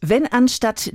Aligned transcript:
Wenn 0.00 0.26
anstatt 0.28 0.92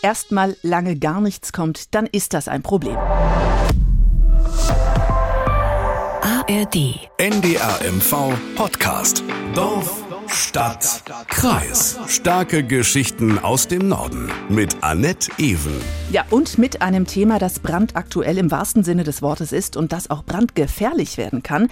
erstmal 0.00 0.56
lange 0.62 0.96
gar 0.96 1.20
nichts 1.20 1.52
kommt, 1.52 1.92
dann 1.94 2.06
ist 2.06 2.34
das 2.34 2.46
ein 2.46 2.62
Problem. 2.62 2.96
ARD. 6.46 7.10
NDR 7.18 7.80
MV 7.92 8.32
Podcast. 8.54 9.24
Dorf, 9.56 10.03
Stadt, 10.36 11.04
Kreis. 11.28 11.96
Starke 12.08 12.64
Geschichten 12.64 13.38
aus 13.38 13.68
dem 13.68 13.86
Norden. 13.86 14.32
Mit 14.48 14.82
Annette 14.82 15.30
Ewen. 15.38 15.80
Ja, 16.10 16.24
und 16.30 16.58
mit 16.58 16.82
einem 16.82 17.06
Thema, 17.06 17.38
das 17.38 17.60
brandaktuell 17.60 18.38
im 18.38 18.50
wahrsten 18.50 18.82
Sinne 18.82 19.04
des 19.04 19.22
Wortes 19.22 19.52
ist 19.52 19.76
und 19.76 19.92
das 19.92 20.10
auch 20.10 20.24
brandgefährlich 20.24 21.18
werden 21.18 21.42
kann. 21.42 21.68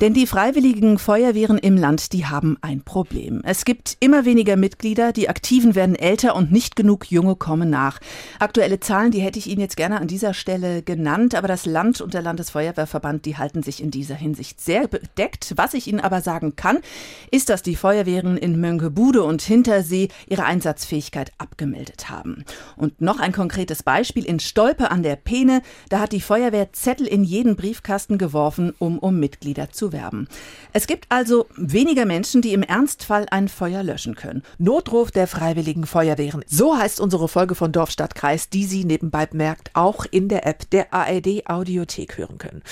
Denn 0.00 0.14
die 0.14 0.26
freiwilligen 0.26 0.98
Feuerwehren 0.98 1.58
im 1.58 1.76
Land, 1.76 2.12
die 2.14 2.26
haben 2.26 2.56
ein 2.62 2.82
Problem. 2.82 3.42
Es 3.44 3.66
gibt 3.66 3.98
immer 4.00 4.24
weniger 4.24 4.56
Mitglieder, 4.56 5.12
die 5.12 5.28
Aktiven 5.28 5.74
werden 5.74 5.94
älter 5.94 6.36
und 6.36 6.50
nicht 6.50 6.74
genug 6.74 7.10
Junge 7.10 7.36
kommen 7.36 7.68
nach. 7.68 8.00
Aktuelle 8.38 8.80
Zahlen, 8.80 9.10
die 9.10 9.20
hätte 9.20 9.38
ich 9.38 9.46
Ihnen 9.46 9.60
jetzt 9.60 9.76
gerne 9.76 10.00
an 10.00 10.08
dieser 10.08 10.32
Stelle 10.32 10.82
genannt, 10.82 11.34
aber 11.34 11.48
das 11.48 11.66
Land 11.66 12.00
und 12.00 12.14
der 12.14 12.22
Landesfeuerwehrverband, 12.22 13.26
die 13.26 13.36
halten 13.36 13.62
sich 13.62 13.82
in 13.82 13.90
dieser 13.90 14.16
Hinsicht 14.16 14.60
sehr 14.60 14.88
bedeckt. 14.88 15.52
Was 15.56 15.74
ich 15.74 15.86
Ihnen 15.86 16.00
aber 16.00 16.22
sagen 16.22 16.56
kann, 16.56 16.78
ist, 17.30 17.50
dass 17.50 17.62
die 17.62 17.76
Feuerwehren 18.06 18.36
in 18.36 18.60
Mönckebude 18.60 19.24
und 19.24 19.42
Hintersee 19.42 20.08
ihre 20.28 20.44
Einsatzfähigkeit 20.44 21.32
abgemeldet 21.38 22.08
haben. 22.08 22.44
Und 22.76 23.00
noch 23.00 23.18
ein 23.18 23.32
konkretes 23.32 23.82
Beispiel 23.82 24.24
in 24.24 24.38
Stolpe 24.38 24.92
an 24.92 25.02
der 25.02 25.16
Peene, 25.16 25.60
da 25.88 25.98
hat 25.98 26.12
die 26.12 26.20
Feuerwehr 26.20 26.72
Zettel 26.72 27.06
in 27.06 27.24
jeden 27.24 27.56
Briefkasten 27.56 28.16
geworfen, 28.16 28.72
um 28.78 29.00
um 29.00 29.18
Mitglieder 29.18 29.70
zu 29.70 29.92
werben. 29.92 30.28
Es 30.72 30.86
gibt 30.86 31.06
also 31.08 31.46
weniger 31.56 32.06
Menschen, 32.06 32.42
die 32.42 32.52
im 32.52 32.62
Ernstfall 32.62 33.26
ein 33.30 33.48
Feuer 33.48 33.82
löschen 33.82 34.14
können. 34.14 34.42
Notruf 34.58 35.10
der 35.10 35.26
Freiwilligen 35.26 35.84
Feuerwehren. 35.84 36.44
So 36.46 36.78
heißt 36.78 37.00
unsere 37.00 37.26
Folge 37.26 37.56
von 37.56 37.72
Dorf, 37.72 37.90
Stadt, 37.90 38.14
Kreis, 38.14 38.48
die 38.50 38.66
Sie 38.66 38.84
nebenbei 38.84 39.26
bemerkt 39.26 39.70
auch 39.74 40.06
in 40.08 40.28
der 40.28 40.46
App 40.46 40.70
der 40.70 40.94
ARD 40.94 41.48
Audiothek 41.48 42.18
hören 42.18 42.38
können. 42.38 42.62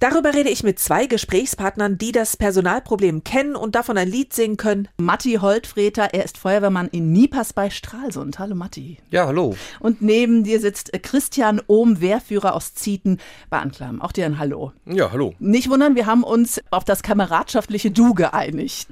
Darüber 0.00 0.34
rede 0.34 0.50
ich 0.50 0.62
mit 0.62 0.78
zwei 0.78 1.06
Gesprächspartnern, 1.06 1.96
die 1.96 2.12
das 2.12 2.36
Personalproblem 2.36 3.24
kennen 3.24 3.56
und 3.56 3.74
davon 3.74 3.96
ein 3.96 4.08
Lied 4.08 4.34
singen 4.34 4.58
können. 4.58 4.73
Matti 4.98 5.34
Holtfreter, 5.40 6.10
er 6.12 6.24
ist 6.24 6.38
Feuerwehrmann 6.38 6.88
in 6.88 7.12
Niepas 7.12 7.52
bei 7.52 7.70
Stralsund. 7.70 8.38
Hallo 8.38 8.54
Matti. 8.54 8.98
Ja, 9.10 9.26
hallo. 9.26 9.56
Und 9.80 10.02
neben 10.02 10.44
dir 10.44 10.60
sitzt 10.60 10.92
Christian 11.02 11.60
Ohm, 11.66 12.00
Wehrführer 12.00 12.54
aus 12.54 12.74
Zieten 12.74 13.18
bei 13.50 13.58
Anklam. 13.58 14.00
Auch 14.00 14.12
dir 14.12 14.26
ein 14.26 14.38
Hallo. 14.38 14.72
Ja, 14.86 15.12
hallo. 15.12 15.34
Nicht 15.38 15.70
wundern, 15.70 15.94
wir 15.94 16.06
haben 16.06 16.24
uns 16.24 16.60
auf 16.70 16.84
das 16.84 17.02
kameradschaftliche 17.02 17.90
Du 17.90 18.14
geeinigt. 18.14 18.88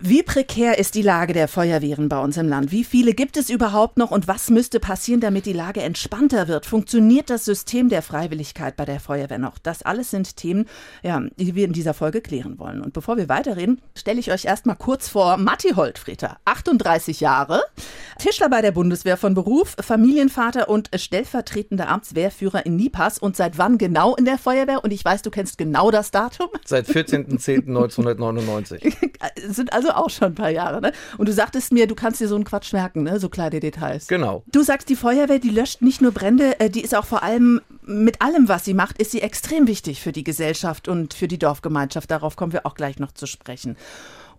Wie 0.00 0.22
prekär 0.22 0.78
ist 0.78 0.94
die 0.94 1.02
Lage 1.02 1.32
der 1.32 1.48
Feuerwehren 1.48 2.08
bei 2.08 2.20
uns 2.20 2.36
im 2.36 2.48
Land? 2.48 2.70
Wie 2.70 2.84
viele 2.84 3.14
gibt 3.14 3.36
es 3.36 3.50
überhaupt 3.50 3.98
noch 3.98 4.12
und 4.12 4.28
was 4.28 4.48
müsste 4.48 4.78
passieren, 4.78 5.20
damit 5.20 5.44
die 5.44 5.52
Lage 5.52 5.82
entspannter 5.82 6.46
wird? 6.46 6.66
Funktioniert 6.66 7.30
das 7.30 7.44
System 7.44 7.88
der 7.88 8.02
Freiwilligkeit 8.02 8.76
bei 8.76 8.84
der 8.84 9.00
Feuerwehr 9.00 9.38
noch? 9.38 9.58
Das 9.58 9.82
alles 9.82 10.12
sind 10.12 10.36
Themen, 10.36 10.66
ja, 11.02 11.20
die 11.36 11.56
wir 11.56 11.64
in 11.64 11.72
dieser 11.72 11.94
Folge 11.94 12.20
klären 12.20 12.60
wollen. 12.60 12.80
Und 12.80 12.92
bevor 12.92 13.16
wir 13.16 13.28
weiterreden, 13.28 13.80
stelle 13.96 14.20
ich 14.20 14.30
euch 14.30 14.44
erstmal 14.44 14.76
kurz 14.76 15.08
vor 15.08 15.36
Matti 15.36 15.70
Holtfreter, 15.70 16.38
38 16.44 17.18
Jahre, 17.18 17.64
Tischler 18.20 18.48
bei 18.48 18.62
der 18.62 18.70
Bundeswehr 18.70 19.16
von 19.16 19.34
Beruf, 19.34 19.74
Familienvater 19.80 20.68
und 20.68 20.90
stellvertretender 20.94 21.88
Amtswehrführer 21.88 22.64
in 22.64 22.76
Nipas 22.76 23.18
und 23.18 23.36
seit 23.36 23.58
wann 23.58 23.78
genau 23.78 24.14
in 24.14 24.26
der 24.26 24.38
Feuerwehr? 24.38 24.84
Und 24.84 24.92
ich 24.92 25.04
weiß, 25.04 25.22
du 25.22 25.32
kennst 25.32 25.58
genau 25.58 25.90
das 25.90 26.12
Datum. 26.12 26.46
Seit 26.64 26.86
14.10.1999. 26.86 28.94
sind 29.48 29.72
also 29.72 29.87
auch 29.96 30.10
schon 30.10 30.28
ein 30.28 30.34
paar 30.34 30.50
Jahre, 30.50 30.80
ne? 30.80 30.92
Und 31.16 31.28
du 31.28 31.32
sagtest 31.32 31.72
mir, 31.72 31.86
du 31.86 31.94
kannst 31.94 32.20
dir 32.20 32.28
so 32.28 32.34
einen 32.34 32.44
Quatsch 32.44 32.72
merken, 32.72 33.02
ne? 33.02 33.18
So 33.18 33.28
kleine 33.28 33.60
Details. 33.60 34.06
Genau. 34.06 34.42
Du 34.46 34.62
sagst, 34.62 34.88
die 34.88 34.96
Feuerwehr, 34.96 35.38
die 35.38 35.50
löscht 35.50 35.82
nicht 35.82 36.00
nur 36.00 36.12
Brände, 36.12 36.60
äh, 36.60 36.70
die 36.70 36.82
ist 36.82 36.94
auch 36.94 37.04
vor 37.04 37.22
allem 37.22 37.60
mit 37.82 38.20
allem, 38.20 38.48
was 38.48 38.64
sie 38.64 38.74
macht, 38.74 38.98
ist 39.00 39.12
sie 39.12 39.22
extrem 39.22 39.66
wichtig 39.66 40.00
für 40.00 40.12
die 40.12 40.24
Gesellschaft 40.24 40.88
und 40.88 41.14
für 41.14 41.28
die 41.28 41.38
Dorfgemeinschaft. 41.38 42.10
Darauf 42.10 42.36
kommen 42.36 42.52
wir 42.52 42.66
auch 42.66 42.74
gleich 42.74 42.98
noch 42.98 43.12
zu 43.12 43.26
sprechen. 43.26 43.76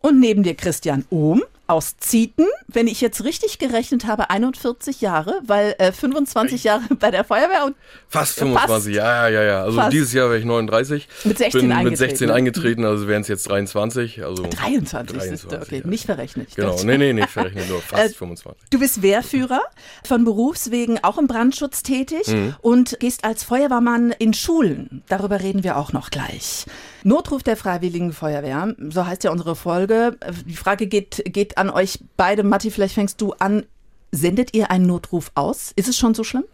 Und 0.01 0.19
neben 0.19 0.43
dir 0.43 0.55
Christian 0.55 1.05
Ohm 1.09 1.41
aus 1.69 1.97
Zieten, 1.97 2.45
wenn 2.67 2.87
ich 2.87 2.99
jetzt 2.99 3.23
richtig 3.23 3.59
gerechnet 3.59 4.05
habe, 4.05 4.29
41 4.29 5.01
Jahre, 5.01 5.39
weil 5.45 5.75
äh, 5.77 5.91
25 5.91 6.63
Jahre 6.63 6.83
bei 6.99 7.11
der 7.11 7.23
Feuerwehr 7.23 7.65
und 7.65 7.75
fast 8.07 8.39
25, 8.39 8.69
fast, 8.69 8.87
ja, 8.87 9.29
ja, 9.29 9.43
ja. 9.43 9.63
Also 9.63 9.77
fast. 9.77 9.93
dieses 9.93 10.13
Jahr 10.13 10.29
wäre 10.29 10.39
ich 10.39 10.45
39. 10.45 11.07
Mit 11.25 11.37
16 11.37 11.61
Bin 11.61 11.71
eingetreten. 11.71 11.89
mit 11.89 11.97
16 11.97 12.27
ne? 12.27 12.33
eingetreten, 12.33 12.85
also 12.85 13.07
wären 13.07 13.21
es 13.21 13.27
jetzt 13.27 13.49
23. 13.49 14.23
Also 14.23 14.43
23, 14.43 15.17
23 15.17 15.31
ist, 15.31 15.45
okay, 15.45 15.81
ja. 15.83 15.87
nicht 15.87 16.05
verrechnet. 16.05 16.55
Genau, 16.55 16.81
nee, 16.83 16.97
nee, 16.97 17.13
nicht 17.13 17.29
verrechnet, 17.29 17.69
nur 17.69 17.81
fast 17.81 18.15
25. 18.15 18.69
Du 18.71 18.79
bist 18.79 19.01
Wehrführer, 19.03 19.61
von 20.03 20.23
Berufswegen 20.25 21.03
auch 21.03 21.19
im 21.19 21.27
Brandschutz 21.27 21.83
tätig 21.83 22.27
mhm. 22.27 22.55
und 22.61 22.99
gehst 22.99 23.23
als 23.23 23.43
Feuerwehrmann 23.43 24.11
in 24.17 24.33
Schulen. 24.33 25.03
Darüber 25.07 25.39
reden 25.39 25.63
wir 25.63 25.77
auch 25.77 25.93
noch 25.93 26.09
gleich. 26.09 26.65
Notruf 27.03 27.43
der 27.43 27.55
Freiwilligen 27.55 28.11
Feuerwehr, 28.11 28.75
so 28.89 29.05
heißt 29.05 29.23
ja 29.23 29.31
unsere 29.31 29.55
Folge. 29.55 30.17
Die 30.45 30.55
Frage 30.55 30.87
geht, 30.87 31.23
geht 31.25 31.58
an 31.59 31.69
euch 31.69 31.99
beide. 32.17 32.43
Matti, 32.43 32.71
vielleicht 32.71 32.95
fängst 32.95 33.21
du 33.21 33.33
an. 33.33 33.65
Sendet 34.11 34.55
ihr 34.55 34.71
einen 34.71 34.87
Notruf 34.87 35.31
aus? 35.35 35.71
Ist 35.75 35.87
es 35.87 35.97
schon 35.97 36.15
so 36.15 36.23
schlimm? 36.23 36.45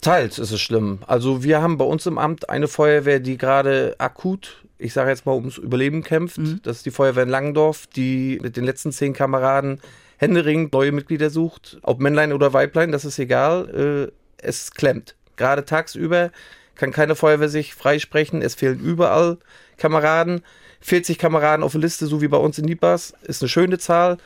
Teils 0.00 0.38
ist 0.38 0.50
es 0.50 0.60
schlimm. 0.60 1.00
Also 1.06 1.44
wir 1.44 1.62
haben 1.62 1.76
bei 1.76 1.84
uns 1.84 2.06
im 2.06 2.18
Amt 2.18 2.48
eine 2.48 2.68
Feuerwehr, 2.68 3.20
die 3.20 3.36
gerade 3.36 3.94
akut, 3.98 4.64
ich 4.78 4.92
sage 4.92 5.10
jetzt 5.10 5.26
mal, 5.26 5.34
ums 5.34 5.58
Überleben 5.58 6.02
kämpft. 6.02 6.38
Mhm. 6.38 6.60
Das 6.62 6.78
ist 6.78 6.86
die 6.86 6.90
Feuerwehr 6.90 7.24
in 7.24 7.28
Langendorf, 7.28 7.86
die 7.86 8.40
mit 8.42 8.56
den 8.56 8.64
letzten 8.64 8.92
zehn 8.92 9.12
Kameraden 9.12 9.80
händeringend 10.16 10.72
neue 10.72 10.92
Mitglieder 10.92 11.30
sucht. 11.30 11.78
Ob 11.82 12.00
Männlein 12.00 12.32
oder 12.32 12.52
Weiblein, 12.52 12.92
das 12.92 13.04
ist 13.04 13.18
egal. 13.18 14.10
Äh, 14.10 14.12
es 14.42 14.72
klemmt. 14.72 15.16
Gerade 15.36 15.64
tagsüber 15.64 16.30
kann 16.74 16.92
keine 16.92 17.14
Feuerwehr 17.14 17.48
sich 17.50 17.74
freisprechen. 17.74 18.42
Es 18.42 18.54
fehlen 18.54 18.80
überall 18.80 19.38
Kameraden. 19.76 20.42
40 20.80 21.18
Kameraden 21.18 21.62
auf 21.62 21.72
der 21.72 21.80
Liste, 21.80 22.06
so 22.06 22.20
wie 22.22 22.28
bei 22.28 22.38
uns 22.38 22.58
in 22.58 22.64
Nipas, 22.64 23.14
ist 23.22 23.42
eine 23.42 23.48
schöne 23.48 23.78
Zahl. 23.78 24.18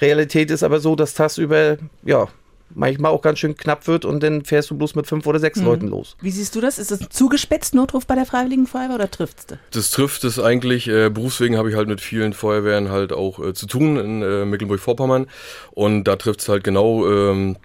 Realität 0.00 0.50
ist 0.50 0.62
aber 0.62 0.80
so, 0.80 0.94
dass 0.94 1.14
tagsüber, 1.14 1.78
ja, 2.04 2.28
manchmal 2.74 3.12
auch 3.12 3.22
ganz 3.22 3.38
schön 3.38 3.56
knapp 3.56 3.86
wird 3.86 4.04
und 4.04 4.22
dann 4.22 4.44
fährst 4.44 4.70
du 4.70 4.76
bloß 4.76 4.94
mit 4.94 5.06
fünf 5.06 5.26
oder 5.26 5.38
sechs 5.38 5.58
mhm. 5.58 5.66
Leuten 5.66 5.88
los. 5.88 6.16
Wie 6.20 6.30
siehst 6.30 6.54
du 6.54 6.60
das? 6.60 6.78
Ist 6.78 6.90
das 6.90 7.00
ein 7.00 7.10
zugespitzt 7.10 7.74
Notruf 7.74 8.06
bei 8.06 8.14
der 8.14 8.26
Freiwilligen 8.26 8.66
Feuerwehr 8.66 8.96
oder 8.96 9.10
trifft's 9.10 9.46
das? 9.46 9.58
Das 9.70 9.90
trifft 9.90 10.24
es 10.24 10.38
eigentlich. 10.38 10.88
Äh, 10.88 11.10
berufswegen 11.10 11.56
habe 11.56 11.70
ich 11.70 11.76
halt 11.76 11.88
mit 11.88 12.00
vielen 12.00 12.32
Feuerwehren 12.32 12.90
halt 12.90 13.12
auch 13.12 13.38
äh, 13.38 13.54
zu 13.54 13.66
tun 13.66 13.96
in 13.96 14.22
äh, 14.22 14.44
Mecklenburg-Vorpommern 14.44 15.26
und 15.70 16.04
da 16.04 16.16
trifft 16.16 16.40
es 16.40 16.48
halt 16.48 16.64
genau 16.64 17.08
ähm, 17.08 17.56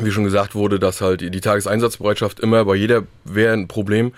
wie 0.00 0.10
schon 0.10 0.24
gesagt 0.24 0.54
wurde, 0.54 0.78
dass 0.78 1.02
halt 1.02 1.20
die 1.20 1.40
Tageseinsatzbereitschaft 1.40 2.40
immer 2.40 2.64
bei 2.64 2.74
jeder 2.74 3.02
wäre 3.24 3.52
ein 3.52 3.68
Problem, 3.68 4.12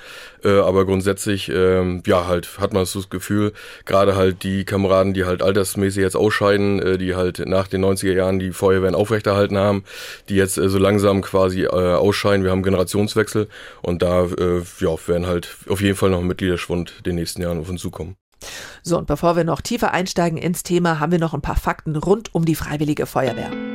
äh, 0.44 0.60
aber 0.60 0.84
grundsätzlich 0.84 1.50
ähm, 1.52 2.02
ja 2.06 2.28
halt 2.28 2.58
hat 2.58 2.72
man 2.72 2.84
so 2.84 3.00
das 3.00 3.10
Gefühl, 3.10 3.52
gerade 3.84 4.14
halt 4.14 4.44
die 4.44 4.64
Kameraden, 4.64 5.14
die 5.14 5.24
halt 5.24 5.42
altersmäßig 5.42 6.02
jetzt 6.02 6.16
ausscheiden, 6.16 6.80
äh, 6.80 6.96
die 6.96 7.16
halt 7.16 7.40
nach 7.46 7.66
den 7.66 7.84
90er 7.84 8.12
Jahren 8.12 8.38
die 8.38 8.52
Feuerwehren 8.52 8.94
aufrechterhalten 8.94 9.58
haben, 9.58 9.82
die 10.28 10.36
jetzt 10.36 10.58
äh, 10.58 10.68
so 10.68 10.78
langsam 10.78 11.22
quasi 11.22 11.64
äh, 11.64 11.68
ausscheiden. 11.68 12.44
Wir 12.44 12.52
haben 12.52 12.62
Generationswechsel 12.62 13.48
und 13.82 14.02
da 14.02 14.26
äh, 14.26 14.62
ja, 14.78 14.96
werden 15.06 15.26
halt 15.26 15.56
auf 15.68 15.80
jeden 15.80 15.96
Fall 15.96 16.10
noch 16.10 16.20
ein 16.20 16.26
Mitgliederschwund 16.28 17.04
den 17.04 17.16
nächsten 17.16 17.42
Jahren 17.42 17.58
auf 17.58 17.68
uns 17.68 17.82
zukommen. 17.82 18.16
So, 18.82 18.98
und 18.98 19.06
bevor 19.06 19.36
wir 19.36 19.44
noch 19.44 19.60
tiefer 19.60 19.92
einsteigen 19.92 20.38
ins 20.38 20.62
Thema, 20.62 21.00
haben 21.00 21.10
wir 21.10 21.18
noch 21.18 21.34
ein 21.34 21.40
paar 21.40 21.56
Fakten 21.56 21.96
rund 21.96 22.32
um 22.34 22.44
die 22.44 22.54
Freiwillige 22.54 23.06
Feuerwehr. 23.06 23.73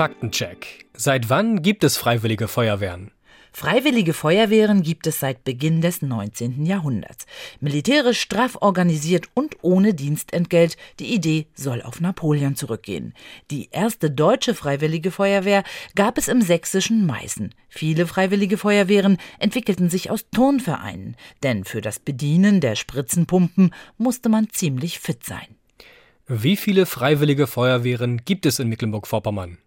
Faktencheck. 0.00 0.86
Seit 0.94 1.28
wann 1.28 1.60
gibt 1.60 1.84
es 1.84 1.98
freiwillige 1.98 2.48
Feuerwehren? 2.48 3.10
Freiwillige 3.52 4.14
Feuerwehren 4.14 4.80
gibt 4.80 5.06
es 5.06 5.20
seit 5.20 5.44
Beginn 5.44 5.82
des 5.82 6.00
19. 6.00 6.64
Jahrhunderts. 6.64 7.26
Militärisch 7.60 8.18
straff 8.18 8.56
organisiert 8.62 9.26
und 9.34 9.56
ohne 9.60 9.92
Dienstentgelt. 9.92 10.78
Die 11.00 11.12
Idee 11.12 11.48
soll 11.52 11.82
auf 11.82 12.00
Napoleon 12.00 12.56
zurückgehen. 12.56 13.12
Die 13.50 13.68
erste 13.72 14.10
deutsche 14.10 14.54
Freiwillige 14.54 15.10
Feuerwehr 15.10 15.64
gab 15.94 16.16
es 16.16 16.28
im 16.28 16.40
sächsischen 16.40 17.04
Meißen. 17.04 17.54
Viele 17.68 18.06
Freiwillige 18.06 18.56
Feuerwehren 18.56 19.18
entwickelten 19.38 19.90
sich 19.90 20.10
aus 20.10 20.30
Turnvereinen, 20.30 21.14
denn 21.42 21.64
für 21.64 21.82
das 21.82 21.98
Bedienen 21.98 22.62
der 22.62 22.74
Spritzenpumpen 22.74 23.74
musste 23.98 24.30
man 24.30 24.48
ziemlich 24.48 24.98
fit 24.98 25.24
sein. 25.24 25.56
Wie 26.26 26.56
viele 26.56 26.86
Freiwillige 26.86 27.46
Feuerwehren 27.46 28.22
gibt 28.24 28.46
es 28.46 28.60
in 28.60 28.70
Mecklenburg-Vorpommern? 28.70 29.58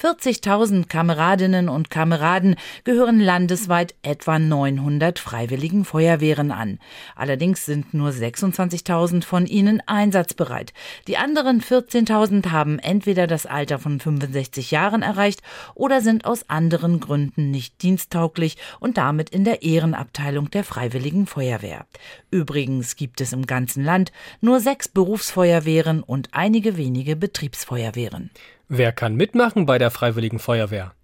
40.000 0.00 0.88
Kameradinnen 0.88 1.68
und 1.68 1.90
Kameraden 1.90 2.56
gehören 2.84 3.20
landesweit 3.20 3.94
etwa 4.02 4.38
900 4.38 5.18
freiwilligen 5.18 5.84
Feuerwehren 5.84 6.50
an. 6.50 6.78
Allerdings 7.14 7.66
sind 7.66 7.92
nur 7.94 8.10
26.000 8.10 9.24
von 9.24 9.46
ihnen 9.46 9.82
einsatzbereit. 9.86 10.72
Die 11.06 11.18
anderen 11.18 11.60
14.000 11.60 12.50
haben 12.50 12.78
entweder 12.78 13.26
das 13.26 13.46
Alter 13.46 13.78
von 13.78 14.00
65 14.00 14.70
Jahren 14.70 15.02
erreicht 15.02 15.42
oder 15.74 16.00
sind 16.00 16.24
aus 16.24 16.48
anderen 16.48 16.98
Gründen 16.98 17.50
nicht 17.50 17.82
diensttauglich 17.82 18.56
und 18.80 18.96
damit 18.96 19.30
in 19.30 19.44
der 19.44 19.62
Ehrenabteilung 19.62 20.50
der 20.50 20.64
freiwilligen 20.64 21.26
Feuerwehr. 21.26 21.86
Übrigens 22.30 22.96
gibt 22.96 23.20
es 23.20 23.32
im 23.32 23.46
ganzen 23.46 23.84
Land 23.84 24.10
nur 24.40 24.58
sechs 24.60 24.88
Berufsfeuerwehren 24.88 26.02
und 26.02 26.30
einige 26.32 26.76
wenige 26.76 27.14
Betriebsfeuerwehren. 27.14 28.30
Wer 28.74 28.90
kann 28.90 29.16
mitmachen 29.16 29.66
bei 29.66 29.76
der 29.76 29.90
Freiwilligen 29.90 30.38
Feuerwehr? 30.38 30.94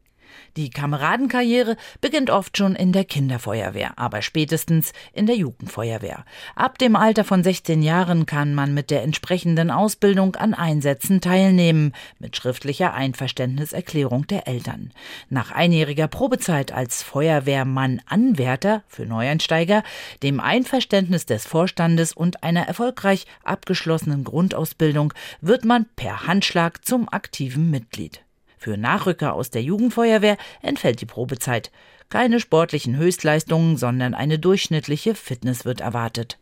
Die 0.57 0.71
Kameradenkarriere 0.71 1.77
beginnt 2.01 2.31
oft 2.31 2.57
schon 2.57 2.75
in 2.75 2.93
der 2.93 3.05
Kinderfeuerwehr, 3.05 3.99
aber 3.99 4.23
spätestens 4.23 4.93
in 5.13 5.27
der 5.27 5.37
Jugendfeuerwehr. 5.37 6.25
Ab 6.55 6.79
dem 6.79 6.97
Alter 6.97 7.25
von 7.25 7.45
16 7.45 7.83
Jahren 7.83 8.27
kann 8.27 8.55
man 8.55 8.75
mit 8.75 8.91
der 8.91 9.03
entsprechenden 9.03 9.71
Ausbildung 9.71 10.37
an 10.37 10.55
Einsätzen 10.55 11.21
teilnehmen, 11.21 11.93
mit 12.19 12.37
schriftlicher 12.37 12.95
Einverständniserklärung 12.95 14.27
der 14.27 14.49
Eltern. 14.49 14.93
Nach 15.29 15.53
einjähriger 15.53 16.09
Probezeit 16.09 16.73
als 16.73 17.03
Feuerwehrmann-Anwärter 17.03 18.83
für 18.89 19.07
Neueinsteiger, 19.07 19.83
dem 20.23 20.41
Einverständnis 20.41 21.27
des 21.27 21.47
Vorstandes 21.47 22.13
und 22.13 22.43
einer 22.43 22.67
erfolgreich 22.67 23.27
abgeschlossenen 23.45 24.25
Grundausbildung 24.25 25.13
wird 25.41 25.65
man 25.65 25.87
per 25.97 26.27
Handschlag 26.27 26.85
zum 26.85 27.09
aktiven 27.09 27.71
Mitglied. 27.71 28.23
Für 28.59 28.77
Nachrücker 28.77 29.35
aus 29.35 29.51
der 29.51 29.63
Jugendfeuerwehr 29.63 30.37
entfällt 30.63 31.01
die 31.01 31.07
Probezeit. 31.07 31.71
Keine 32.11 32.41
sportlichen 32.41 32.97
Höchstleistungen, 32.97 33.77
sondern 33.77 34.15
eine 34.15 34.39
durchschnittliche 34.39 35.15
Fitness 35.15 35.65
wird 35.65 35.81
erwartet. 35.81 36.39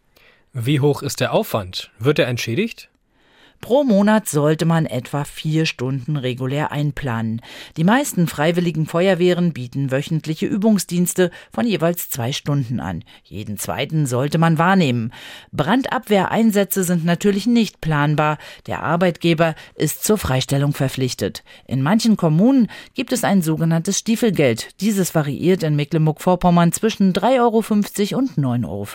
Wie 0.53 0.81
hoch 0.81 1.03
ist 1.03 1.21
der 1.21 1.33
Aufwand? 1.33 1.91
Wird 1.99 2.19
er 2.19 2.29
entschädigt? 2.29 2.89
Pro 3.61 3.83
Monat 3.83 4.29
sollte 4.29 4.65
man 4.65 4.87
etwa 4.87 5.25
vier 5.25 5.67
Stunden 5.67 6.17
regulär 6.17 6.71
einplanen. 6.71 7.41
Die 7.77 7.85
meisten 7.85 8.29
freiwilligen 8.29 8.87
Feuerwehren 8.87 9.53
bieten 9.53 9.91
wöchentliche 9.91 10.47
Übungsdienste 10.47 11.31
von 11.53 11.67
jeweils 11.67 12.11
zwei 12.11 12.33
Stunden 12.33 12.79
an. 12.79 13.03
Jeden 13.25 13.59
zweiten 13.59 14.07
sollte 14.07 14.39
man 14.39 14.59
wahrnehmen. 14.59 15.13
Brandabwehreinsätze 15.53 16.85
sind 16.85 17.05
natürlich 17.05 17.47
nicht 17.47 17.81
planbar. 17.81 18.39
Der 18.67 18.83
Arbeitgeber 18.83 19.55
ist 19.75 20.05
zur 20.05 20.19
Freistellung 20.19 20.73
verpflichtet. 20.73 21.43
In 21.67 21.83
manchen 21.83 22.17
Kommunen 22.17 22.69
gibt 22.95 23.13
es 23.13 23.25
ein 23.25 23.43
sogenanntes 23.43 23.99
Stiefelgeld. 23.99 24.81
Dieses 24.81 25.15
variiert 25.15 25.63
in 25.63 25.75
Mecklenburg-Vorpommern 25.75 26.73
zwischen 26.73 27.13
3,50 27.13 28.13
Euro 28.13 28.19
und 28.19 28.31
9,50 28.37 28.67
Euro. 28.67 28.87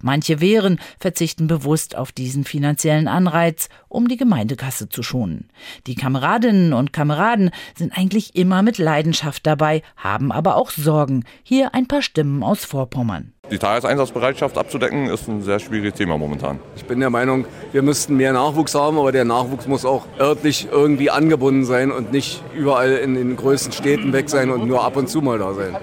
Manche 0.00 0.40
Wehren 0.40 0.78
verzichten 0.98 1.46
bewusst 1.46 1.96
auf 1.96 2.12
diesen 2.12 2.44
finanziellen 2.44 3.08
Anreiz 3.08 3.68
um 3.88 4.08
die 4.08 4.16
Gemeindekasse 4.16 4.88
zu 4.88 5.02
schonen. 5.02 5.48
Die 5.86 5.94
Kameradinnen 5.94 6.72
und 6.72 6.92
Kameraden 6.92 7.50
sind 7.76 7.96
eigentlich 7.96 8.36
immer 8.36 8.62
mit 8.62 8.78
Leidenschaft 8.78 9.46
dabei, 9.46 9.82
haben 9.96 10.32
aber 10.32 10.56
auch 10.56 10.70
Sorgen. 10.70 11.24
Hier 11.42 11.74
ein 11.74 11.86
paar 11.86 12.02
Stimmen 12.02 12.42
aus 12.42 12.64
Vorpommern. 12.64 13.32
Die 13.50 13.58
Tageseinsatzbereitschaft 13.58 14.56
abzudecken 14.56 15.08
ist 15.08 15.26
ein 15.26 15.42
sehr 15.42 15.58
schwieriges 15.58 15.94
Thema 15.94 16.16
momentan. 16.16 16.60
Ich 16.76 16.84
bin 16.84 17.00
der 17.00 17.10
Meinung, 17.10 17.46
wir 17.72 17.82
müssten 17.82 18.16
mehr 18.16 18.32
Nachwuchs 18.32 18.74
haben, 18.76 18.96
aber 18.96 19.10
der 19.10 19.24
Nachwuchs 19.24 19.66
muss 19.66 19.84
auch 19.84 20.06
örtlich 20.20 20.68
irgendwie 20.70 21.10
angebunden 21.10 21.64
sein 21.64 21.90
und 21.90 22.12
nicht 22.12 22.44
überall 22.54 22.92
in 22.92 23.16
den 23.16 23.36
größten 23.36 23.72
Städten 23.72 24.12
weg 24.12 24.30
sein 24.30 24.50
und 24.50 24.68
nur 24.68 24.84
ab 24.84 24.96
und 24.96 25.08
zu 25.08 25.20
mal 25.20 25.38
da 25.38 25.52
sein. 25.52 25.76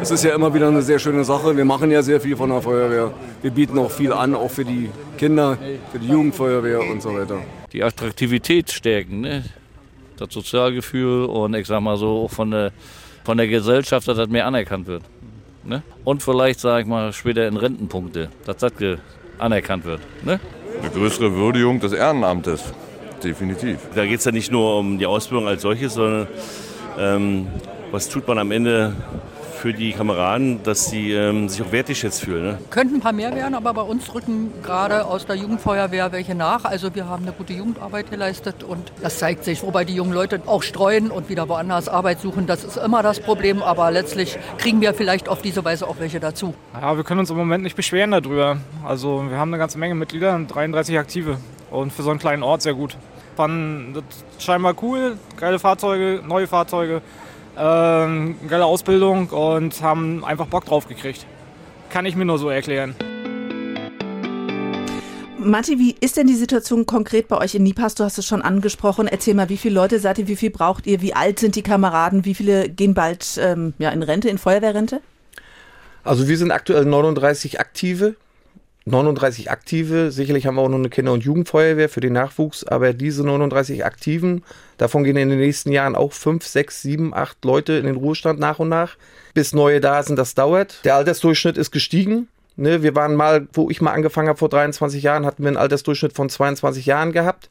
Es 0.00 0.12
ist 0.12 0.22
ja 0.22 0.32
immer 0.32 0.54
wieder 0.54 0.68
eine 0.68 0.82
sehr 0.82 1.00
schöne 1.00 1.24
Sache. 1.24 1.56
Wir 1.56 1.64
machen 1.64 1.90
ja 1.90 2.02
sehr 2.02 2.20
viel 2.20 2.36
von 2.36 2.50
der 2.50 2.62
Feuerwehr. 2.62 3.12
Wir 3.42 3.50
bieten 3.50 3.78
auch 3.78 3.90
viel 3.90 4.12
an, 4.12 4.36
auch 4.36 4.50
für 4.50 4.64
die 4.64 4.88
Kinder, 5.16 5.58
für 5.90 5.98
die 5.98 6.08
Jugendfeuerwehr 6.08 6.80
und 6.80 7.02
so 7.02 7.12
weiter. 7.14 7.38
Die 7.72 7.82
Attraktivität 7.82 8.70
stärken, 8.70 9.22
ne? 9.22 9.44
das 10.16 10.32
Sozialgefühl 10.32 11.24
und 11.24 11.54
ich 11.54 11.66
sag 11.66 11.80
mal 11.80 11.96
so 11.96 12.24
auch 12.24 12.30
von 12.30 12.52
der, 12.52 12.72
von 13.24 13.36
der 13.36 13.48
Gesellschaft, 13.48 14.06
dass 14.06 14.16
das 14.16 14.28
mehr 14.28 14.46
anerkannt 14.46 14.86
wird. 14.86 15.02
Ne? 15.68 15.82
Und 16.02 16.22
vielleicht, 16.22 16.60
sag 16.60 16.80
ich 16.80 16.86
mal, 16.86 17.12
später 17.12 17.46
in 17.46 17.58
Rentenpunkte, 17.58 18.30
dass 18.46 18.56
das 18.56 18.72
anerkannt 19.38 19.84
wird. 19.84 20.00
Ne? 20.24 20.40
Eine 20.80 20.90
größere 20.90 21.34
Würdigung 21.34 21.78
des 21.78 21.92
Ehrenamtes, 21.92 22.72
definitiv. 23.22 23.78
Da 23.94 24.06
geht 24.06 24.18
es 24.18 24.24
ja 24.24 24.32
nicht 24.32 24.50
nur 24.50 24.78
um 24.78 24.98
die 24.98 25.04
Ausbildung 25.04 25.46
als 25.46 25.62
solches, 25.62 25.92
sondern 25.94 26.26
ähm, 26.98 27.46
was 27.90 28.08
tut 28.08 28.26
man 28.26 28.38
am 28.38 28.50
Ende 28.50 28.94
für 29.58 29.72
die 29.72 29.92
Kameraden, 29.92 30.62
dass 30.62 30.88
sie 30.88 31.12
ähm, 31.12 31.48
sich 31.48 31.60
auch 31.60 31.72
wertgeschätzt 31.72 32.22
fühlen. 32.22 32.44
Ne? 32.44 32.58
Könnten 32.70 32.96
ein 32.96 33.00
paar 33.00 33.12
mehr 33.12 33.34
werden, 33.34 33.54
aber 33.54 33.74
bei 33.74 33.82
uns 33.82 34.14
rücken 34.14 34.52
gerade 34.62 35.04
aus 35.04 35.26
der 35.26 35.34
Jugendfeuerwehr 35.34 36.12
welche 36.12 36.34
nach. 36.34 36.64
Also 36.64 36.94
wir 36.94 37.06
haben 37.06 37.24
eine 37.24 37.32
gute 37.32 37.52
Jugendarbeit 37.52 38.10
geleistet 38.10 38.62
und 38.62 38.92
das 39.02 39.18
zeigt 39.18 39.44
sich, 39.44 39.62
wobei 39.62 39.84
die 39.84 39.94
jungen 39.94 40.12
Leute 40.12 40.40
auch 40.46 40.62
streuen 40.62 41.10
und 41.10 41.28
wieder 41.28 41.48
woanders 41.48 41.88
Arbeit 41.88 42.20
suchen. 42.20 42.46
Das 42.46 42.62
ist 42.62 42.76
immer 42.76 43.02
das 43.02 43.20
Problem, 43.20 43.62
aber 43.62 43.90
letztlich 43.90 44.38
kriegen 44.58 44.80
wir 44.80 44.94
vielleicht 44.94 45.28
auf 45.28 45.42
diese 45.42 45.64
Weise 45.64 45.88
auch 45.88 45.96
welche 45.98 46.20
dazu. 46.20 46.54
Ja, 46.80 46.96
wir 46.96 47.02
können 47.02 47.20
uns 47.20 47.30
im 47.30 47.36
Moment 47.36 47.64
nicht 47.64 47.76
beschweren 47.76 48.12
darüber. 48.12 48.58
Also 48.86 49.28
wir 49.28 49.38
haben 49.38 49.50
eine 49.52 49.58
ganze 49.58 49.78
Menge 49.78 49.96
Mitglieder, 49.96 50.38
33 50.38 50.98
Aktive 50.98 51.38
und 51.70 51.92
für 51.92 52.02
so 52.02 52.10
einen 52.10 52.20
kleinen 52.20 52.44
Ort 52.44 52.62
sehr 52.62 52.74
gut. 52.74 52.96
Fanden 53.36 53.94
das 53.94 54.44
scheinbar 54.44 54.74
cool, 54.82 55.16
geile 55.36 55.58
Fahrzeuge, 55.58 56.22
neue 56.26 56.46
Fahrzeuge 56.46 57.02
ähm, 57.58 58.36
geile 58.48 58.64
Ausbildung 58.64 59.28
und 59.28 59.82
haben 59.82 60.24
einfach 60.24 60.46
Bock 60.46 60.64
drauf 60.64 60.88
gekriegt. 60.88 61.26
Kann 61.90 62.06
ich 62.06 62.16
mir 62.16 62.24
nur 62.24 62.38
so 62.38 62.48
erklären. 62.50 62.94
Matti, 65.38 65.78
wie 65.78 65.94
ist 66.00 66.16
denn 66.16 66.26
die 66.26 66.34
Situation 66.34 66.84
konkret 66.84 67.28
bei 67.28 67.38
euch 67.38 67.54
in 67.54 67.62
Nipas? 67.62 67.94
Du 67.94 68.04
hast 68.04 68.18
es 68.18 68.26
schon 68.26 68.42
angesprochen. 68.42 69.06
Erzähl 69.06 69.34
mal, 69.34 69.48
wie 69.48 69.56
viele 69.56 69.74
Leute 69.74 70.00
seid 70.00 70.18
ihr, 70.18 70.28
wie 70.28 70.36
viel 70.36 70.50
braucht 70.50 70.86
ihr, 70.86 71.00
wie 71.00 71.14
alt 71.14 71.38
sind 71.38 71.54
die 71.54 71.62
Kameraden, 71.62 72.24
wie 72.24 72.34
viele 72.34 72.68
gehen 72.68 72.92
bald 72.92 73.38
ähm, 73.40 73.72
ja, 73.78 73.90
in 73.90 74.02
Rente, 74.02 74.28
in 74.28 74.38
Feuerwehrrente? 74.38 75.00
Also 76.04 76.28
wir 76.28 76.36
sind 76.38 76.50
aktuell 76.50 76.84
39 76.84 77.60
Aktive 77.60 78.16
39 78.90 79.50
Aktive. 79.50 80.10
Sicherlich 80.10 80.46
haben 80.46 80.56
wir 80.56 80.62
auch 80.62 80.68
noch 80.68 80.78
eine 80.78 80.88
Kinder- 80.88 81.12
und 81.12 81.24
Jugendfeuerwehr 81.24 81.88
für 81.88 82.00
den 82.00 82.12
Nachwuchs, 82.12 82.64
aber 82.64 82.92
diese 82.92 83.24
39 83.24 83.84
Aktiven, 83.84 84.44
davon 84.76 85.04
gehen 85.04 85.16
in 85.16 85.28
den 85.28 85.38
nächsten 85.38 85.72
Jahren 85.72 85.94
auch 85.94 86.12
5, 86.12 86.46
6, 86.46 86.82
7, 86.82 87.14
8 87.14 87.44
Leute 87.44 87.74
in 87.74 87.86
den 87.86 87.96
Ruhestand 87.96 88.40
nach 88.40 88.58
und 88.58 88.68
nach. 88.68 88.96
Bis 89.34 89.52
neue 89.52 89.80
da 89.80 90.02
sind, 90.02 90.18
das 90.18 90.34
dauert. 90.34 90.84
Der 90.84 90.96
Altersdurchschnitt 90.96 91.56
ist 91.56 91.70
gestiegen. 91.70 92.28
Ne, 92.56 92.82
wir 92.82 92.96
waren 92.96 93.14
mal, 93.14 93.46
wo 93.52 93.70
ich 93.70 93.80
mal 93.80 93.92
angefangen 93.92 94.28
habe 94.28 94.38
vor 94.38 94.48
23 94.48 95.02
Jahren, 95.02 95.24
hatten 95.24 95.44
wir 95.44 95.48
einen 95.48 95.56
Altersdurchschnitt 95.56 96.12
von 96.12 96.28
22 96.28 96.86
Jahren 96.86 97.12
gehabt. 97.12 97.48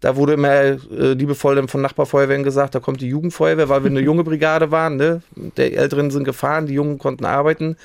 Da 0.00 0.16
wurde 0.16 0.32
immer 0.32 0.50
äh, 0.50 0.78
liebevoll 1.12 1.68
von 1.68 1.82
Nachbarfeuerwehren 1.82 2.42
gesagt, 2.42 2.74
da 2.74 2.80
kommt 2.80 3.02
die 3.02 3.08
Jugendfeuerwehr, 3.08 3.68
weil 3.68 3.84
wir 3.84 3.90
eine 3.90 4.00
junge 4.00 4.24
Brigade 4.24 4.70
waren. 4.70 4.96
Ne? 4.96 5.20
Die 5.36 5.74
Älteren 5.74 6.10
sind 6.10 6.24
gefahren, 6.24 6.66
die 6.66 6.72
Jungen 6.72 6.98
konnten 6.98 7.26
arbeiten. 7.26 7.76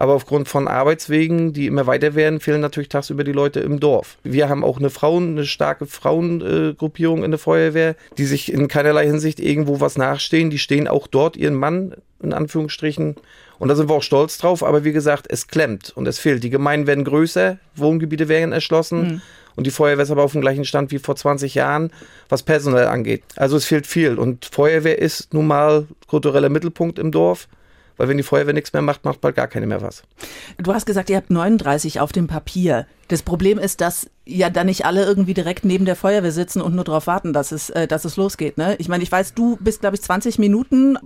Aber 0.00 0.12
aufgrund 0.12 0.46
von 0.46 0.68
Arbeitswegen, 0.68 1.52
die 1.52 1.66
immer 1.66 1.88
weiter 1.88 2.14
werden, 2.14 2.38
fehlen 2.38 2.60
natürlich 2.60 2.88
tagsüber 2.88 3.24
die 3.24 3.32
Leute 3.32 3.58
im 3.58 3.80
Dorf. 3.80 4.16
Wir 4.22 4.48
haben 4.48 4.62
auch 4.62 4.78
eine 4.78 4.90
Frauen, 4.90 5.30
eine 5.30 5.44
starke 5.44 5.86
Frauengruppierung 5.86 7.24
in 7.24 7.32
der 7.32 7.38
Feuerwehr, 7.40 7.96
die 8.16 8.24
sich 8.24 8.52
in 8.52 8.68
keinerlei 8.68 9.06
Hinsicht 9.06 9.40
irgendwo 9.40 9.80
was 9.80 9.98
nachstehen. 9.98 10.50
Die 10.50 10.58
stehen 10.58 10.86
auch 10.86 11.08
dort 11.08 11.36
ihren 11.36 11.56
Mann, 11.56 11.94
in 12.22 12.32
Anführungsstrichen. 12.32 13.16
Und 13.58 13.68
da 13.68 13.74
sind 13.74 13.88
wir 13.88 13.96
auch 13.96 14.04
stolz 14.04 14.38
drauf. 14.38 14.62
Aber 14.62 14.84
wie 14.84 14.92
gesagt, 14.92 15.26
es 15.28 15.48
klemmt 15.48 15.92
und 15.96 16.06
es 16.06 16.20
fehlt. 16.20 16.44
Die 16.44 16.50
Gemeinden 16.50 16.86
werden 16.86 17.02
größer, 17.02 17.58
Wohngebiete 17.74 18.28
werden 18.28 18.52
erschlossen. 18.52 19.00
Mhm. 19.00 19.22
Und 19.56 19.66
die 19.66 19.72
Feuerwehr 19.72 20.04
ist 20.04 20.12
aber 20.12 20.22
auf 20.22 20.30
dem 20.30 20.42
gleichen 20.42 20.64
Stand 20.64 20.92
wie 20.92 21.00
vor 21.00 21.16
20 21.16 21.56
Jahren, 21.56 21.90
was 22.28 22.44
Personal 22.44 22.86
angeht. 22.86 23.24
Also 23.34 23.56
es 23.56 23.64
fehlt 23.64 23.88
viel. 23.88 24.16
Und 24.16 24.44
Feuerwehr 24.44 25.00
ist 25.00 25.34
nun 25.34 25.48
mal 25.48 25.88
kultureller 26.06 26.50
Mittelpunkt 26.50 27.00
im 27.00 27.10
Dorf 27.10 27.48
weil 27.98 28.08
wenn 28.08 28.16
die 28.16 28.22
Feuerwehr 28.22 28.54
nichts 28.54 28.72
mehr 28.72 28.80
macht, 28.80 29.04
macht 29.04 29.20
bald 29.20 29.36
gar 29.36 29.48
keine 29.48 29.66
mehr 29.66 29.82
was. 29.82 30.02
Du 30.56 30.72
hast 30.72 30.86
gesagt, 30.86 31.10
ihr 31.10 31.16
habt 31.16 31.30
39 31.30 32.00
auf 32.00 32.12
dem 32.12 32.26
Papier. 32.26 32.86
Das 33.08 33.22
Problem 33.22 33.58
ist, 33.58 33.82
dass 33.82 34.08
ja 34.24 34.48
dann 34.48 34.66
nicht 34.66 34.86
alle 34.86 35.04
irgendwie 35.04 35.34
direkt 35.34 35.64
neben 35.64 35.84
der 35.84 35.96
Feuerwehr 35.96 36.32
sitzen 36.32 36.62
und 36.62 36.74
nur 36.74 36.84
darauf 36.84 37.06
warten, 37.06 37.32
dass 37.32 37.52
es, 37.52 37.68
äh, 37.70 37.86
dass 37.86 38.04
es 38.04 38.16
losgeht. 38.16 38.56
Ne? 38.56 38.76
Ich 38.78 38.88
meine, 38.88 39.02
ich 39.02 39.12
weiß, 39.12 39.34
du 39.34 39.56
bist, 39.60 39.80
glaube 39.80 39.96
ich, 39.96 40.02
20 40.02 40.38
Minuten, 40.38 40.98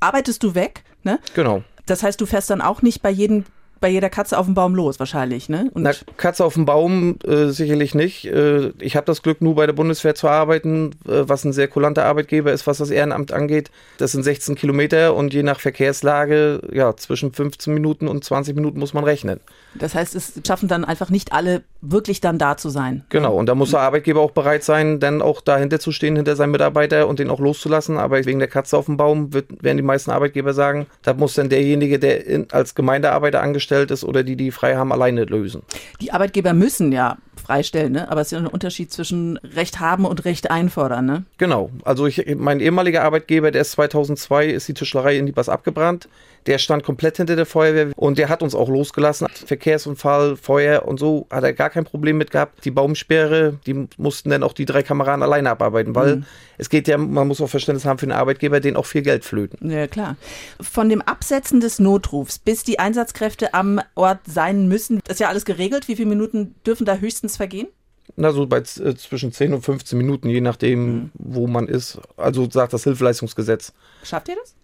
arbeitest 0.00 0.42
du 0.42 0.54
weg. 0.54 0.84
Ne? 1.02 1.18
Genau. 1.34 1.62
Das 1.86 2.02
heißt, 2.02 2.20
du 2.20 2.26
fährst 2.26 2.50
dann 2.50 2.60
auch 2.60 2.82
nicht 2.82 3.02
bei 3.02 3.10
jedem 3.10 3.44
bei 3.80 3.88
jeder 3.88 4.10
Katze 4.10 4.36
auf 4.38 4.44
dem 4.44 4.54
Baum 4.54 4.74
los, 4.74 4.98
wahrscheinlich, 4.98 5.48
ne? 5.48 5.70
Und 5.72 5.82
Na, 5.82 5.92
Katze 6.18 6.44
auf 6.44 6.54
dem 6.54 6.66
Baum 6.66 7.18
äh, 7.26 7.46
sicherlich 7.46 7.94
nicht. 7.94 8.26
Äh, 8.26 8.72
ich 8.78 8.94
habe 8.94 9.06
das 9.06 9.22
Glück, 9.22 9.40
nur 9.40 9.54
bei 9.54 9.66
der 9.66 9.72
Bundeswehr 9.72 10.14
zu 10.14 10.28
arbeiten, 10.28 10.90
äh, 11.06 11.22
was 11.26 11.44
ein 11.44 11.52
sehr 11.54 11.66
kulanter 11.66 12.04
Arbeitgeber 12.04 12.52
ist, 12.52 12.66
was 12.66 12.78
das 12.78 12.90
Ehrenamt 12.90 13.32
angeht. 13.32 13.70
Das 13.96 14.12
sind 14.12 14.22
16 14.22 14.54
Kilometer 14.54 15.14
und 15.14 15.32
je 15.32 15.42
nach 15.42 15.60
Verkehrslage, 15.60 16.60
ja, 16.72 16.94
zwischen 16.96 17.32
15 17.32 17.72
Minuten 17.72 18.06
und 18.06 18.22
20 18.22 18.54
Minuten 18.54 18.78
muss 18.78 18.92
man 18.92 19.04
rechnen. 19.04 19.40
Das 19.74 19.94
heißt, 19.94 20.14
es 20.14 20.34
schaffen 20.46 20.68
dann 20.68 20.84
einfach 20.84 21.08
nicht 21.08 21.32
alle 21.32 21.62
wirklich 21.80 22.20
dann 22.20 22.38
da 22.38 22.58
zu 22.58 22.68
sein. 22.68 23.04
Genau, 23.08 23.34
und 23.34 23.46
da 23.46 23.54
muss 23.54 23.70
der 23.70 23.80
Arbeitgeber 23.80 24.20
auch 24.20 24.32
bereit 24.32 24.62
sein, 24.62 25.00
dann 25.00 25.22
auch 25.22 25.40
dahinter 25.40 25.80
zu 25.80 25.90
stehen, 25.90 26.16
hinter 26.16 26.36
seinem 26.36 26.50
Mitarbeiter 26.50 27.08
und 27.08 27.18
den 27.18 27.30
auch 27.30 27.40
loszulassen. 27.40 27.96
Aber 27.96 28.22
wegen 28.26 28.40
der 28.40 28.48
Katze 28.48 28.76
auf 28.76 28.86
dem 28.86 28.98
Baum 28.98 29.32
wird, 29.32 29.62
werden 29.62 29.78
die 29.78 29.82
meisten 29.82 30.10
Arbeitgeber 30.10 30.52
sagen, 30.52 30.86
da 31.02 31.14
muss 31.14 31.34
dann 31.34 31.48
derjenige, 31.48 31.98
der 31.98 32.26
in, 32.26 32.50
als 32.50 32.74
Gemeindearbeiter 32.74 33.40
angestellt 33.40 33.69
ist 33.70 34.04
oder 34.04 34.22
die, 34.22 34.36
die 34.36 34.50
frei 34.50 34.76
haben, 34.76 34.92
alleine 34.92 35.24
lösen. 35.24 35.62
Die 36.00 36.12
Arbeitgeber 36.12 36.52
müssen 36.52 36.92
ja 36.92 37.18
freistellen, 37.40 37.92
ne? 37.92 38.10
aber 38.10 38.20
es 38.20 38.28
ist 38.28 38.32
ja 38.32 38.38
ein 38.38 38.46
Unterschied 38.46 38.92
zwischen 38.92 39.38
Recht 39.38 39.80
haben 39.80 40.04
und 40.04 40.24
Recht 40.24 40.50
einfordern. 40.50 41.06
Ne? 41.06 41.24
Genau, 41.38 41.70
also 41.84 42.06
ich, 42.06 42.24
mein 42.36 42.60
ehemaliger 42.60 43.02
Arbeitgeber, 43.02 43.50
der 43.50 43.62
ist 43.62 43.72
2002, 43.72 44.46
ist 44.46 44.68
die 44.68 44.74
Tischlerei 44.74 45.16
in 45.16 45.26
Liebers 45.26 45.48
abgebrannt. 45.48 46.08
Der 46.46 46.58
stand 46.58 46.82
komplett 46.82 47.18
hinter 47.18 47.36
der 47.36 47.46
Feuerwehr 47.46 47.90
und 47.96 48.18
der 48.18 48.28
hat 48.28 48.42
uns 48.42 48.54
auch 48.54 48.68
losgelassen. 48.68 49.28
Verkehrsunfall, 49.46 50.36
Feuer 50.36 50.86
und 50.86 50.98
so 50.98 51.26
hat 51.30 51.44
er 51.44 51.52
gar 51.52 51.70
kein 51.70 51.84
Problem 51.84 52.18
mit 52.18 52.30
gehabt. 52.30 52.64
Die 52.64 52.70
Baumsperre, 52.70 53.58
die 53.66 53.86
mussten 53.96 54.30
dann 54.30 54.42
auch 54.42 54.52
die 54.52 54.64
drei 54.64 54.82
Kameraden 54.82 55.22
alleine 55.22 55.50
abarbeiten, 55.50 55.94
weil 55.94 56.16
mhm. 56.16 56.24
es 56.58 56.70
geht 56.70 56.88
ja, 56.88 56.96
man 56.98 57.28
muss 57.28 57.40
auch 57.40 57.48
Verständnis 57.48 57.84
haben 57.84 57.98
für 57.98 58.06
den 58.06 58.12
Arbeitgeber, 58.12 58.60
den 58.60 58.76
auch 58.76 58.86
viel 58.86 59.02
Geld 59.02 59.24
flöten. 59.24 59.70
Ja, 59.70 59.86
klar. 59.86 60.16
Von 60.60 60.88
dem 60.88 61.02
Absetzen 61.02 61.60
des 61.60 61.78
Notrufs 61.78 62.38
bis 62.38 62.62
die 62.62 62.78
Einsatzkräfte 62.78 63.54
am 63.54 63.80
Ort 63.94 64.20
sein 64.26 64.68
müssen, 64.68 65.00
ist 65.08 65.20
ja 65.20 65.28
alles 65.28 65.44
geregelt. 65.44 65.88
Wie 65.88 65.96
viele 65.96 66.08
Minuten 66.08 66.54
dürfen 66.66 66.86
da 66.86 66.96
höchstens 66.96 67.36
vergehen? 67.36 67.68
Na, 68.16 68.32
so 68.32 68.46
bei 68.46 68.58
äh, 68.58 68.94
zwischen 68.96 69.32
10 69.32 69.54
und 69.54 69.62
15 69.62 69.96
Minuten, 69.96 70.28
je 70.28 70.40
nachdem, 70.40 70.94
mhm. 70.94 71.10
wo 71.14 71.46
man 71.46 71.68
ist. 71.68 71.98
Also 72.16 72.48
sagt 72.50 72.72
das 72.72 72.84
Hilfeleistungsgesetz. 72.84 73.72
Schafft 74.02 74.28
ihr 74.28 74.36
das? 74.36 74.54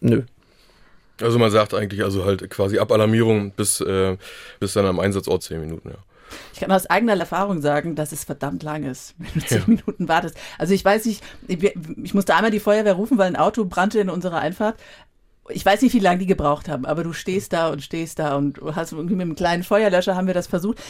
Nö. 0.00 0.22
Also 1.20 1.38
man 1.38 1.50
sagt 1.50 1.74
eigentlich 1.74 2.02
also 2.02 2.24
halt 2.24 2.48
quasi 2.50 2.78
ab 2.78 2.90
Alarmierung 2.90 3.52
bis, 3.52 3.80
äh, 3.80 4.16
bis 4.60 4.72
dann 4.72 4.86
am 4.86 5.00
Einsatzort 5.00 5.42
zehn 5.42 5.60
Minuten, 5.60 5.90
ja. 5.90 5.98
Ich 6.52 6.60
kann 6.60 6.72
aus 6.72 6.86
eigener 6.86 7.18
Erfahrung 7.18 7.60
sagen, 7.60 7.94
dass 7.94 8.10
es 8.10 8.24
verdammt 8.24 8.62
lang 8.62 8.84
ist, 8.84 9.14
wenn 9.18 9.30
du 9.34 9.46
zehn 9.46 9.58
ja. 9.58 9.64
Minuten 9.66 10.08
wartest. 10.08 10.36
Also 10.58 10.74
ich 10.74 10.84
weiß 10.84 11.04
nicht, 11.04 11.22
ich, 11.46 11.62
ich 12.02 12.14
musste 12.14 12.34
einmal 12.34 12.50
die 12.50 12.60
Feuerwehr 12.60 12.94
rufen, 12.94 13.18
weil 13.18 13.28
ein 13.28 13.36
Auto 13.36 13.64
brannte 13.64 14.00
in 14.00 14.10
unserer 14.10 14.38
Einfahrt. 14.38 14.76
Ich 15.50 15.64
weiß 15.64 15.82
nicht, 15.82 15.94
wie 15.94 16.00
lange 16.00 16.20
die 16.20 16.26
gebraucht 16.26 16.68
haben, 16.68 16.86
aber 16.86 17.04
du 17.04 17.12
stehst 17.12 17.52
da 17.52 17.68
und 17.68 17.82
stehst 17.82 18.18
da 18.18 18.36
und 18.36 18.60
hast 18.74 18.92
irgendwie 18.92 19.14
mit 19.14 19.24
einem 19.24 19.36
kleinen 19.36 19.62
Feuerlöscher 19.62 20.16
haben 20.16 20.26
wir 20.26 20.34
das 20.34 20.46
versucht 20.46 20.80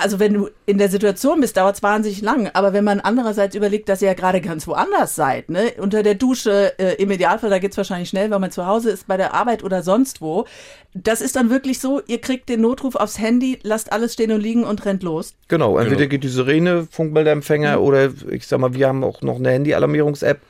also 0.00 0.18
wenn 0.18 0.34
du 0.34 0.48
in 0.66 0.78
der 0.78 0.88
Situation 0.88 1.40
bist, 1.40 1.56
dauert 1.56 1.76
es 1.76 1.82
wahnsinnig 1.82 2.22
lang. 2.22 2.50
Aber 2.54 2.72
wenn 2.72 2.84
man 2.84 3.00
andererseits 3.00 3.54
überlegt, 3.54 3.88
dass 3.88 4.02
ihr 4.02 4.08
ja 4.08 4.14
gerade 4.14 4.40
ganz 4.40 4.66
woanders 4.66 5.14
seid, 5.14 5.50
ne? 5.50 5.72
unter 5.78 6.02
der 6.02 6.14
Dusche, 6.14 6.72
äh, 6.78 6.94
im 6.94 7.10
Idealfall, 7.10 7.50
da 7.50 7.58
geht 7.58 7.72
es 7.72 7.76
wahrscheinlich 7.76 8.08
schnell, 8.08 8.30
wenn 8.30 8.40
man 8.40 8.50
zu 8.50 8.66
Hause 8.66 8.90
ist, 8.90 9.06
bei 9.06 9.16
der 9.16 9.34
Arbeit 9.34 9.62
oder 9.62 9.82
sonst 9.82 10.20
wo. 10.20 10.46
Das 10.94 11.20
ist 11.20 11.36
dann 11.36 11.50
wirklich 11.50 11.78
so, 11.78 12.00
ihr 12.06 12.20
kriegt 12.20 12.48
den 12.48 12.62
Notruf 12.62 12.96
aufs 12.96 13.18
Handy, 13.18 13.58
lasst 13.62 13.92
alles 13.92 14.14
stehen 14.14 14.32
und 14.32 14.40
liegen 14.40 14.64
und 14.64 14.84
rennt 14.84 15.02
los. 15.02 15.34
Genau, 15.48 15.78
entweder 15.78 15.96
genau. 15.96 16.10
geht 16.10 16.24
die 16.24 16.28
Sirene, 16.28 16.88
Funkmeldeempfänger 16.90 17.76
mhm. 17.78 17.84
oder 17.84 18.10
ich 18.30 18.46
sag 18.46 18.58
mal, 18.58 18.74
wir 18.74 18.88
haben 18.88 19.04
auch 19.04 19.22
noch 19.22 19.36
eine 19.36 19.50
Handy-Alarmierungs-App. 19.50 20.40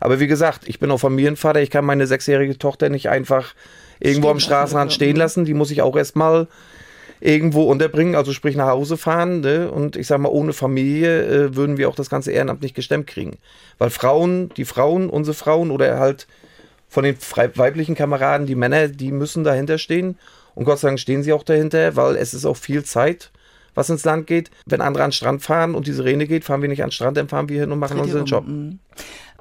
Aber 0.00 0.20
wie 0.20 0.26
gesagt, 0.26 0.62
ich 0.66 0.78
bin 0.78 0.90
auch 0.90 0.98
Familienvater, 0.98 1.60
ich 1.60 1.70
kann 1.70 1.84
meine 1.84 2.06
sechsjährige 2.06 2.58
Tochter 2.58 2.88
nicht 2.88 3.08
einfach 3.08 3.54
irgendwo 3.98 4.28
stehen 4.28 4.32
am 4.32 4.40
Straßenrand 4.40 4.92
stehen 4.92 5.16
lassen. 5.16 5.44
Die 5.44 5.54
muss 5.54 5.70
ich 5.70 5.82
auch 5.82 5.96
erstmal 5.96 6.48
irgendwo 7.20 7.64
unterbringen, 7.64 8.14
also 8.14 8.32
sprich 8.32 8.56
nach 8.56 8.68
Hause 8.68 8.96
fahren. 8.96 9.40
Ne? 9.40 9.70
Und 9.70 9.96
ich 9.96 10.06
sag 10.06 10.18
mal, 10.18 10.28
ohne 10.28 10.52
Familie 10.52 11.24
äh, 11.24 11.56
würden 11.56 11.76
wir 11.76 11.88
auch 11.88 11.94
das 11.94 12.10
ganze 12.10 12.32
Ehrenamt 12.32 12.62
nicht 12.62 12.74
gestemmt 12.74 13.06
kriegen. 13.06 13.38
Weil 13.78 13.90
Frauen, 13.90 14.50
die 14.56 14.64
Frauen, 14.64 15.08
unsere 15.08 15.34
Frauen 15.34 15.70
oder 15.70 15.98
halt 15.98 16.26
von 16.88 17.04
den 17.04 17.16
weiblichen 17.54 17.94
Kameraden, 17.94 18.46
die 18.46 18.54
Männer, 18.54 18.88
die 18.88 19.12
müssen 19.12 19.44
dahinter 19.44 19.78
stehen. 19.78 20.16
Und 20.54 20.64
Gott 20.64 20.78
sei 20.78 20.88
Dank 20.88 21.00
stehen 21.00 21.22
sie 21.22 21.32
auch 21.32 21.42
dahinter, 21.42 21.96
weil 21.96 22.16
es 22.16 22.32
ist 22.32 22.46
auch 22.46 22.56
viel 22.56 22.84
Zeit, 22.84 23.30
was 23.74 23.90
ins 23.90 24.04
Land 24.04 24.26
geht. 24.26 24.50
Wenn 24.64 24.80
andere 24.80 25.04
an 25.04 25.10
den 25.10 25.14
Strand 25.14 25.42
fahren 25.42 25.74
und 25.74 25.86
die 25.86 25.92
Sirene 25.92 26.26
geht, 26.26 26.44
fahren 26.44 26.62
wir 26.62 26.68
nicht 26.68 26.82
an 26.82 26.88
den 26.88 26.92
Strand, 26.92 27.16
dann 27.16 27.28
fahren 27.28 27.48
wir 27.48 27.60
hin 27.60 27.72
und 27.72 27.78
machen 27.78 28.00
unseren 28.00 28.24
Job. 28.24 28.46
Mhm. 28.46 28.78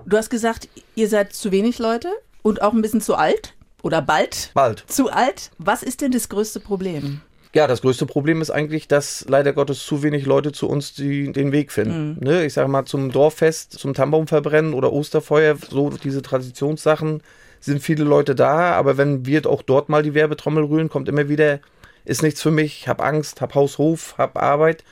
Du 0.06 0.18
hast 0.18 0.30
gesagt, 0.30 0.68
ihr 0.96 1.08
seid 1.08 1.34
zu 1.34 1.52
wenig 1.52 1.80
Leute 1.80 2.10
und 2.42 2.62
auch 2.62 2.74
ein 2.74 2.82
bisschen 2.82 3.02
zu 3.02 3.16
alt 3.16 3.54
oder 3.82 4.02
bald? 4.02 4.52
Bald. 4.54 4.84
Zu 4.88 5.10
alt. 5.10 5.52
Was 5.58 5.84
ist 5.84 6.02
denn 6.02 6.12
das 6.12 6.28
größte 6.28 6.60
Problem? 6.60 7.22
Ja, 7.56 7.68
das 7.68 7.82
größte 7.82 8.06
Problem 8.06 8.42
ist 8.42 8.52
eigentlich, 8.52 8.90
dass 8.90 9.26
leider 9.30 9.54
Gottes 9.54 9.86
zu 9.86 10.04
wenig 10.04 10.26
Leute 10.26 10.52
zu 10.52 10.68
uns 10.68 10.94
die, 10.94 11.32
den 11.32 11.54
Weg 11.54 11.72
finden. 11.72 12.18
Mhm. 12.20 12.28
Ne? 12.28 12.46
Ich 12.46 12.52
sage 12.52 12.68
mal, 12.68 12.84
zum 12.84 13.14
Dorffest, 13.14 13.80
zum 13.80 13.94
Tannenbaumverbrennen 13.94 14.74
oder 14.74 14.92
Osterfeuer, 14.92 15.56
so 15.70 15.90
diese 15.92 16.22
Traditionssachen 16.22 17.24
sind 17.62 17.82
viele 17.82 18.04
Leute 18.04 18.36
da, 18.36 18.74
aber 18.74 18.98
wenn 18.98 19.26
wir 19.26 19.46
auch 19.48 19.62
dort 19.62 19.88
mal 19.88 20.04
die 20.04 20.14
Werbetrommel 20.14 20.66
rühren, 20.66 20.90
kommt 20.90 21.08
immer 21.08 21.30
wieder, 21.30 21.60
ist 22.04 22.24
nichts 22.24 22.42
für 22.42 22.52
mich, 22.52 22.90
hab 22.90 23.02
Angst, 23.02 23.40
hab 23.40 23.56
Haushof, 23.56 24.16
hab 24.18 24.38
Arbeit. 24.38 24.84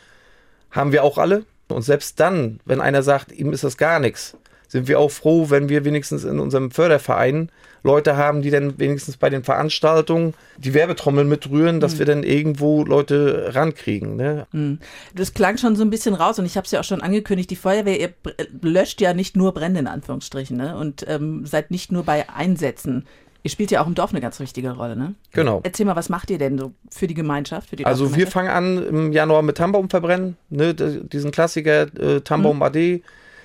Haben 0.72 0.94
wir 0.94 1.04
auch 1.04 1.18
alle. 1.18 1.44
Und 1.68 1.82
selbst 1.82 2.22
dann, 2.22 2.62
wenn 2.64 2.80
einer 2.80 3.04
sagt, 3.04 3.34
ihm 3.34 3.52
ist 3.52 3.66
das 3.66 3.76
gar 3.76 4.00
nichts, 4.00 4.38
sind 4.74 4.88
wir 4.88 5.00
auch 5.00 5.12
froh, 5.12 5.52
wenn 5.52 5.70
wir 5.70 5.86
wenigstens 5.86 6.24
in 6.24 6.40
unserem 6.40 6.72
Förderverein 6.72 7.52
Leute 7.84 8.18
haben, 8.18 8.42
die 8.42 8.50
dann 8.50 8.80
wenigstens 8.80 9.18
bei 9.18 9.30
den 9.30 9.44
Veranstaltungen 9.44 10.34
die 10.58 10.74
Werbetrommel 10.74 11.26
mitrühren, 11.26 11.80
dass 11.80 11.94
mhm. 11.94 12.00
wir 12.00 12.06
dann 12.08 12.24
irgendwo 12.24 12.84
Leute 12.84 13.52
rankriegen. 13.54 14.16
Ne? 14.16 14.48
Mhm. 14.52 14.80
Das 15.14 15.36
klang 15.36 15.60
schon 15.60 15.76
so 15.76 15.84
ein 15.84 15.92
bisschen 15.92 16.16
raus 16.16 16.40
und 16.40 16.46
ich 16.46 16.58
habe 16.58 16.66
es 16.66 16.72
ja 16.72 16.80
auch 16.80 16.86
schon 16.86 17.02
angekündigt, 17.02 17.52
die 17.52 17.56
Feuerwehr 17.56 18.00
ihr 18.00 18.14
löscht 18.64 19.00
ja 19.00 19.14
nicht 19.14 19.36
nur 19.36 19.54
Brände 19.54 19.80
in 19.80 19.86
Anführungsstrichen 19.86 20.58
ne? 20.58 20.76
und 20.76 21.06
ähm, 21.08 21.46
seid 21.46 21.70
nicht 21.70 21.92
nur 21.92 22.02
bei 22.02 22.28
Einsätzen. 22.30 23.06
Ihr 23.44 23.52
spielt 23.52 23.70
ja 23.70 23.80
auch 23.84 23.88
im 23.88 23.94
Dorf 23.94 24.10
eine 24.10 24.22
ganz 24.22 24.40
wichtige 24.40 24.72
Rolle, 24.72 24.96
ne? 24.96 25.14
Genau. 25.34 25.60
Erzähl 25.64 25.86
mal, 25.86 25.98
was 25.98 26.10
macht 26.10 26.32
ihr 26.32 26.40
denn 26.40 26.58
so 26.58 26.72
für 26.90 27.06
die 27.06 27.14
Gemeinschaft? 27.14 27.70
Für 27.70 27.76
die 27.76 27.86
also 27.86 28.16
wir 28.16 28.26
fangen 28.26 28.50
an 28.50 28.88
im 28.88 29.12
Januar 29.12 29.44
mit 29.44 29.58
Tannenbaum 29.58 29.90
verbrennen, 29.90 30.36
ne? 30.50 30.74
diesen 30.74 31.30
Klassiker 31.30 31.94
äh, 32.00 32.22
Tannenbaum 32.22 32.56
mhm. 32.56 32.64
AD 32.64 33.04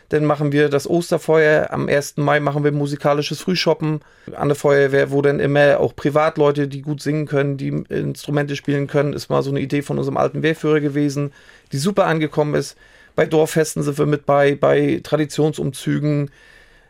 dann 0.09 0.25
machen 0.25 0.53
wir 0.53 0.69
das 0.69 0.89
Osterfeuer. 0.89 1.71
Am 1.71 1.89
1. 1.89 2.17
Mai 2.17 2.41
machen 2.41 2.65
wir 2.65 2.73
musikalisches 2.73 3.41
Frühshoppen 3.41 4.01
an 4.35 4.49
der 4.49 4.57
Feuerwehr, 4.57 5.11
wo 5.11 5.21
dann 5.21 5.41
immer 5.41 5.81
auch 5.81 5.95
Privatleute, 5.95 6.69
die 6.69 6.83
gut 6.83 7.03
singen 7.03 7.27
können, 7.27 7.57
die 7.57 7.69
Instrumente 7.69 8.57
spielen 8.57 8.87
können, 8.87 9.13
ist 9.13 9.29
mal 9.29 9.43
so 9.43 9.51
eine 9.51 9.61
Idee 9.61 9.83
von 9.83 9.99
unserem 9.99 10.17
alten 10.17 10.43
Wehrführer 10.43 10.81
gewesen, 10.81 11.33
die 11.73 11.79
super 11.79 12.07
angekommen 12.07 12.55
ist. 12.55 12.77
Bei 13.17 13.27
Dorffesten 13.27 13.83
sind 13.83 13.99
wir 13.99 14.07
mit 14.07 14.27
bei, 14.27 14.55
bei 14.55 15.01
Traditionsumzügen, 15.03 16.31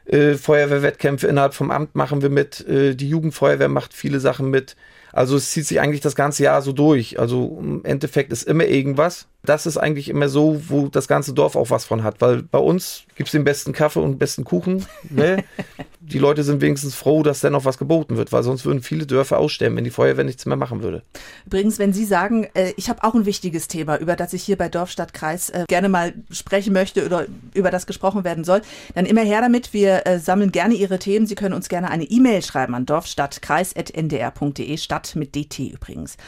äh, 0.05 0.35
Feuerwehrwettkämpfe 0.35 1.27
innerhalb 1.27 1.55
vom 1.55 1.71
Amt 1.71 1.95
machen 1.95 2.23
wir 2.23 2.31
mit, 2.31 2.67
äh, 2.69 2.95
die 2.95 3.09
Jugendfeuerwehr 3.09 3.69
macht 3.69 3.95
viele 3.95 4.21
Sachen 4.21 4.51
mit. 4.51 4.77
Also 5.13 5.37
es 5.37 5.51
zieht 5.51 5.67
sich 5.67 5.81
eigentlich 5.81 6.01
das 6.01 6.15
ganze 6.15 6.45
Jahr 6.45 6.63
so 6.63 6.73
durch. 6.73 7.19
Also 7.19 7.59
im 7.61 7.85
Endeffekt 7.85 8.33
ist 8.33 8.45
immer 8.45 8.65
irgendwas. 8.65 9.27
Das 9.49 9.65
ist 9.65 9.79
eigentlich 9.79 10.11
immer 10.11 10.29
so, 10.29 10.61
wo 10.69 10.89
das 10.89 11.09
ganze 11.09 11.33
Dorf 11.33 11.57
auch 11.57 11.71
was 11.71 11.87
von 11.87 12.03
hat. 12.03 12.21
Weil 12.21 12.43
bei 12.43 12.59
uns 12.59 13.05
gibt 13.17 13.29
es 13.29 13.33
den 13.33 13.45
besten 13.45 13.73
Kaffee 13.73 14.01
und 14.01 14.13
den 14.13 14.19
besten 14.19 14.45
Kuchen. 14.45 14.85
Ne? 15.09 15.43
die 16.01 16.19
Leute 16.19 16.45
sind 16.45 16.61
wenigstens 16.61 16.95
froh, 16.95 17.23
dass 17.23 17.41
dann 17.41 17.53
noch 17.53 17.65
was 17.65 17.79
geboten 17.79 18.17
wird, 18.17 18.31
weil 18.31 18.43
sonst 18.43 18.65
würden 18.65 18.83
viele 18.83 19.07
Dörfer 19.07 19.39
aussterben, 19.39 19.77
wenn 19.77 19.85
die 19.85 19.91
Feuerwehr 19.91 20.25
nichts 20.25 20.45
mehr 20.47 20.57
machen 20.57 20.83
würde. 20.83 21.03
Übrigens, 21.47 21.79
wenn 21.79 21.93
Sie 21.93 22.05
sagen, 22.05 22.47
äh, 22.55 22.73
ich 22.77 22.91
habe 22.91 23.05
auch 23.05 23.15
ein 23.15 23.25
wichtiges 23.25 23.69
Thema, 23.69 23.97
über 23.97 24.17
das 24.17 24.35
ich 24.35 24.43
hier 24.43 24.57
bei 24.57 24.69
Dorf, 24.69 24.91
Stadt, 24.91 25.15
Kreis 25.15 25.49
äh, 25.51 25.65
gerne 25.67 25.89
mal 25.89 26.13
sprechen 26.31 26.73
möchte 26.73 27.07
oder 27.07 27.27
über 27.55 27.71
das 27.71 27.87
gesprochen 27.87 28.25
werden 28.25 28.45
soll, 28.45 28.61
dann 28.95 29.07
immer 29.07 29.23
her 29.23 29.41
damit. 29.41 29.73
Wir 29.73 30.07
äh, 30.07 30.19
sammeln 30.19 30.53
gerne 30.53 30.75
Ihre 30.75 30.99
Themen. 30.99 31.27
Sie 31.27 31.35
können 31.37 31.55
uns 31.55 31.69
gerne 31.69 31.91
eine 31.91 32.05
E-Mail 32.05 32.43
schreiben 32.43 32.75
an 32.75 32.85
dorfstadtkreis.ndr.de, 32.85 34.77
Stadt 34.77 35.17
mit 35.17 35.35
DT 35.35 35.71
übrigens. 35.73 36.19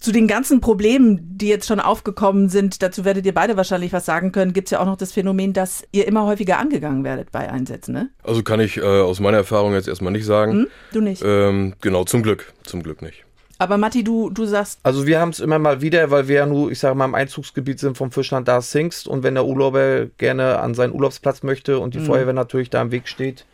Zu 0.00 0.12
den 0.12 0.26
ganzen 0.26 0.60
Problemen, 0.60 1.36
die 1.38 1.48
jetzt 1.48 1.66
schon 1.68 1.80
aufgekommen 1.80 2.48
sind, 2.48 2.53
dazu 2.62 3.04
werdet 3.04 3.26
ihr 3.26 3.34
beide 3.34 3.56
wahrscheinlich 3.56 3.92
was 3.92 4.06
sagen 4.06 4.32
können, 4.32 4.52
gibt 4.52 4.68
es 4.68 4.72
ja 4.72 4.80
auch 4.80 4.86
noch 4.86 4.96
das 4.96 5.12
Phänomen, 5.12 5.52
dass 5.52 5.84
ihr 5.92 6.06
immer 6.06 6.26
häufiger 6.26 6.58
angegangen 6.58 7.04
werdet 7.04 7.32
bei 7.32 7.50
Einsätzen, 7.50 7.92
ne? 7.92 8.10
Also 8.22 8.42
kann 8.42 8.60
ich 8.60 8.76
äh, 8.76 8.82
aus 8.82 9.20
meiner 9.20 9.38
Erfahrung 9.38 9.74
jetzt 9.74 9.88
erstmal 9.88 10.12
nicht 10.12 10.24
sagen. 10.24 10.52
Hm? 10.52 10.66
Du 10.92 11.00
nicht? 11.00 11.22
Ähm, 11.24 11.74
genau, 11.80 12.04
zum 12.04 12.22
Glück. 12.22 12.52
Zum 12.64 12.82
Glück 12.82 13.02
nicht. 13.02 13.24
Aber 13.58 13.78
Matti, 13.78 14.02
du, 14.02 14.30
du 14.30 14.46
sagst. 14.46 14.80
Also 14.82 15.06
wir 15.06 15.20
haben 15.20 15.30
es 15.30 15.40
immer 15.40 15.58
mal 15.58 15.80
wieder, 15.80 16.10
weil 16.10 16.28
wir 16.28 16.36
ja 16.36 16.46
nur, 16.46 16.70
ich 16.70 16.78
sage 16.78 16.96
mal, 16.96 17.04
im 17.04 17.14
Einzugsgebiet 17.14 17.78
sind 17.78 17.96
vom 17.96 18.10
Fischland 18.10 18.48
da 18.48 18.60
Singst 18.60 19.06
und 19.06 19.22
wenn 19.22 19.34
der 19.34 19.44
Urlauber 19.44 20.06
gerne 20.18 20.58
an 20.58 20.74
seinen 20.74 20.92
Urlaubsplatz 20.92 21.42
möchte 21.42 21.78
und 21.78 21.94
die 21.94 22.00
mhm. 22.00 22.06
Feuerwehr 22.06 22.32
natürlich 22.32 22.70
da 22.70 22.82
im 22.82 22.90
Weg 22.90 23.08
steht, 23.08 23.46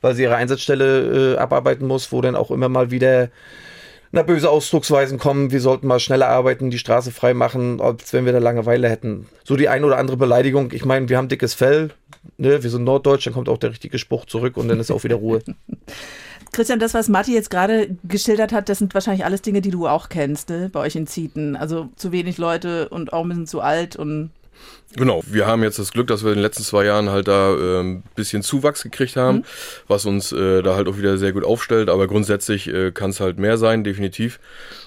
weil 0.00 0.14
sie 0.14 0.22
ihre 0.22 0.36
Einsatzstelle 0.36 1.34
äh, 1.34 1.38
abarbeiten 1.38 1.86
muss, 1.86 2.12
wo 2.12 2.20
dann 2.20 2.34
auch 2.34 2.50
immer 2.50 2.68
mal 2.68 2.90
wieder 2.90 3.28
na, 4.12 4.22
böse 4.22 4.50
Ausdrucksweisen 4.50 5.18
kommen, 5.18 5.50
wir 5.50 5.60
sollten 5.60 5.86
mal 5.86 5.98
schneller 5.98 6.28
arbeiten, 6.28 6.70
die 6.70 6.78
Straße 6.78 7.10
frei 7.10 7.32
machen, 7.32 7.80
als 7.80 8.12
wenn 8.12 8.26
wir 8.26 8.32
da 8.32 8.38
Langeweile 8.38 8.88
hätten. 8.88 9.26
So 9.42 9.56
die 9.56 9.70
ein 9.70 9.84
oder 9.84 9.96
andere 9.96 10.18
Beleidigung. 10.18 10.70
Ich 10.72 10.84
meine, 10.84 11.08
wir 11.08 11.16
haben 11.16 11.28
dickes 11.28 11.54
Fell, 11.54 11.90
ne? 12.36 12.62
wir 12.62 12.68
sind 12.68 12.84
Norddeutsch, 12.84 13.26
dann 13.26 13.32
kommt 13.32 13.48
auch 13.48 13.56
der 13.56 13.70
richtige 13.70 13.98
Spruch 13.98 14.26
zurück 14.26 14.58
und 14.58 14.68
dann 14.68 14.78
ist 14.78 14.90
auch 14.90 15.02
wieder 15.02 15.16
Ruhe. 15.16 15.40
Christian, 16.52 16.78
das, 16.78 16.92
was 16.92 17.08
Matti 17.08 17.32
jetzt 17.32 17.48
gerade 17.48 17.96
geschildert 18.04 18.52
hat, 18.52 18.68
das 18.68 18.78
sind 18.78 18.92
wahrscheinlich 18.92 19.24
alles 19.24 19.40
Dinge, 19.40 19.62
die 19.62 19.70
du 19.70 19.88
auch 19.88 20.10
kennst, 20.10 20.50
ne? 20.50 20.68
bei 20.70 20.80
euch 20.80 20.94
in 20.94 21.06
Zieten. 21.06 21.56
Also 21.56 21.88
zu 21.96 22.12
wenig 22.12 22.36
Leute 22.36 22.90
und 22.90 23.14
auch 23.14 23.22
ein 23.22 23.28
bisschen 23.30 23.46
zu 23.46 23.62
alt 23.62 23.96
und 23.96 24.30
Genau, 24.94 25.22
wir 25.26 25.46
haben 25.46 25.62
jetzt 25.62 25.78
das 25.78 25.92
Glück, 25.92 26.06
dass 26.08 26.22
wir 26.22 26.30
in 26.32 26.36
den 26.36 26.42
letzten 26.42 26.64
zwei 26.64 26.84
Jahren 26.84 27.08
halt 27.08 27.26
da 27.26 27.54
äh, 27.54 27.80
ein 27.80 28.02
bisschen 28.14 28.42
Zuwachs 28.42 28.82
gekriegt 28.82 29.16
haben, 29.16 29.38
mhm. 29.38 29.44
was 29.88 30.04
uns 30.04 30.32
äh, 30.32 30.62
da 30.62 30.76
halt 30.76 30.86
auch 30.86 30.98
wieder 30.98 31.16
sehr 31.16 31.32
gut 31.32 31.44
aufstellt. 31.44 31.88
Aber 31.88 32.06
grundsätzlich 32.06 32.68
äh, 32.68 32.92
kann 32.92 33.10
es 33.10 33.20
halt 33.20 33.38
mehr 33.38 33.56
sein, 33.56 33.84
definitiv. 33.84 34.38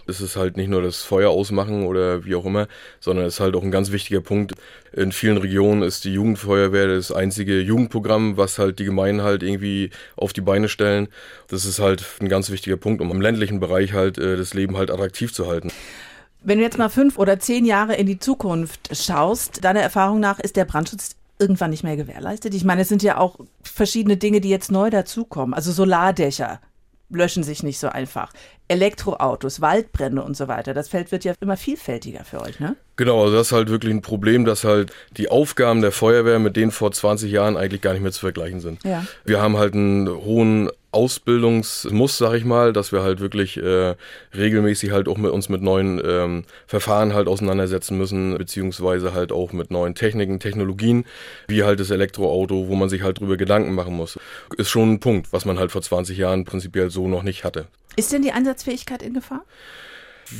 Es 0.05 0.21
ist 0.21 0.35
halt 0.35 0.57
nicht 0.57 0.69
nur 0.69 0.83
das 0.83 1.01
Feuer 1.01 1.31
ausmachen 1.31 1.85
oder 1.87 2.23
wie 2.23 2.35
auch 2.35 2.45
immer, 2.45 2.67
sondern 2.99 3.25
es 3.25 3.35
ist 3.35 3.39
halt 3.39 3.55
auch 3.55 3.63
ein 3.63 3.71
ganz 3.71 3.91
wichtiger 3.91 4.21
Punkt. 4.21 4.53
In 4.93 5.11
vielen 5.11 5.37
Regionen 5.37 5.81
ist 5.81 6.03
die 6.03 6.13
Jugendfeuerwehr 6.13 6.87
das 6.87 7.11
einzige 7.11 7.59
Jugendprogramm, 7.59 8.37
was 8.37 8.59
halt 8.59 8.77
die 8.77 8.85
Gemeinden 8.85 9.23
halt 9.23 9.41
irgendwie 9.41 9.89
auf 10.15 10.33
die 10.33 10.41
Beine 10.41 10.69
stellen. 10.69 11.07
Das 11.47 11.65
ist 11.65 11.79
halt 11.79 12.05
ein 12.21 12.29
ganz 12.29 12.51
wichtiger 12.51 12.77
Punkt, 12.77 13.01
um 13.01 13.09
im 13.09 13.21
ländlichen 13.21 13.59
Bereich 13.59 13.93
halt 13.93 14.19
äh, 14.19 14.37
das 14.37 14.53
Leben 14.53 14.77
halt 14.77 14.91
attraktiv 14.91 15.33
zu 15.33 15.47
halten. 15.47 15.71
Wenn 16.47 16.59
du 16.59 16.63
jetzt 16.63 16.77
mal 16.77 16.89
fünf 16.89 17.17
oder 17.17 17.39
zehn 17.39 17.65
Jahre 17.65 17.95
in 17.95 18.05
die 18.05 18.19
Zukunft 18.19 18.95
schaust, 18.95 19.63
deiner 19.63 19.79
Erfahrung 19.79 20.19
nach 20.19 20.39
ist 20.39 20.55
der 20.55 20.65
Brandschutz 20.65 21.15
irgendwann 21.39 21.71
nicht 21.71 21.83
mehr 21.83 21.97
gewährleistet? 21.97 22.53
Ich 22.53 22.63
meine, 22.63 22.83
es 22.83 22.87
sind 22.87 23.01
ja 23.01 23.17
auch 23.17 23.39
verschiedene 23.63 24.15
Dinge, 24.15 24.41
die 24.41 24.49
jetzt 24.49 24.71
neu 24.71 24.91
dazukommen. 24.91 25.55
Also 25.55 25.71
Solardächer 25.71 26.61
löschen 27.09 27.41
sich 27.41 27.63
nicht 27.63 27.79
so 27.79 27.89
einfach. 27.89 28.31
Elektroautos, 28.67 29.61
Waldbrände 29.61 30.23
und 30.23 30.35
so 30.35 30.47
weiter. 30.47 30.73
Das 30.73 30.89
Feld 30.89 31.11
wird 31.11 31.23
ja 31.23 31.33
immer 31.39 31.57
vielfältiger 31.57 32.23
für 32.23 32.41
euch, 32.41 32.59
ne? 32.59 32.75
Genau, 32.97 33.23
also 33.23 33.35
das 33.35 33.47
ist 33.47 33.51
halt 33.53 33.69
wirklich 33.69 33.93
ein 33.93 34.01
Problem, 34.01 34.45
dass 34.45 34.63
halt 34.63 34.91
die 35.17 35.29
Aufgaben 35.29 35.81
der 35.81 35.91
Feuerwehr 35.91 36.39
mit 36.39 36.55
denen 36.55 36.71
vor 36.71 36.91
20 36.91 37.31
Jahren 37.31 37.57
eigentlich 37.57 37.81
gar 37.81 37.93
nicht 37.93 38.01
mehr 38.01 38.13
zu 38.13 38.21
vergleichen 38.21 38.61
sind. 38.61 38.83
Ja. 38.83 39.05
Wir 39.25 39.41
haben 39.41 39.57
halt 39.57 39.73
einen 39.73 40.09
hohen 40.09 40.69
Ausbildungsmuss, 40.95 42.17
sag 42.17 42.35
ich 42.35 42.45
mal, 42.45 42.71
dass 42.71 42.93
wir 42.93 43.03
halt 43.03 43.19
wirklich 43.19 43.57
äh, 43.57 43.95
regelmäßig 44.33 44.91
halt 44.91 45.09
auch 45.09 45.17
mit 45.17 45.31
uns 45.31 45.49
mit 45.49 45.61
neuen 45.61 46.01
ähm, 46.03 46.45
Verfahren 46.67 47.13
halt 47.13 47.27
auseinandersetzen 47.27 47.97
müssen, 47.97 48.37
beziehungsweise 48.37 49.13
halt 49.13 49.33
auch 49.33 49.51
mit 49.51 49.71
neuen 49.71 49.93
Techniken, 49.93 50.39
Technologien, 50.39 51.03
wie 51.49 51.65
halt 51.65 51.81
das 51.81 51.91
Elektroauto, 51.91 52.69
wo 52.69 52.75
man 52.75 52.87
sich 52.87 53.01
halt 53.01 53.19
drüber 53.19 53.35
Gedanken 53.35 53.75
machen 53.75 53.93
muss. 53.93 54.17
Ist 54.57 54.69
schon 54.69 54.93
ein 54.93 54.99
Punkt, 55.01 55.33
was 55.33 55.43
man 55.43 55.59
halt 55.59 55.71
vor 55.71 55.81
20 55.81 56.17
Jahren 56.17 56.45
prinzipiell 56.45 56.89
so 56.89 57.09
noch 57.09 57.23
nicht 57.23 57.43
hatte. 57.43 57.67
Ist 57.95 58.11
denn 58.11 58.21
die 58.21 58.31
Einsatzfähigkeit 58.31 59.01
in 59.01 59.13
Gefahr? 59.13 59.45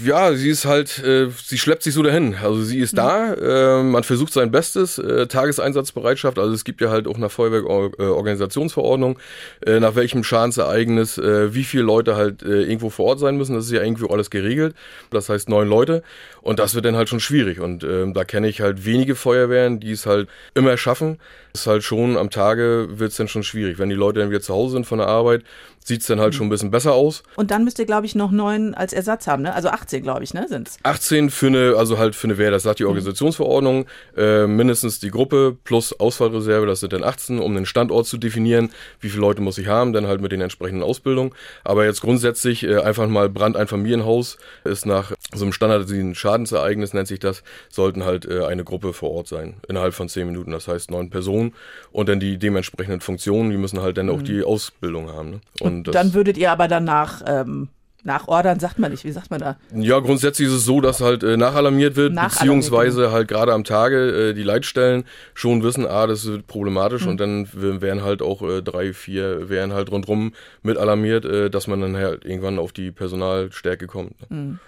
Ja, 0.04 0.34
sie 0.34 0.50
ist 0.50 0.66
halt, 0.66 0.98
äh, 1.04 1.30
sie 1.30 1.60
schleppt 1.60 1.84
sich 1.84 1.94
so 1.94 2.02
dahin. 2.02 2.36
Also 2.42 2.64
sie 2.64 2.80
ist 2.80 2.94
mhm. 2.94 2.98
da, 2.98 3.34
äh, 3.34 3.84
man 3.84 4.04
versucht 4.04 4.34
sein 4.34 4.50
Bestes, 4.50 4.98
äh, 4.98 5.28
Tageseinsatzbereitschaft, 5.28 6.40
also 6.40 6.54
es 6.54 6.64
gibt 6.64 6.82
ja 6.82 6.90
halt 6.90 7.08
auch 7.08 7.16
eine 7.16 7.30
Feuerwehrorganisationsverordnung, 7.30 9.20
äh, 9.64 9.80
nach 9.80 9.96
welchem 9.96 10.24
Schadensereignis, 10.24 11.20
äh, 11.20 11.54
wie 11.54 11.64
viele 11.64 11.84
Leute 11.84 12.16
halt 12.16 12.42
äh, 12.42 12.64
irgendwo 12.64 12.90
vor 12.90 13.06
Ort 13.06 13.20
sein 13.20 13.38
müssen, 13.38 13.54
das 13.56 13.66
ist 13.66 13.72
ja 13.74 13.84
irgendwie 13.84 14.10
alles 14.10 14.32
geregelt. 14.32 14.76
Das 15.12 15.30
heißt 15.30 15.50
neun 15.50 15.68
Leute 15.68 16.02
und 16.42 16.58
das 16.58 16.74
wird 16.74 16.86
dann 16.86 16.96
halt 16.96 17.08
schon 17.08 17.20
schwierig 17.20 17.60
und 17.60 17.84
äh, 17.84 18.12
da 18.12 18.24
kenne 18.24 18.48
ich 18.48 18.62
halt 18.62 18.86
wenige 18.86 19.16
Feuerwehren, 19.16 19.80
die 19.80 19.92
es 19.92 20.08
halt 20.08 20.30
immer 20.56 20.78
schaffen. 20.78 21.20
Das 21.54 21.62
ist 21.62 21.68
halt 21.68 21.84
schon 21.84 22.18
am 22.18 22.32
Tage 22.32 22.88
wird 22.90 23.12
es 23.12 23.18
dann 23.18 23.28
schon 23.28 23.44
schwierig. 23.44 23.78
Wenn 23.78 23.90
die 23.90 23.96
Leute 23.96 24.20
dann 24.20 24.30
wieder 24.30 24.42
zu 24.42 24.54
Hause 24.54 24.74
sind 24.74 24.86
von 24.86 24.98
der 24.98 25.08
Arbeit, 25.08 25.44
sieht 25.86 26.02
es 26.02 26.08
dann 26.08 26.20
halt 26.20 26.34
schon 26.34 26.48
ein 26.48 26.50
bisschen 26.50 26.72
besser 26.72 26.94
aus. 26.94 27.22
Und 27.36 27.52
dann 27.52 27.64
müsst 27.64 27.78
ihr, 27.78 27.86
glaube 27.86 28.08
ich, 28.08 28.16
noch 28.16 28.32
neun 28.32 28.74
als 28.74 28.92
Ersatz 28.92 29.28
haben, 29.28 29.44
ne? 29.44 29.54
Also 29.54 29.70
18, 29.70 30.02
glaube 30.02 30.24
ich, 30.24 30.34
ne, 30.34 30.48
sind's? 30.50 30.78
18 30.82 31.30
für 31.30 31.48
eine, 31.48 31.76
also 31.78 32.00
halt 32.00 32.16
für 32.16 32.26
eine 32.26 32.40
Wehr, 32.40 32.50
das 32.50 32.64
sagt 32.64 32.80
die 32.80 32.84
mhm. 32.84 32.90
Organisationsverordnung, 32.90 33.86
äh, 34.18 34.48
mindestens 34.48 35.00
die 35.00 35.12
Gruppe 35.12 35.56
plus 35.64 35.94
Ausfallreserve, 35.94 36.66
das 36.66 36.80
sind 36.80 36.92
dann 36.92 37.04
18, 37.04 37.40
um 37.40 37.54
den 37.54 37.68
Standort 37.68 38.08
zu 38.08 38.18
definieren, 38.18 38.72
wie 39.00 39.10
viele 39.10 39.22
Leute 39.22 39.44
muss 39.44 39.60
ich 39.60 39.68
haben, 39.68 39.94
dann 39.94 40.08
halt 40.08 40.22
mit 40.22 40.32
den 40.32 40.42
entsprechenden 40.42 40.82
Ausbildungen. 40.82 41.34
Aber 41.64 41.86
jetzt 41.86 42.02
grundsätzlich 42.02 42.64
äh, 42.64 42.80
einfach 42.80 43.08
mal 43.08 43.30
Brand 43.30 43.56
ein 43.56 43.68
Familienhaus 43.68 44.38
ist 44.64 44.88
nach 44.88 45.12
so 45.36 45.46
einem 45.46 45.54
standardisierten 45.54 46.16
Schadensereignis, 46.16 46.96
nennt 46.96 47.08
sich 47.08 47.20
das, 47.20 47.44
sollten 47.70 48.06
halt 48.06 48.26
äh, 48.26 48.44
eine 48.46 48.64
Gruppe 48.64 48.94
vor 48.94 49.12
Ort 49.12 49.28
sein, 49.28 49.58
innerhalb 49.68 49.94
von 49.94 50.10
10 50.10 50.26
Minuten, 50.26 50.50
das 50.50 50.68
heißt 50.68 50.90
neun 50.90 51.12
Personen 51.12 51.54
und 51.92 52.10
dann 52.10 52.20
die 52.20 52.40
dementsprechenden 52.40 53.02
Funktionen, 53.02 53.52
die 53.52 53.58
müssen 53.58 53.84
halt 53.84 53.98
dann 53.98 54.08
mhm. 54.08 54.12
auch 54.14 54.22
die 54.24 54.44
Ausbildung 54.44 55.14
haben. 55.14 55.30
Ne? 55.30 55.42
Und 55.60 55.75
und 55.75 55.75
dann 55.84 56.14
würdet 56.14 56.38
ihr 56.38 56.52
aber 56.52 56.68
danach 56.68 57.22
ähm, 57.28 57.70
Nachordern 58.06 58.60
sagt 58.60 58.78
man 58.78 58.92
nicht, 58.92 59.04
wie 59.04 59.12
sagt 59.12 59.32
man 59.32 59.40
da? 59.40 59.58
Ja, 59.74 60.00
grundsätzlich 60.00 60.48
ist 60.48 60.54
es 60.54 60.66
so, 60.66 60.80
dass 60.80 61.02
halt 61.02 61.24
äh, 61.24 61.38
nachalarmiert 61.38 61.96
wird, 61.96 62.14
nachalarmiert, 62.14 62.40
beziehungsweise 62.40 63.02
genau. 63.02 63.14
halt 63.14 63.28
gerade 63.28 63.52
am 63.52 63.64
Tage 63.64 64.30
äh, 64.30 64.34
die 64.36 64.44
Leitstellen 64.44 65.06
schon 65.34 65.64
wissen, 65.64 65.88
ah, 65.88 66.06
das 66.06 66.24
ist 66.24 66.46
problematisch 66.46 67.04
mhm. 67.04 67.10
und 67.10 67.20
dann 67.20 67.50
wären 67.52 68.04
halt 68.04 68.22
auch 68.22 68.44
äh, 68.44 68.62
drei, 68.62 68.94
vier, 68.94 69.50
wären 69.50 69.74
halt 69.74 69.92
rundrum 69.92 70.34
mit 70.62 70.78
alarmiert, 70.78 71.26
äh, 71.26 71.50
dass 71.50 71.66
man 71.66 71.82
dann 71.82 71.98
halt 71.98 72.26
irgendwann 72.26 72.60
auf 72.60 72.74
die 72.74 72.92
Personalstärke 72.92 73.88
kommt. 73.88 74.14
Mhm. 74.30 74.60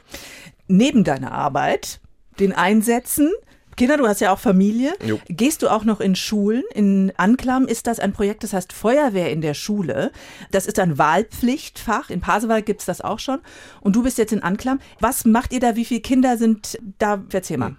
Neben 0.68 1.04
deiner 1.04 1.32
Arbeit, 1.32 2.00
den 2.40 2.54
Einsätzen, 2.54 3.32
Kinder, 3.78 3.98
du 3.98 4.08
hast 4.08 4.22
ja 4.22 4.34
auch 4.34 4.40
Familie. 4.40 4.94
Jo. 5.06 5.20
Gehst 5.30 5.62
du 5.62 5.70
auch 5.70 5.84
noch 5.84 6.02
in 6.02 6.16
Schulen? 6.16 6.64
In 6.74 7.14
Anklam 7.16 7.68
ist 7.68 7.86
das 7.86 8.00
ein 8.00 8.12
Projekt, 8.12 8.44
das 8.44 8.54
heißt 8.54 8.74
Feuerwehr 8.74 9.32
in 9.32 9.42
der 9.42 9.54
Schule. 9.54 10.12
Das 10.50 10.66
ist 10.66 10.80
ein 10.80 10.98
Wahlpflichtfach. 10.98 12.10
In 12.10 12.20
Pasewalk 12.20 12.66
gibt 12.66 12.80
es 12.80 12.88
das 12.88 13.02
auch 13.02 13.20
schon. 13.20 13.38
Und 13.82 13.96
du 13.96 14.02
bist 14.02 14.18
jetzt 14.18 14.34
in 14.34 14.42
Anklam. 14.42 14.80
Was 15.00 15.26
macht 15.26 15.54
ihr 15.54 15.60
da? 15.60 15.76
Wie 15.76 15.86
viele 15.86 16.02
Kinder 16.02 16.38
sind 16.38 16.80
da? 16.98 17.24
Erzähl 17.32 17.60
mal. 17.60 17.76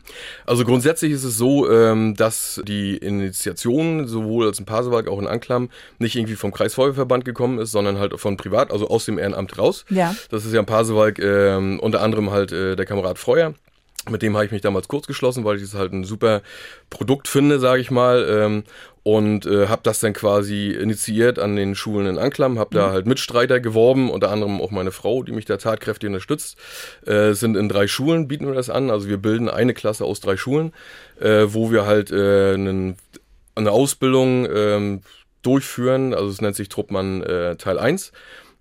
Also 0.46 0.64
grundsätzlich 0.64 1.10
ist 1.10 1.24
es 1.24 1.36
so, 1.36 1.68
ähm, 1.68 2.14
dass 2.14 2.62
die 2.64 2.96
Initiation 2.96 4.06
sowohl 4.06 4.46
als 4.46 4.60
in 4.60 4.66
Pasewalk 4.66 5.08
auch 5.08 5.18
in 5.18 5.26
Anklam 5.26 5.68
nicht 5.98 6.14
irgendwie 6.14 6.36
vom 6.36 6.52
Kreisfeuerwehrverband 6.52 7.24
gekommen 7.24 7.58
ist, 7.58 7.72
sondern 7.72 7.98
halt 7.98 8.18
von 8.20 8.36
privat, 8.36 8.70
also 8.70 8.86
aus 8.86 9.04
dem 9.04 9.18
Ehrenamt 9.18 9.58
raus. 9.58 9.84
Ja. 9.90 10.14
Das 10.30 10.44
ist 10.44 10.52
ja 10.52 10.60
in 10.60 10.66
Pasewalk 10.66 11.18
ähm, 11.18 11.80
unter 11.80 12.02
anderem 12.02 12.30
halt 12.30 12.52
äh, 12.52 12.76
der 12.76 12.86
Kamerad 12.86 13.18
Freuer 13.18 13.54
mit 14.10 14.22
dem 14.22 14.34
habe 14.34 14.46
ich 14.46 14.52
mich 14.52 14.62
damals 14.62 14.88
kurz 14.88 15.06
geschlossen, 15.06 15.44
weil 15.44 15.56
ich 15.56 15.62
es 15.62 15.74
halt 15.74 15.92
ein 15.92 16.04
super 16.04 16.42
Produkt 16.90 17.28
finde, 17.28 17.58
sage 17.58 17.80
ich 17.80 17.90
mal. 17.90 18.26
Ähm, 18.28 18.64
und 19.02 19.46
äh, 19.46 19.68
habe 19.68 19.80
das 19.84 20.00
dann 20.00 20.12
quasi 20.12 20.70
initiiert 20.70 21.38
an 21.38 21.56
den 21.56 21.74
Schulen 21.74 22.06
in 22.06 22.18
Anklam, 22.18 22.58
habe 22.58 22.74
da 22.74 22.88
mhm. 22.88 22.92
halt 22.92 23.06
Mitstreiter 23.06 23.58
geworben, 23.58 24.10
unter 24.10 24.30
anderem 24.30 24.60
auch 24.60 24.70
meine 24.70 24.90
Frau, 24.90 25.22
die 25.22 25.32
mich 25.32 25.46
da 25.46 25.56
tatkräftig 25.56 26.08
unterstützt. 26.08 26.58
Äh, 27.06 27.32
sind 27.32 27.56
in 27.56 27.70
drei 27.70 27.86
Schulen, 27.86 28.28
bieten 28.28 28.46
wir 28.46 28.54
das 28.54 28.68
an. 28.68 28.90
Also 28.90 29.08
wir 29.08 29.16
bilden 29.16 29.48
eine 29.48 29.72
Klasse 29.72 30.04
aus 30.04 30.20
drei 30.20 30.36
Schulen, 30.36 30.74
äh, 31.20 31.46
wo 31.48 31.70
wir 31.70 31.86
halt 31.86 32.10
äh, 32.10 32.52
einen, 32.52 32.96
eine 33.54 33.70
Ausbildung 33.70 34.44
äh, 34.44 35.00
durchführen. 35.40 36.12
Also 36.12 36.28
es 36.28 36.42
nennt 36.42 36.56
sich 36.56 36.68
Truppmann 36.68 37.22
äh, 37.22 37.56
Teil 37.56 37.78
1 37.78 38.12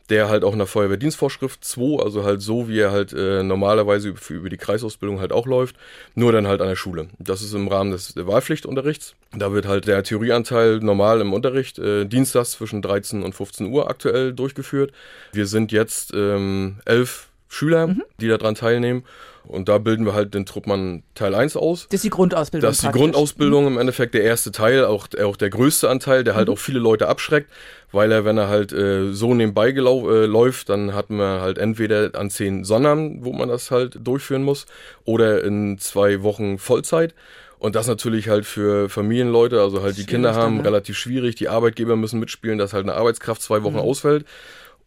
der 0.09 0.29
halt 0.29 0.43
auch 0.43 0.53
in 0.53 0.59
der 0.59 0.67
Feuerwehrdienstvorschrift 0.67 1.63
2, 1.63 2.03
also 2.03 2.23
halt 2.23 2.41
so, 2.41 2.67
wie 2.67 2.79
er 2.79 2.91
halt 2.91 3.13
äh, 3.13 3.43
normalerweise 3.43 4.09
über, 4.09 4.19
über, 4.29 4.49
die 4.49 4.57
Kreisausbildung 4.57 5.19
halt 5.19 5.31
auch 5.31 5.45
läuft, 5.45 5.75
nur 6.15 6.31
dann 6.31 6.47
halt 6.47 6.61
an 6.61 6.69
der 6.69 6.75
Schule. 6.75 7.07
Das 7.19 7.41
ist 7.41 7.53
im 7.53 7.67
Rahmen 7.67 7.91
des 7.91 8.15
Wahlpflichtunterrichts. 8.15 9.15
Da 9.35 9.51
wird 9.51 9.67
halt 9.67 9.87
der 9.87 10.03
Theorieanteil 10.03 10.79
normal 10.79 11.19
im 11.21 11.33
Unterricht 11.33 11.79
äh, 11.79 12.05
dienstags 12.05 12.51
zwischen 12.51 12.81
13 12.81 13.23
und 13.23 13.35
15 13.35 13.67
Uhr 13.67 13.89
aktuell 13.89 14.33
durchgeführt. 14.33 14.93
Wir 15.33 15.45
sind 15.45 15.71
jetzt 15.71 16.13
ähm, 16.13 16.77
elf 16.85 17.27
Schüler, 17.49 17.87
mhm. 17.87 18.03
die 18.19 18.27
daran 18.27 18.55
teilnehmen. 18.55 19.03
Und 19.47 19.69
da 19.69 19.77
bilden 19.77 20.05
wir 20.05 20.13
halt 20.13 20.33
den 20.33 20.45
Truppmann 20.45 21.03
Teil 21.15 21.33
1 21.33 21.55
aus. 21.55 21.87
Das 21.89 21.99
ist 21.99 22.03
die 22.03 22.09
Grundausbildung. 22.09 22.69
Das 22.69 22.77
ist 22.77 22.85
die 22.85 22.91
Grundausbildung 22.91 23.63
mhm. 23.63 23.73
im 23.73 23.77
Endeffekt 23.79 24.13
der 24.13 24.23
erste 24.23 24.51
Teil, 24.51 24.85
auch, 24.85 25.07
auch 25.21 25.37
der 25.37 25.49
größte 25.49 25.89
Anteil, 25.89 26.23
der 26.23 26.35
halt 26.35 26.47
mhm. 26.47 26.53
auch 26.53 26.59
viele 26.59 26.79
Leute 26.79 27.07
abschreckt, 27.07 27.49
weil 27.91 28.11
er, 28.11 28.25
wenn 28.25 28.37
er 28.37 28.49
halt 28.49 28.73
äh, 28.73 29.13
so 29.13 29.33
nebenbei 29.33 29.69
äh, 29.69 30.25
läuft, 30.25 30.69
dann 30.69 30.93
hat 30.93 31.09
man 31.09 31.41
halt 31.41 31.57
entweder 31.57 32.11
an 32.13 32.29
zehn 32.29 32.63
Sonnern, 32.63 33.23
wo 33.23 33.31
man 33.31 33.49
das 33.49 33.71
halt 33.71 33.97
durchführen 34.01 34.43
muss, 34.43 34.65
oder 35.05 35.43
in 35.43 35.77
zwei 35.79 36.23
Wochen 36.23 36.57
Vollzeit. 36.57 37.15
Und 37.59 37.75
das 37.75 37.87
natürlich 37.87 38.29
halt 38.29 38.45
für 38.45 38.87
Familienleute, 38.87 39.59
also 39.59 39.81
halt 39.81 39.97
die 39.97 40.05
Kinder 40.05 40.35
haben, 40.35 40.57
dann, 40.57 40.63
ne? 40.63 40.65
relativ 40.65 40.95
schwierig. 40.95 41.35
Die 41.35 41.49
Arbeitgeber 41.49 41.95
müssen 41.95 42.19
mitspielen, 42.19 42.59
dass 42.59 42.73
halt 42.73 42.83
eine 42.83 42.93
Arbeitskraft 42.93 43.41
zwei 43.41 43.63
Wochen 43.63 43.75
mhm. 43.75 43.81
ausfällt 43.81 44.25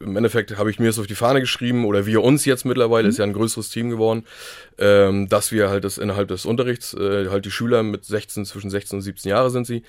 im 0.01 0.17
Endeffekt 0.17 0.57
habe 0.57 0.71
ich 0.71 0.79
mir 0.79 0.87
das 0.87 0.99
auf 0.99 1.07
die 1.07 1.15
Fahne 1.15 1.41
geschrieben 1.41 1.85
oder 1.85 2.07
wir 2.07 2.23
uns 2.23 2.47
jetzt 2.47 2.65
mittlerweile, 2.65 3.05
mhm. 3.05 3.11
ist 3.11 3.19
ja 3.19 3.25
ein 3.25 3.35
größeres 3.35 3.69
Team 3.69 3.91
geworden, 3.91 4.25
ähm, 4.79 5.29
dass 5.29 5.53
wir 5.53 5.69
halt 5.69 5.85
das 5.85 5.99
innerhalb 5.99 6.29
des 6.29 6.47
Unterrichts, 6.47 6.95
äh, 6.95 7.29
halt 7.29 7.45
die 7.45 7.51
Schüler 7.51 7.83
mit 7.83 8.05
16, 8.05 8.47
zwischen 8.47 8.71
16 8.71 8.99
und 8.99 9.03
17 9.03 9.29
Jahre 9.29 9.51
sind 9.51 9.67
sie, 9.67 9.83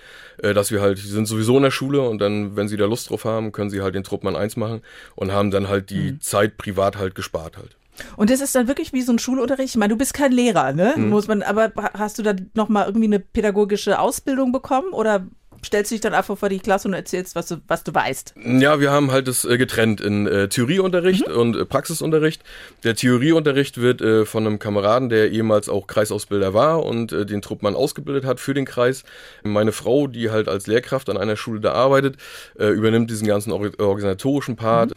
äh, 0.43 0.53
dass 0.53 0.69
wir 0.69 0.81
halt, 0.81 0.97
die 0.97 1.07
sind 1.07 1.27
sowieso 1.27 1.55
in 1.57 1.63
der 1.63 1.71
Schule 1.71 2.01
und 2.01 2.19
dann, 2.19 2.57
wenn 2.57 2.67
sie 2.67 2.77
da 2.77 2.85
Lust 2.85 3.09
drauf 3.09 3.23
haben, 3.23 3.53
können 3.53 3.69
sie 3.69 3.81
halt 3.81 3.95
den 3.95 4.03
Truppmann 4.03 4.35
1 4.35 4.57
machen 4.57 4.81
und 5.15 5.31
haben 5.31 5.49
dann 5.49 5.69
halt 5.69 5.89
die 5.89 6.13
mhm. 6.13 6.21
Zeit 6.21 6.57
privat 6.57 6.97
halt 6.97 7.15
gespart 7.15 7.57
halt. 7.57 7.77
Und 8.17 8.29
das 8.29 8.41
ist 8.41 8.55
dann 8.55 8.67
wirklich 8.67 8.93
wie 8.93 9.01
so 9.01 9.13
ein 9.13 9.19
Schulunterricht. 9.19 9.69
Ich 9.69 9.77
meine, 9.77 9.93
du 9.93 9.97
bist 9.97 10.13
kein 10.13 10.31
Lehrer, 10.31 10.73
ne? 10.73 10.93
Mhm. 10.95 11.09
Muss 11.09 11.27
man, 11.27 11.43
aber 11.43 11.71
hast 11.93 12.17
du 12.17 12.23
da 12.23 12.33
nochmal 12.53 12.87
irgendwie 12.87 13.05
eine 13.05 13.19
pädagogische 13.19 13.99
Ausbildung 13.99 14.51
bekommen 14.51 14.91
oder 14.91 15.27
stellst 15.65 15.91
du 15.91 15.95
dich 15.95 16.01
dann 16.01 16.13
einfach 16.13 16.37
vor 16.37 16.49
die 16.49 16.59
Klasse 16.59 16.87
und 16.87 16.93
erzählst, 16.93 17.35
was 17.35 17.47
du, 17.47 17.57
was 17.67 17.83
du 17.83 17.93
weißt. 17.93 18.35
Ja, 18.43 18.79
wir 18.79 18.91
haben 18.91 19.11
halt 19.11 19.27
das 19.27 19.45
äh, 19.45 19.57
getrennt 19.57 20.01
in 20.01 20.27
äh, 20.27 20.47
Theorieunterricht 20.47 21.27
mhm. 21.27 21.35
und 21.35 21.55
äh, 21.55 21.65
Praxisunterricht. 21.65 22.43
Der 22.83 22.95
Theorieunterricht 22.95 23.79
wird 23.79 24.01
von 24.27 24.45
einem 24.45 24.59
Kameraden, 24.59 25.09
der 25.09 25.31
ehemals 25.31 25.69
auch 25.69 25.87
Kreisausbilder 25.87 26.53
war 26.53 26.83
und 26.83 27.11
den 27.11 27.41
Truppmann 27.41 27.75
ausgebildet 27.75 28.25
hat 28.25 28.39
für 28.39 28.53
den 28.53 28.65
Kreis. 28.65 29.03
Meine 29.43 29.71
Frau, 29.71 30.07
die 30.07 30.31
halt 30.31 30.47
als 30.47 30.67
Lehrkraft 30.67 31.09
an 31.09 31.17
einer 31.17 31.35
Schule 31.35 31.59
da 31.59 31.73
arbeitet, 31.73 32.17
übernimmt 32.55 33.09
diesen 33.11 33.27
ganzen 33.27 33.51
organisatorischen 33.51 34.55
Part. 34.55 34.91
Mhm 34.91 34.95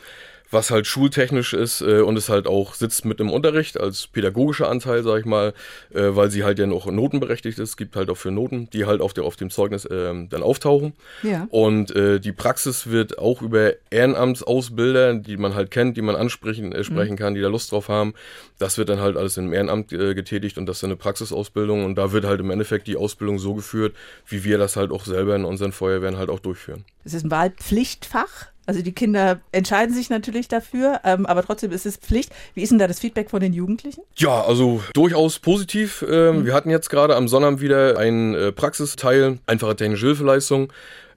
was 0.55 0.71
halt 0.71 0.87
schultechnisch 0.87 1.53
ist 1.53 1.83
äh, 1.83 2.01
und 2.01 2.17
es 2.17 2.31
halt 2.31 2.47
auch 2.47 2.73
sitzt 2.75 3.05
mit 3.05 3.21
im 3.21 3.31
Unterricht 3.31 3.79
als 3.79 4.07
pädagogischer 4.07 4.71
Anteil, 4.71 5.03
sag 5.03 5.19
ich 5.21 5.27
mal, 5.27 5.53
äh, 5.93 6.01
weil 6.17 6.31
sie 6.31 6.45
halt 6.45 6.59
ja 6.59 6.67
noch 6.67 6.87
notenberechtigt 6.87 7.59
ist. 7.59 7.77
Gibt 7.77 7.97
halt 7.97 8.09
auch 8.09 8.17
für 8.17 8.31
Noten, 8.31 8.71
die 8.71 8.87
halt 8.87 9.03
auf, 9.03 9.12
der, 9.12 9.25
auf 9.25 9.37
dem 9.37 9.51
Zeugnis 9.51 9.85
äh, 9.85 10.12
dann 10.29 10.43
auftauchen. 10.43 10.95
Ja. 11.23 11.47
Und 11.51 11.95
äh, 11.95 12.21
die 12.21 12.33
Praxis 12.33 12.87
wird 12.87 13.19
auch 13.19 13.43
über 13.43 13.75
Ehrenamtsausbilder, 13.90 15.14
die 15.14 15.37
man 15.37 15.55
halt 15.55 15.71
kennt, 15.71 15.97
die 15.97 16.03
man 16.03 16.17
ansprechen 16.17 16.73
äh, 16.73 16.85
sprechen 16.85 17.14
Mhm. 17.14 17.19
kann, 17.19 17.35
die 17.35 17.40
da 17.40 17.49
Lust 17.49 17.73
drauf 17.73 17.88
haben. 17.88 18.14
Das 18.59 18.79
wird 18.79 18.88
dann 18.88 19.01
halt 19.01 19.17
alles 19.17 19.37
im 19.37 19.53
Ehrenamt 19.53 19.93
äh, 19.93 20.14
getätigt 20.14 20.57
und 20.59 20.67
das 20.67 20.79
ist 20.79 20.85
eine 20.85 20.97
Praxisausbildung 20.97 21.85
und 21.85 21.97
da 21.97 22.12
wird 22.12 22.25
halt 22.25 22.40
im 22.40 22.51
Endeffekt 22.51 22.87
die 22.87 22.97
Ausbildung 22.97 23.38
so 23.38 23.55
geführt, 23.55 23.95
wie 24.29 24.45
wir 24.45 24.59
das 24.59 24.77
halt 24.77 24.93
auch 24.93 25.05
selber 25.05 25.35
in 25.35 25.45
unseren 25.45 25.73
Feuerwehren 25.73 26.17
halt 26.17 26.31
auch 26.31 26.40
durchführen. 26.40 26.85
Es 27.05 27.12
ist 27.14 27.25
ein 27.25 27.31
Wahlpflichtfach. 27.31 28.47
Also 28.66 28.83
die 28.83 28.92
Kinder 28.92 29.40
entscheiden 29.53 29.94
sich 29.94 30.11
natürlich 30.11 30.48
dafür, 30.48 31.00
ähm, 31.05 31.27
aber 31.27 31.42
trotzdem 31.42 31.72
ist 31.72 31.87
es 31.87 31.96
Pflicht. 31.96 32.33
Wie 32.55 32.62
ist 32.62 32.70
denn 32.70 32.79
da 32.79 32.88
das 32.88 33.00
Feedback 33.00 33.31
von 33.31 33.40
den 33.40 33.53
Jugendlichen? 33.53 34.03
Ja, 34.16 34.42
also 34.42 34.83
durchaus 34.94 35.38
positiv. 35.38 36.05
Ähm, 36.09 36.46
Wir 36.46 36.55
hatten 36.55 36.70
jetzt 36.70 36.88
gerade 36.88 37.16
am 37.16 37.29
Sonnabend 37.29 37.61
wieder 37.61 37.98
einen 37.98 38.35
äh, 38.35 38.53
Praxisteil, 38.53 39.38
einfache 39.46 39.77
technische 39.77 40.07
Hilfeleistung. 40.07 40.72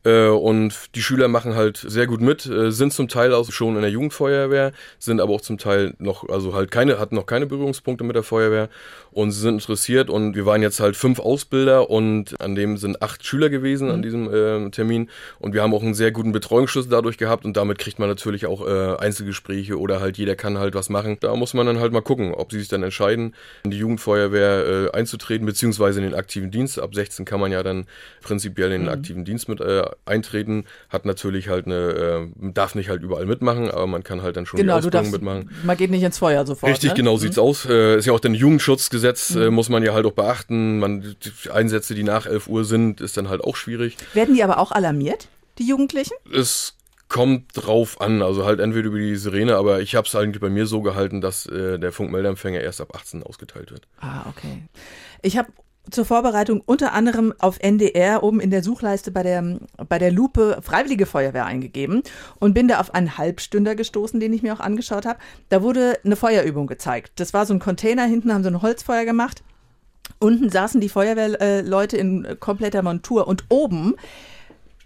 Äh, 0.07 0.29
und 0.29 0.73
die 0.95 1.01
Schüler 1.01 1.27
machen 1.27 1.55
halt 1.55 1.77
sehr 1.77 2.07
gut 2.07 2.21
mit, 2.21 2.45
äh, 2.45 2.71
sind 2.71 2.93
zum 2.93 3.09
Teil 3.09 3.33
auch 3.33 3.51
schon 3.51 3.75
in 3.75 3.81
der 3.81 3.91
Jugendfeuerwehr, 3.91 4.71
sind 4.99 5.19
aber 5.19 5.33
auch 5.33 5.41
zum 5.41 5.57
Teil 5.57 5.93
noch, 5.99 6.29
also 6.29 6.53
halt 6.53 6.71
keine, 6.71 6.97
hatten 6.97 7.15
noch 7.15 7.25
keine 7.25 7.45
Berührungspunkte 7.45 8.05
mit 8.05 8.15
der 8.15 8.23
Feuerwehr 8.23 8.69
und 9.11 9.31
sie 9.31 9.41
sind 9.41 9.55
interessiert 9.55 10.09
und 10.09 10.35
wir 10.35 10.45
waren 10.45 10.61
jetzt 10.61 10.79
halt 10.79 10.95
fünf 10.95 11.19
Ausbilder 11.19 11.89
und 11.89 12.39
an 12.39 12.55
dem 12.55 12.77
sind 12.77 13.01
acht 13.01 13.25
Schüler 13.25 13.49
gewesen 13.49 13.89
an 13.91 14.01
diesem 14.01 14.33
äh, 14.33 14.69
Termin 14.69 15.09
und 15.39 15.53
wir 15.53 15.61
haben 15.61 15.73
auch 15.73 15.83
einen 15.83 15.93
sehr 15.93 16.11
guten 16.11 16.31
Betreuungsschlüssel 16.31 16.89
dadurch 16.89 17.17
gehabt 17.17 17.43
und 17.43 17.57
damit 17.57 17.77
kriegt 17.77 17.99
man 17.99 18.07
natürlich 18.07 18.45
auch 18.45 18.65
äh, 18.65 18.95
Einzelgespräche 18.97 19.77
oder 19.77 19.99
halt 19.99 20.17
jeder 20.17 20.35
kann 20.35 20.57
halt 20.57 20.73
was 20.75 20.89
machen. 20.89 21.17
Da 21.19 21.35
muss 21.35 21.53
man 21.53 21.65
dann 21.65 21.79
halt 21.79 21.91
mal 21.91 22.01
gucken, 22.01 22.33
ob 22.33 22.51
sie 22.51 22.59
sich 22.59 22.69
dann 22.69 22.83
entscheiden, 22.83 23.35
in 23.63 23.71
die 23.71 23.77
Jugendfeuerwehr 23.77 24.89
äh, 24.93 24.97
einzutreten, 24.97 25.45
beziehungsweise 25.45 25.99
in 25.99 26.05
den 26.05 26.13
aktiven 26.15 26.51
Dienst. 26.51 26.79
Ab 26.79 26.95
16 26.95 27.25
kann 27.25 27.39
man 27.39 27.51
ja 27.51 27.63
dann 27.63 27.87
prinzipiell 28.21 28.71
in 28.71 28.81
den 28.81 28.87
Mhm. 28.87 28.93
aktiven 28.93 29.25
Dienst 29.25 29.49
mit 29.49 29.59
äh, 29.61 29.83
eintreten, 30.05 30.65
hat 30.89 31.05
natürlich 31.05 31.49
halt 31.49 31.65
eine, 31.65 31.75
äh, 32.41 32.51
darf 32.53 32.75
nicht 32.75 32.89
halt 32.89 33.01
überall 33.03 33.25
mitmachen, 33.25 33.69
aber 33.71 33.87
man 33.87 34.03
kann 34.03 34.21
halt 34.21 34.37
dann 34.37 34.45
schon 34.45 34.57
die 34.57 34.63
Genau, 34.63 34.79
du 34.79 34.87
Ausbildung 34.87 35.11
mitmachen. 35.11 35.49
man 35.63 35.77
geht 35.77 35.91
nicht 35.91 36.03
ins 36.03 36.17
Feuer 36.17 36.45
sofort. 36.45 36.71
Richtig, 36.71 36.89
ne? 36.91 36.95
genau 36.95 37.15
Mhm. 37.15 37.19
sieht's 37.19 37.37
aus. 37.37 37.65
Äh, 37.65 37.97
ist 37.97 38.05
ja 38.05 38.13
auch 38.13 38.21
ein 38.23 38.33
Jugendschutzgesetz, 38.33 39.31
Mhm. 39.35 39.41
äh, 39.41 39.49
muss 39.51 39.69
man 39.69 39.83
ja 39.83 39.93
halt 39.93 40.05
auch 40.05 40.11
beachten. 40.13 40.79
Man, 40.79 41.15
die 41.23 41.49
Einsätze, 41.49 41.95
die 41.95 42.03
nach 42.03 42.25
11 42.25 42.47
Uhr 42.47 42.65
sind, 42.65 43.01
ist 43.01 43.17
dann 43.17 43.29
halt 43.29 43.41
auch 43.41 43.55
schwierig. 43.55 43.97
Werden 44.13 44.35
die 44.35 44.43
aber 44.43 44.59
auch 44.59 44.71
alarmiert, 44.71 45.27
die 45.59 45.67
Jugendlichen? 45.67 46.13
Es 46.33 46.73
kommt 47.09 47.45
drauf 47.55 48.01
an, 48.01 48.21
also 48.21 48.43
halt 48.45 48.59
entweder 48.59 48.87
über 48.87 48.97
die 48.97 49.15
Sirene, 49.15 49.55
aber 49.55 49.79
ich 49.79 49.95
habe 49.95 50.05
es 50.05 50.13
eigentlich 50.13 50.41
bei 50.41 50.49
mir 50.49 50.65
so 50.65 50.81
gehalten, 50.81 51.21
dass 51.21 51.45
äh, 51.45 51.79
der 51.79 51.93
Funkmeldeempfänger 51.93 52.59
erst 52.59 52.81
ab 52.81 52.93
18 52.95 53.23
ausgeteilt 53.23 53.71
wird. 53.71 53.87
Ah, 54.01 54.25
okay. 54.29 54.63
Ich 55.21 55.37
habe 55.37 55.47
zur 55.91 56.05
Vorbereitung 56.05 56.61
unter 56.65 56.93
anderem 56.93 57.33
auf 57.39 57.59
NDR 57.59 58.23
oben 58.23 58.39
in 58.39 58.51
der 58.51 58.63
Suchleiste 58.63 59.11
bei 59.11 59.23
der, 59.23 59.59
bei 59.87 59.99
der 59.99 60.11
Lupe 60.11 60.59
Freiwillige 60.61 61.05
Feuerwehr 61.05 61.45
eingegeben 61.45 62.03
und 62.39 62.53
bin 62.53 62.67
da 62.67 62.79
auf 62.79 62.93
einen 62.93 63.17
Halbstünder 63.17 63.75
gestoßen, 63.75 64.19
den 64.19 64.33
ich 64.33 64.43
mir 64.43 64.53
auch 64.53 64.59
angeschaut 64.59 65.05
habe. 65.05 65.19
Da 65.49 65.61
wurde 65.61 65.99
eine 66.03 66.15
Feuerübung 66.15 66.67
gezeigt. 66.67 67.13
Das 67.19 67.33
war 67.33 67.45
so 67.45 67.53
ein 67.53 67.59
Container, 67.59 68.05
hinten 68.05 68.33
haben 68.33 68.43
sie 68.43 68.49
ein 68.49 68.61
Holzfeuer 68.61 69.05
gemacht. 69.05 69.43
Unten 70.19 70.49
saßen 70.49 70.81
die 70.81 70.89
Feuerwehrleute 70.89 71.97
in 71.97 72.25
äh, 72.25 72.35
kompletter 72.35 72.81
Montur 72.81 73.27
und 73.27 73.45
oben, 73.49 73.95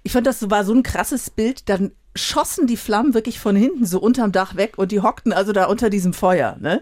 ich 0.03 0.11
fand 0.11 0.27
das 0.27 0.49
war 0.49 0.63
so 0.63 0.73
ein 0.73 0.83
krasses 0.83 1.29
Bild, 1.29 1.69
dann 1.69 1.91
schossen 2.15 2.67
die 2.67 2.77
Flammen 2.77 3.13
wirklich 3.13 3.39
von 3.39 3.55
hinten 3.55 3.85
so 3.85 3.99
unterm 3.99 4.31
Dach 4.31 4.55
weg 4.55 4.77
und 4.77 4.91
die 4.91 4.99
hockten 4.99 5.31
also 5.31 5.53
da 5.53 5.65
unter 5.65 5.89
diesem 5.89 6.13
Feuer, 6.13 6.57
ne? 6.59 6.81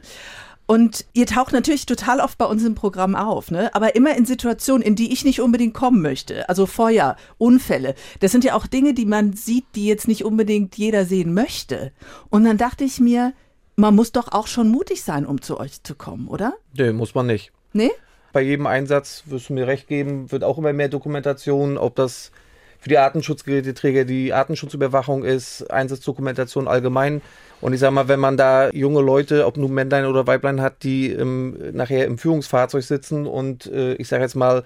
Und 0.70 1.08
ihr 1.14 1.26
taucht 1.26 1.52
natürlich 1.52 1.88
total 1.88 2.20
oft 2.20 2.38
bei 2.38 2.46
uns 2.46 2.64
im 2.64 2.76
Programm 2.76 3.16
auf, 3.16 3.50
ne? 3.50 3.74
Aber 3.74 3.96
immer 3.96 4.16
in 4.16 4.28
Situationen, 4.28 4.84
in 4.84 4.94
die 4.94 5.12
ich 5.12 5.26
nicht 5.26 5.42
unbedingt 5.42 5.74
kommen 5.74 6.00
möchte. 6.00 6.48
Also 6.48 6.68
Feuer, 6.68 7.16
Unfälle. 7.40 7.96
Das 8.20 8.32
sind 8.32 8.44
ja 8.44 8.54
auch 8.54 8.68
Dinge, 8.68 8.94
die 8.94 9.08
man 9.08 9.34
sieht, 9.34 9.66
die 9.74 9.88
jetzt 9.88 10.08
nicht 10.08 10.24
unbedingt 10.24 10.78
jeder 10.78 11.06
sehen 11.06 11.34
möchte. 11.34 11.92
Und 12.30 12.44
dann 12.44 12.60
dachte 12.60 12.84
ich 12.84 13.00
mir, 13.00 13.34
man 13.78 13.96
muss 13.96 14.12
doch 14.12 14.32
auch 14.32 14.46
schon 14.46 14.70
mutig 14.70 15.02
sein, 15.02 15.26
um 15.26 15.42
zu 15.42 15.60
euch 15.60 15.82
zu 15.82 15.96
kommen, 15.96 16.28
oder? 16.28 16.54
Nee, 16.78 16.92
muss 16.92 17.16
man 17.16 17.26
nicht. 17.26 17.52
Nee? 17.74 17.90
Bei 18.32 18.42
jedem 18.42 18.68
Einsatz, 18.68 19.24
wirst 19.26 19.50
du 19.50 19.54
mir 19.54 19.66
recht 19.66 19.88
geben, 19.88 20.32
wird 20.32 20.44
auch 20.44 20.60
immer 20.60 20.72
mehr 20.72 20.90
Dokumentation, 20.90 21.80
ob 21.80 21.96
das 21.96 22.32
für 22.78 22.90
die 22.90 23.00
Artenschutzgeräteträger 23.00 24.06
die 24.06 24.34
Artenschutzüberwachung 24.34 25.24
ist, 25.24 25.72
Einsatzdokumentation 25.72 26.68
allgemein. 26.68 27.24
Und 27.62 27.74
ich 27.74 27.80
sag 27.80 27.92
mal, 27.92 28.08
wenn 28.08 28.20
man 28.20 28.38
da 28.38 28.70
junge 28.72 29.02
Leute, 29.02 29.46
ob 29.46 29.58
nun 29.58 29.74
Männlein 29.74 30.06
oder 30.06 30.28
Weiblein 30.28 30.62
hat, 30.62 30.84
die 30.84 31.12
ähm, 31.12 31.58
nachher 31.74 32.06
im 32.06 32.18
Führungsfahrzeug 32.18 32.84
sitzen 32.84 33.26
und 33.28 33.66
äh, 33.68 33.96
ich 33.96 34.08
sage 34.08 34.24
jetzt 34.24 34.36
mal, 34.36 34.64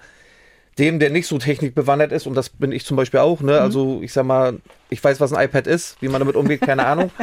dem, 0.78 0.98
der 0.98 1.10
nicht 1.10 1.28
so 1.28 1.38
technikbewandert 1.38 2.10
ist, 2.10 2.26
und 2.26 2.34
das 2.34 2.48
bin 2.48 2.72
ich 2.72 2.84
zum 2.84 2.96
Beispiel 2.96 3.20
auch, 3.20 3.40
ne, 3.40 3.60
also 3.60 4.00
ich 4.02 4.12
sag 4.12 4.26
mal, 4.26 4.54
ich 4.90 5.02
weiß, 5.02 5.20
was 5.20 5.32
ein 5.32 5.44
iPad 5.44 5.68
ist, 5.68 5.96
wie 6.00 6.08
man 6.08 6.18
damit 6.18 6.34
umgeht, 6.34 6.62
keine 6.62 6.84
Ahnung. 6.86 7.10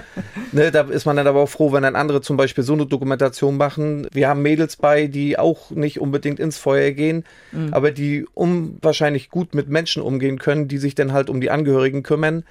Ne, 0.54 0.70
da 0.70 0.82
ist 0.82 1.06
man 1.06 1.16
dann 1.16 1.28
aber 1.28 1.40
auch 1.40 1.50
froh, 1.50 1.72
wenn 1.72 1.84
dann 1.84 1.96
andere 1.96 2.20
zum 2.20 2.36
Beispiel 2.36 2.66
so 2.66 2.74
eine 2.74 2.86
Dokumentation 2.86 3.56
machen. 3.56 4.06
Wir 4.12 4.28
haben 4.28 4.42
Mädels 4.42 4.76
bei, 4.76 5.08
die 5.08 5.40
auch 5.40 5.72
nicht 5.72 6.02
unbedingt 6.02 6.42
ins 6.42 6.58
Feuer 6.58 6.92
gehen, 6.92 7.24
Mhm. 7.54 7.74
aber 7.74 7.92
die 7.92 8.26
unwahrscheinlich 8.34 9.30
gut 9.30 9.56
mit 9.56 9.70
Menschen 9.70 10.02
umgehen 10.02 10.40
können, 10.40 10.68
die 10.68 10.78
sich 10.78 10.94
dann 10.94 11.14
halt 11.14 11.30
um 11.30 11.40
die 11.40 11.52
Angehörigen 11.52 12.04
kümmern, 12.04 12.44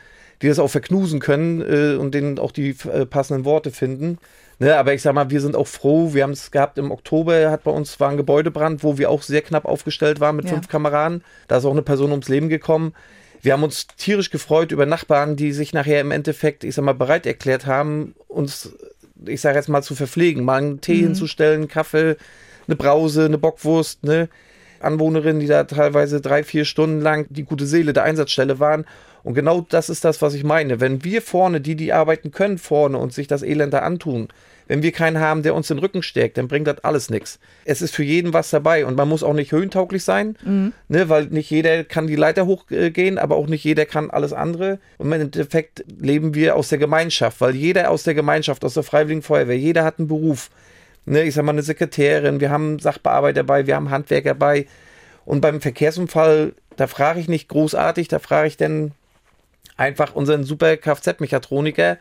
die 0.42 0.48
das 0.48 0.59
auch 0.59 0.68
verknusen 0.70 1.20
können 1.20 1.61
äh, 1.61 1.96
und 1.96 2.14
denen 2.14 2.38
auch 2.38 2.53
die 2.53 2.70
äh, 2.92 3.07
passenden 3.07 3.44
Worte 3.44 3.70
finden. 3.70 4.18
Ne, 4.59 4.76
aber 4.76 4.92
ich 4.92 5.00
sag 5.00 5.14
mal, 5.14 5.31
wir 5.31 5.40
sind 5.40 5.57
auch 5.57 5.66
froh. 5.66 6.12
Wir 6.12 6.22
haben 6.22 6.33
es 6.33 6.50
gehabt 6.50 6.76
im 6.76 6.90
Oktober, 6.90 7.50
hat 7.50 7.64
bei 7.64 7.70
uns 7.70 7.98
war 7.98 8.11
ein 8.11 8.18
Gebäudebrand, 8.18 8.83
wo 8.85 8.98
wir 8.98 9.09
auch 9.11 9.22
sehr 9.22 9.40
knapp 9.40 9.64
aufgestellt 9.64 10.20
waren 10.20 10.37
mit 10.37 10.44
Ja. 10.46 10.50
fünf 10.53 10.68
Kameraden. 10.68 11.24
Da 11.48 11.57
ist 11.57 11.64
auch 11.64 11.70
eine 11.72 11.81
Person 11.83 12.11
ums 12.11 12.29
Leben 12.29 12.50
gekommen. 12.50 12.92
Wir 13.40 13.55
haben 13.55 13.62
uns 13.62 13.87
tierisch 13.87 14.29
gefreut 14.29 14.70
über 14.70 14.85
Nachbarn, 14.85 15.35
die 15.37 15.53
sich 15.53 15.72
nachher 15.72 16.03
im 16.03 16.11
Endeffekt, 16.11 16.62
ich 16.64 16.74
sag 16.74 16.85
mal, 16.85 16.92
bereit 16.92 17.24
erklärt 17.24 17.64
haben, 17.64 18.14
uns, 18.29 18.74
ich 19.24 19.40
sag 19.40 19.55
jetzt 19.55 19.70
mal, 19.70 19.81
zu 19.83 19.94
verpflegen, 19.94 20.44
mal 20.44 20.59
einen 20.59 20.83
Tee 20.83 20.96
Mhm. 21.00 21.05
hinzustellen, 21.07 21.66
Kaffee, 21.66 22.16
eine 22.66 22.76
Brause, 22.76 23.24
eine 23.24 23.38
Bockwurst, 23.38 24.05
ne? 24.05 24.29
Anwohnerinnen, 24.81 25.40
die 25.40 25.47
da 25.47 25.64
teilweise 25.64 26.21
drei, 26.21 26.43
vier 26.45 26.64
Stunden 26.64 27.01
lang 27.01 27.27
die 27.31 27.45
gute 27.45 27.66
Seele 27.66 27.93
der 27.93 28.05
Einsatzstelle 28.05 28.59
waren. 28.59 28.85
Und 29.23 29.35
genau 29.35 29.66
das 29.69 29.90
ist 29.90 30.05
das, 30.05 30.23
was 30.23 30.35
ich 30.35 30.45
meine. 30.45 30.81
Wenn 30.81 31.05
wir 31.05 31.21
vorne, 31.21 31.61
die, 31.61 31.75
die 31.77 31.93
arbeiten 31.93 32.31
können, 32.31 32.57
vorne 32.59 32.97
und 32.99 33.12
sich 33.12 33.27
das 33.27 33.43
Elend 33.43 33.75
da 33.75 33.81
antun, 33.81 34.29
wenn 34.66 34.83
wir 34.83 34.93
keinen 34.93 35.19
haben, 35.19 35.43
der 35.43 35.55
uns 35.55 35.66
den 35.66 35.79
Rücken 35.79 36.03
stärkt, 36.03 36.38
dann 36.38 36.47
bringt 36.47 36.69
das 36.69 36.85
alles 36.85 37.11
nichts. 37.11 37.40
Es 37.64 37.83
ist 37.83 37.95
für 37.95 38.05
jeden 38.05 38.33
was 38.33 38.51
dabei 38.51 38.87
und 38.87 38.97
man 38.97 39.09
muss 39.09 39.25
auch 39.25 39.35
nicht 39.35 39.51
höhentauglich 39.53 40.05
sein, 40.05 40.38
Mhm. 40.45 40.73
ne, 40.88 41.09
weil 41.09 41.27
nicht 41.27 41.51
jeder 41.51 41.83
kann 41.85 42.07
die 42.07 42.14
Leiter 42.16 42.47
hochgehen, 42.47 43.19
aber 43.19 43.35
auch 43.37 43.49
nicht 43.49 43.64
jeder 43.64 43.85
kann 43.85 44.11
alles 44.11 44.33
andere. 44.33 44.79
Und 44.97 45.09
im 45.09 45.21
Endeffekt 45.21 45.85
leben 46.01 46.35
wir 46.35 46.55
aus 46.55 46.69
der 46.69 46.79
Gemeinschaft, 46.79 47.40
weil 47.40 47.57
jeder 47.57 47.90
aus 47.90 48.05
der 48.05 48.14
Gemeinschaft, 48.14 48.64
aus 48.64 48.75
der 48.75 48.85
Freiwilligen 48.85 49.23
Feuerwehr, 49.23 49.59
jeder 49.59 49.85
hat 49.85 49.99
einen 49.99 50.09
Beruf. 50.09 50.51
Ne, 51.07 51.23
ich 51.23 51.35
sag 51.35 51.45
mal, 51.45 51.53
eine 51.53 51.63
Sekretärin, 51.63 52.41
wir 52.41 52.51
haben 52.51 52.79
Sachbearbeiter 52.79 53.43
bei, 53.43 53.67
wir 53.67 53.75
haben 53.77 53.91
Handwerker 53.91 54.35
bei. 54.35 54.67
Und 55.25 55.41
beim 55.41 55.61
Verkehrsunfall, 55.61 56.53
da 56.77 56.87
frage 56.87 57.21
ich 57.21 57.29
nicht 57.29 57.49
großartig, 57.49 58.09
da 58.09 58.19
frage 58.19 58.49
ich 58.49 58.57
dann 58.57 58.93
einfach 59.77 60.15
unseren 60.15 60.45
super 60.45 60.77
Kfz-Mechatroniker, 60.77 61.97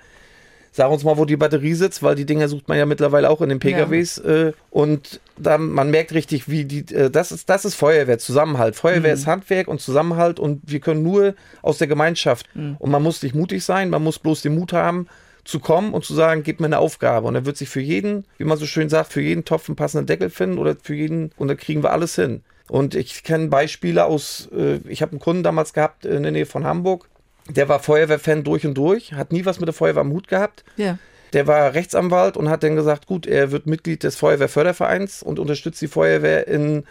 sag 0.72 0.92
uns 0.92 1.04
mal, 1.04 1.18
wo 1.18 1.26
die 1.26 1.38
Batterie 1.38 1.74
sitzt, 1.74 2.04
weil 2.04 2.16
die 2.16 2.26
Dinger 2.26 2.48
sucht 2.48 2.68
man 2.68 2.78
ja 2.78 2.86
mittlerweile 2.86 3.30
auch 3.30 3.42
in 3.42 3.50
den 3.50 3.60
PKWs. 3.60 4.18
Äh, 4.20 4.54
und 4.70 5.20
da, 5.38 5.58
man 5.58 5.90
merkt 5.90 6.14
richtig, 6.14 6.48
wie 6.48 6.66
die, 6.66 6.94
äh, 6.94 7.10
das 7.10 7.32
ist, 7.32 7.50
das 7.50 7.66
ist 7.66 7.76
Feuerwehr, 7.76 8.20
Zusammenhalt. 8.20 8.76
Feuerwehr 8.76 9.14
Mhm. 9.14 9.20
ist 9.20 9.28
Handwerk 9.28 9.68
und 9.68 9.82
Zusammenhalt 9.82 10.40
und 10.40 10.62
wir 10.66 10.80
können 10.80 11.02
nur 11.02 11.34
aus 11.62 11.78
der 11.80 11.88
Gemeinschaft. 11.88 12.48
Mhm. 12.54 12.76
Und 12.80 12.92
man 12.92 13.02
muss 13.02 13.24
nicht 13.24 13.34
mutig 13.34 13.64
sein, 13.64 13.90
man 13.90 14.04
muss 14.04 14.20
bloß 14.20 14.42
den 14.44 14.56
Mut 14.56 14.74
haben, 14.74 15.08
zu 15.50 15.60
kommen 15.60 15.94
und 15.94 16.06
zu 16.06 16.14
sagen, 16.14 16.44
gib 16.44 16.60
mir 16.60 16.68
eine 16.68 16.78
Aufgabe. 16.78 17.28
Und 17.28 17.34
dann 17.34 17.46
wird 17.46 17.58
sich 17.58 17.70
für 17.70 17.82
jeden, 17.82 18.26
wie 18.38 18.44
man 18.44 18.58
so 18.58 18.68
schön 18.68 18.88
sagt, 18.88 19.12
für 19.12 19.22
jeden 19.22 19.46
Topf 19.46 19.68
einen 19.68 19.76
passenden 19.76 20.06
Deckel 20.06 20.30
finden 20.30 20.60
oder 20.60 20.76
für 20.82 20.94
jeden, 20.94 21.32
und 21.38 21.48
dann 21.48 21.58
kriegen 21.58 21.82
wir 21.82 21.92
alles 21.92 22.16
hin. 22.16 22.44
Und 22.70 22.94
ich 22.94 23.24
kenne 23.24 23.48
Beispiele 23.48 24.06
aus, 24.06 24.48
äh, 24.56 24.76
ich 24.88 25.02
habe 25.02 25.14
einen 25.14 25.20
Kunden 25.20 25.42
damals 25.42 25.74
gehabt 25.74 26.06
in 26.06 26.22
der 26.22 26.32
Nähe 26.32 26.46
von 26.46 26.66
Hamburg, 26.66 27.10
der 27.50 27.68
war 27.68 27.80
Feuerwehrfan 27.80 28.44
durch 28.44 28.64
und 28.68 28.76
durch, 28.76 29.14
hat 29.14 29.32
nie 29.32 29.44
was 29.44 29.60
mit 29.60 29.66
der 29.66 29.74
Feuerwehr 29.74 30.02
am 30.02 30.12
Hut 30.12 30.28
gehabt. 30.28 30.64
Ja. 30.78 31.00
Der 31.34 31.48
war 31.48 31.74
Rechtsanwalt 31.74 32.38
und 32.38 32.48
hat 32.48 32.62
dann 32.62 32.76
gesagt, 32.76 33.08
gut, 33.08 33.26
er 33.26 33.52
wird 33.52 33.66
Mitglied 33.66 34.04
des 34.04 34.18
Feuerwehrfördervereins 34.18 35.24
und 35.24 35.40
unterstützt 35.40 35.82
die 35.82 35.88
Feuerwehr 35.88 36.48
in 36.48 36.84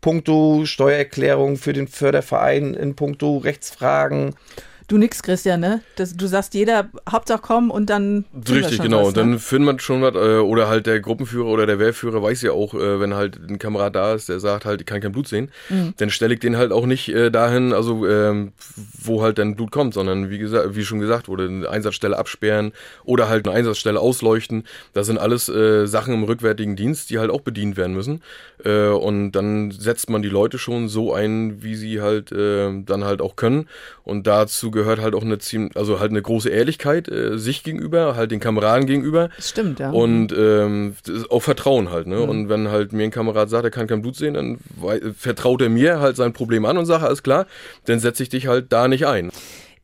puncto 0.00 0.64
Steuererklärung 0.64 1.58
für 1.58 1.74
den 1.74 1.86
Förderverein, 1.86 2.72
in 2.72 2.96
puncto 2.96 3.36
Rechtsfragen. 3.36 4.34
Du 4.88 4.98
nix, 4.98 5.20
Christian, 5.20 5.58
ne? 5.58 5.80
Das, 5.96 6.16
du 6.16 6.28
sagst 6.28 6.54
jeder, 6.54 6.88
Hauptsache 7.10 7.40
komm 7.42 7.72
und 7.72 7.90
dann. 7.90 8.24
Richtig, 8.48 8.80
genau. 8.80 9.06
Was, 9.06 9.08
ne? 9.08 9.12
Dann 9.14 9.38
findet 9.40 9.66
man 9.66 9.78
schon 9.80 10.00
was. 10.00 10.14
Äh, 10.14 10.38
oder 10.38 10.68
halt 10.68 10.86
der 10.86 11.00
Gruppenführer 11.00 11.48
oder 11.48 11.66
der 11.66 11.80
Wehrführer 11.80 12.22
weiß 12.22 12.42
ja 12.42 12.52
auch, 12.52 12.72
äh, 12.74 13.00
wenn 13.00 13.14
halt 13.14 13.40
ein 13.48 13.58
Kamerad 13.58 13.96
da 13.96 14.14
ist, 14.14 14.28
der 14.28 14.38
sagt 14.38 14.64
halt, 14.64 14.80
ich 14.80 14.86
kann 14.86 15.00
kein 15.00 15.10
Blut 15.10 15.26
sehen, 15.26 15.50
mhm. 15.70 15.94
dann 15.96 16.10
stelle 16.10 16.34
ich 16.34 16.40
den 16.40 16.56
halt 16.56 16.70
auch 16.70 16.86
nicht 16.86 17.08
äh, 17.08 17.30
dahin, 17.30 17.72
also 17.72 18.06
ähm, 18.06 18.52
wo 18.76 19.22
halt 19.22 19.38
dann 19.38 19.56
Blut 19.56 19.72
kommt, 19.72 19.92
sondern 19.92 20.30
wie 20.30 20.38
gesagt, 20.38 20.76
wie 20.76 20.84
schon 20.84 21.00
gesagt 21.00 21.26
wurde, 21.26 21.46
eine 21.46 21.68
Einsatzstelle 21.68 22.16
absperren 22.16 22.72
oder 23.04 23.28
halt 23.28 23.48
eine 23.48 23.56
Einsatzstelle 23.56 23.98
ausleuchten. 23.98 24.64
Das 24.92 25.08
sind 25.08 25.18
alles 25.18 25.48
äh, 25.48 25.86
Sachen 25.86 26.14
im 26.14 26.22
rückwärtigen 26.22 26.76
Dienst, 26.76 27.10
die 27.10 27.18
halt 27.18 27.30
auch 27.30 27.40
bedient 27.40 27.76
werden 27.76 27.94
müssen. 27.94 28.22
Äh, 28.64 28.88
und 28.88 29.32
dann 29.32 29.72
setzt 29.72 30.10
man 30.10 30.22
die 30.22 30.28
Leute 30.28 30.58
schon 30.58 30.88
so 30.88 31.12
ein, 31.12 31.60
wie 31.64 31.74
sie 31.74 32.00
halt 32.00 32.30
äh, 32.30 32.70
dann 32.84 33.02
halt 33.02 33.20
auch 33.20 33.34
können. 33.34 33.68
Und 34.04 34.28
dazu 34.28 34.70
gehört 34.76 35.00
halt 35.00 35.14
auch 35.14 35.22
eine 35.22 35.38
ziemlich, 35.38 35.76
also 35.76 35.98
halt 35.98 36.12
eine 36.12 36.22
große 36.22 36.48
Ehrlichkeit 36.48 37.08
äh, 37.08 37.36
sich 37.36 37.64
gegenüber, 37.64 38.14
halt 38.14 38.30
den 38.30 38.38
Kameraden 38.38 38.86
gegenüber. 38.86 39.30
Das 39.34 39.48
stimmt, 39.48 39.80
ja. 39.80 39.90
Und 39.90 40.32
ähm, 40.32 40.94
auch 41.30 41.42
Vertrauen 41.42 41.90
halt, 41.90 42.06
ne? 42.06 42.18
Mhm. 42.18 42.28
Und 42.28 42.48
wenn 42.48 42.68
halt 42.68 42.92
mir 42.92 43.02
ein 43.02 43.10
Kamerad 43.10 43.50
sagt, 43.50 43.64
er 43.64 43.70
kann 43.72 43.88
kein 43.88 44.02
Blut 44.02 44.14
sehen, 44.14 44.34
dann 44.34 44.58
vertraut 45.18 45.62
er 45.62 45.68
mir 45.68 45.98
halt 45.98 46.16
sein 46.16 46.32
Problem 46.32 46.64
an 46.64 46.78
und 46.78 46.86
sagt, 46.86 47.02
alles 47.02 47.24
klar, 47.24 47.46
dann 47.86 47.98
setze 47.98 48.22
ich 48.22 48.28
dich 48.28 48.46
halt 48.46 48.72
da 48.72 48.86
nicht 48.86 49.06
ein. 49.06 49.32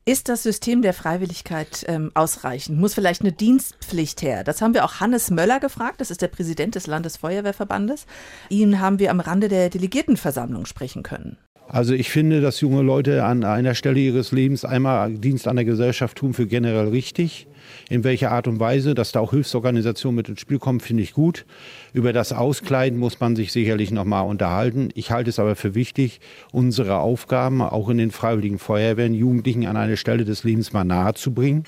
Ist 0.05 0.29
das 0.29 0.43
System 0.43 0.83
der 0.83 0.95
Freiwilligkeit 0.95 1.85
ähm, 1.87 2.11
ausreichend? 2.15 2.77
Muss 2.77 2.95
vielleicht 2.95 3.21
eine 3.21 3.31
Dienstpflicht 3.31 4.21
her? 4.21 4.43
Das 4.43 4.61
haben 4.61 4.75
wir 4.75 4.85
auch 4.85 4.99
Hannes 4.99 5.31
Möller 5.31 5.61
gefragt. 5.61 6.01
Das 6.01 6.11
ist 6.11 6.23
der 6.23 6.29
Präsident 6.29 6.75
des 6.75 6.89
Landesfeuerwehrverbandes. 6.89 8.07
Ihn 8.49 8.81
haben 8.81 8.99
wir 8.99 9.13
am 9.13 9.21
Rande 9.21 9.49
der 9.49 9.71
Delegiertenversammlung 9.71 10.67
sprechen 10.67 11.05
können. 11.05 11.39
Also 11.73 11.95
ich 11.95 12.11
finde, 12.11 12.43
dass 12.43 12.61
junge 12.61 12.83
Leute 12.83 13.25
an 13.25 13.45
einer 13.45 13.75
Stelle 13.75 13.99
ihres 13.99 14.31
Lebens 14.31 14.67
einmal 14.67 15.11
Dienst 15.15 15.49
an 15.49 15.57
der 15.57 15.65
Gesellschaft 15.65 16.19
tun 16.19 16.35
für 16.35 16.47
generell 16.47 16.89
richtig. 16.89 17.47
In 17.89 18.05
welcher 18.05 18.31
Art 18.31 18.47
und 18.47 18.61
Weise, 18.61 18.95
dass 18.95 19.13
da 19.13 19.21
auch 19.21 19.31
Hilfsorganisationen 19.31 20.17
mit 20.17 20.29
ins 20.29 20.41
Spiel 20.41 20.59
kommen, 20.59 20.81
finde 20.81 21.03
ich 21.03 21.15
gut. 21.15 21.47
Über 21.95 22.13
das 22.13 22.35
Auskleiden 22.35 22.99
muss 22.99 23.21
man 23.21 23.37
sich 23.37 23.53
sicherlich 23.53 23.91
nochmal 23.91 24.27
unterhalten. 24.27 24.91
Ich 24.95 25.11
halte 25.11 25.31
es 25.31 25.39
aber 25.39 25.57
für 25.57 25.75
wichtig, 25.75 26.21
unsere 26.53 26.99
Aufgaben 26.99 27.63
auch 27.63 27.89
in 27.89 27.97
den 27.97 28.11
Freiwilligen 28.11 28.59
Feuerwehren 28.59 29.15
Jugendlichen 29.15 29.67
an 29.67 29.79
eine 29.79 29.97
Stelle 29.97 30.27
des 30.27 30.45
Lebens 30.45 30.75
mal 30.75 30.85
nahe 30.85 31.15
zu 31.15 31.33
bringen 31.33 31.65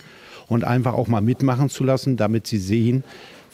und 0.49 0.65
einfach 0.65 0.93
auch 0.93 1.09
mal 1.09 1.23
mitmachen 1.23 1.71
zu 1.71 1.83
lassen, 1.83 2.19
damit 2.19 2.47
sie 2.47 2.59
sehen, 2.59 3.05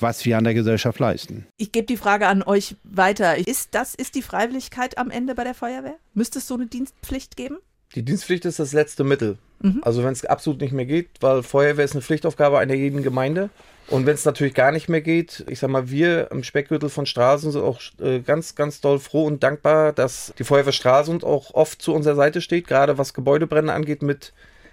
was 0.02 0.24
wir 0.24 0.38
an 0.38 0.44
der 0.44 0.54
Gesellschaft 0.54 0.98
leisten. 0.98 1.46
Ich 1.56 1.72
gebe 1.72 1.86
die 1.86 1.96
Frage 1.96 2.26
an 2.26 2.42
euch 2.42 2.76
weiter. 2.84 3.36
Ist 3.38 3.74
das 3.74 3.94
ist 3.94 4.14
die 4.14 4.22
Freiwilligkeit 4.22 4.98
am 4.98 5.10
Ende 5.10 5.34
bei 5.34 5.44
der 5.44 5.54
Feuerwehr? 5.54 5.96
Müsste 6.14 6.38
es 6.38 6.46
so 6.46 6.54
eine 6.54 6.66
Dienstpflicht 6.66 7.36
geben? 7.36 7.58
Die 7.94 8.04
Dienstpflicht 8.04 8.44
ist 8.44 8.58
das 8.58 8.72
letzte 8.72 9.02
Mittel. 9.02 9.38
Mhm. 9.60 9.80
Also 9.82 10.04
wenn 10.04 10.12
es 10.12 10.24
absolut 10.24 10.60
nicht 10.60 10.72
mehr 10.72 10.86
geht, 10.86 11.08
weil 11.20 11.42
Feuerwehr 11.42 11.84
ist 11.84 11.92
eine 11.92 12.02
Pflichtaufgabe 12.02 12.58
einer 12.58 12.74
jeden 12.74 13.02
Gemeinde. 13.02 13.50
Und 13.88 14.06
wenn 14.06 14.14
es 14.14 14.24
natürlich 14.24 14.54
gar 14.54 14.70
nicht 14.70 14.88
mehr 14.88 15.00
geht, 15.00 15.44
ich 15.48 15.58
sag 15.58 15.68
mal, 15.68 15.90
wir 15.90 16.30
im 16.30 16.44
Speckgürtel 16.44 16.88
von 16.88 17.06
Stralsund 17.06 17.54
sind 17.54 17.62
auch 17.62 17.80
äh, 18.00 18.20
ganz, 18.20 18.54
ganz 18.54 18.80
doll 18.80 19.00
froh 19.00 19.24
und 19.24 19.42
dankbar, 19.42 19.92
dass 19.92 20.32
die 20.38 20.44
Feuerwehr 20.44 20.72
Stralsund 20.72 21.24
auch 21.24 21.54
oft 21.54 21.82
zu 21.82 21.92
unserer 21.92 22.14
Seite 22.14 22.40
steht, 22.40 22.68
gerade 22.68 22.98
was 22.98 23.14
Gebäudebrennen 23.14 23.70
angeht 23.70 24.02
mit 24.02 24.32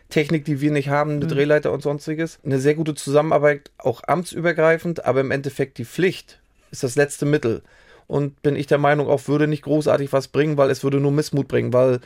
Technik, 0.09 0.45
die 0.45 0.61
wir 0.61 0.71
nicht 0.71 0.89
haben, 0.89 1.11
eine 1.11 1.25
mhm. 1.25 1.29
Drehleiter 1.29 1.71
und 1.71 1.83
sonstiges. 1.83 2.39
Eine 2.45 2.59
sehr 2.59 2.75
gute 2.75 2.95
Zusammenarbeit, 2.95 3.71
auch 3.77 4.03
amtsübergreifend, 4.05 5.05
aber 5.05 5.21
im 5.21 5.31
Endeffekt 5.31 5.77
die 5.77 5.85
Pflicht 5.85 6.39
ist 6.71 6.83
das 6.83 6.95
letzte 6.95 7.25
Mittel. 7.25 7.61
Und 8.07 8.41
bin 8.41 8.55
ich 8.55 8.67
der 8.67 8.77
Meinung, 8.77 9.07
auch 9.07 9.27
würde 9.27 9.47
nicht 9.47 9.63
großartig 9.63 10.13
was 10.13 10.29
bringen, 10.29 10.55
weil 10.55 10.69
es 10.69 10.83
würde 10.83 10.99
nur 10.99 11.11
Missmut 11.11 11.49
bringen, 11.49 11.73
weil 11.73 11.99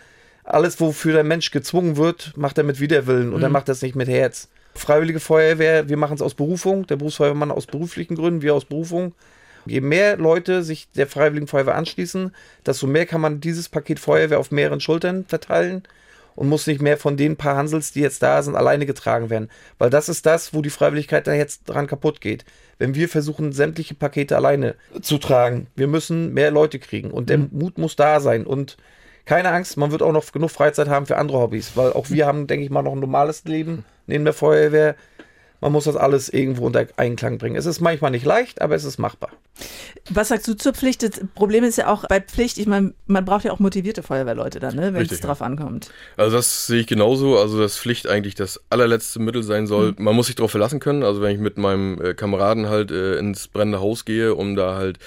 alles, 0.44 0.80
wofür 0.80 1.14
der 1.14 1.24
Mensch 1.24 1.52
gezwungen 1.52 1.96
wird, 1.96 2.34
macht 2.36 2.58
er 2.58 2.64
mit 2.64 2.80
Widerwillen 2.80 3.30
und 3.30 3.38
mhm. 3.38 3.44
er 3.44 3.50
macht 3.50 3.70
das 3.70 3.84
nicht 3.84 3.96
mit 3.96 4.08
Herz. 4.08 4.50
Freiwillige 4.74 5.20
Feuerwehr, 5.20 5.90
wir 5.90 5.98
machen 5.98 6.16
es 6.16 6.22
aus 6.22 6.34
Berufung, 6.34 6.88
der 6.88 6.96
Berufsfeuerwehrmann 6.96 7.52
aus 7.52 7.68
beruflichen 7.68 8.16
Gründen, 8.16 8.42
wir 8.42 8.56
aus 8.56 8.66
Berufung. 8.66 9.14
Je 9.68 9.82
mehr 9.82 10.18
Leute 10.18 10.64
sich 10.64 10.88
der 10.96 11.06
Freiwilligen 11.06 11.46
Feuerwehr 11.46 11.76
anschließen, 11.76 12.34
desto 12.66 12.88
mehr 12.88 13.06
kann 13.06 13.22
man 13.22 13.42
dieses 13.42 13.70
Paket 13.70 14.00
Feuerwehr 14.00 14.40
auf 14.40 14.50
mehreren 14.50 14.80
Schultern 14.80 15.26
verteilen 15.28 15.84
und 16.36 16.50
muss 16.50 16.68
nicht 16.68 16.82
mehr 16.82 16.98
von 16.98 17.18
den 17.18 17.36
paar 17.36 17.58
Hansels, 17.58 17.92
die 17.92 18.02
jetzt 18.02 18.24
da 18.24 18.42
sind, 18.42 18.56
alleine 18.56 18.86
getragen 18.86 19.30
werden. 19.30 19.50
Weil 19.78 19.90
das 19.90 20.10
ist 20.10 20.26
das, 20.26 20.54
wo 20.54 20.62
die 20.62 20.70
Freiwilligkeit 20.70 21.28
da 21.28 21.34
jetzt 21.34 21.66
dran 21.66 21.88
kaputt 21.88 22.22
geht. 22.22 22.46
Wenn 22.78 22.96
wir 22.96 23.10
versuchen, 23.10 23.52
sämtliche 23.52 23.96
Pakete 23.96 24.36
alleine 24.36 24.76
zu 25.02 25.18
tragen, 25.18 25.68
wir 25.76 25.88
müssen 25.88 26.34
mehr 26.34 26.52
Leute 26.52 26.80
kriegen 26.80 27.12
und 27.12 27.30
der 27.30 27.40
mhm. 27.40 27.50
Mut 27.52 27.78
muss 27.78 27.96
da 27.96 28.20
sein 28.20 28.46
und 28.46 28.78
keine 29.26 29.52
Angst, 29.52 29.78
man 29.78 29.92
wird 29.92 30.02
auch 30.02 30.12
noch 30.12 30.32
genug 30.32 30.50
Freizeit 30.50 30.90
haben 30.90 31.06
für 31.06 31.18
andere 31.18 31.40
Hobbys, 31.40 31.72
weil 31.76 31.94
auch 31.94 32.10
wir 32.10 32.26
haben, 32.28 32.48
denke 32.48 32.66
ich 32.66 32.72
mal, 32.72 32.82
noch 32.82 32.94
ein 32.94 33.00
normales 33.00 33.44
Leben 33.46 33.86
neben 34.08 34.26
der 34.26 34.34
Feuerwehr 34.34 34.96
man 35.62 35.72
muss 35.72 35.86
das 35.86 35.96
alles 35.96 36.28
irgendwo 36.28 36.66
unter 36.66 36.88
Einklang 36.98 37.38
bringen. 37.38 37.56
Es 37.56 37.68
ist 37.68 37.80
manchmal 37.80 38.12
nicht 38.12 38.26
leicht, 38.26 38.62
aber 38.62 38.76
es 38.76 38.84
ist 38.84 38.98
machbar. 38.98 39.30
Was 40.10 40.30
sagst 40.30 40.48
du 40.48 40.56
zur 40.56 40.74
Pflicht? 40.74 41.04
Das 41.04 41.22
Problem 41.36 41.64
ist 41.64 41.78
ja 41.78 41.88
auch 41.88 42.08
bei 42.08 42.20
Pflicht, 42.20 42.58
ich 42.58 42.66
meine, 42.66 42.94
man 43.06 43.24
braucht 43.24 43.46
ja 43.46 43.52
auch 43.52 43.60
motivierte 43.60 44.02
Feuerwehrleute 44.02 44.60
dann, 44.60 44.76
ne, 44.76 44.94
wenn 44.94 45.06
es 45.06 45.22
drauf 45.22 45.40
ja. 45.40 45.46
ankommt. 45.46 45.92
Also 46.18 46.36
das 46.36 46.66
sehe 46.66 46.82
ich 46.82 46.88
genauso. 46.88 47.38
Also 47.38 47.60
dass 47.60 47.78
Pflicht 47.78 48.08
eigentlich 48.08 48.34
das 48.34 48.60
allerletzte 48.72 49.20
Mittel 49.20 49.44
sein 49.44 49.68
soll. 49.68 49.94
Mhm. 49.98 50.04
Man 50.04 50.16
muss 50.16 50.28
sich 50.28 50.36
darauf 50.36 50.52
verlassen 50.52 50.80
können. 50.80 51.04
Also 51.04 51.22
wenn 51.22 51.36
ich 51.36 51.40
mit 51.40 51.60
meinem 51.60 52.02
äh, 52.02 52.14
Kameraden 52.16 52.68
halt 52.68 52.90
äh, 52.90 53.18
ins 53.18 53.48
brennende 53.48 53.80
Haus 53.80 54.04
gehe, 54.04 54.34
um 54.34 54.56
da 54.56 54.76
halt 54.76 54.98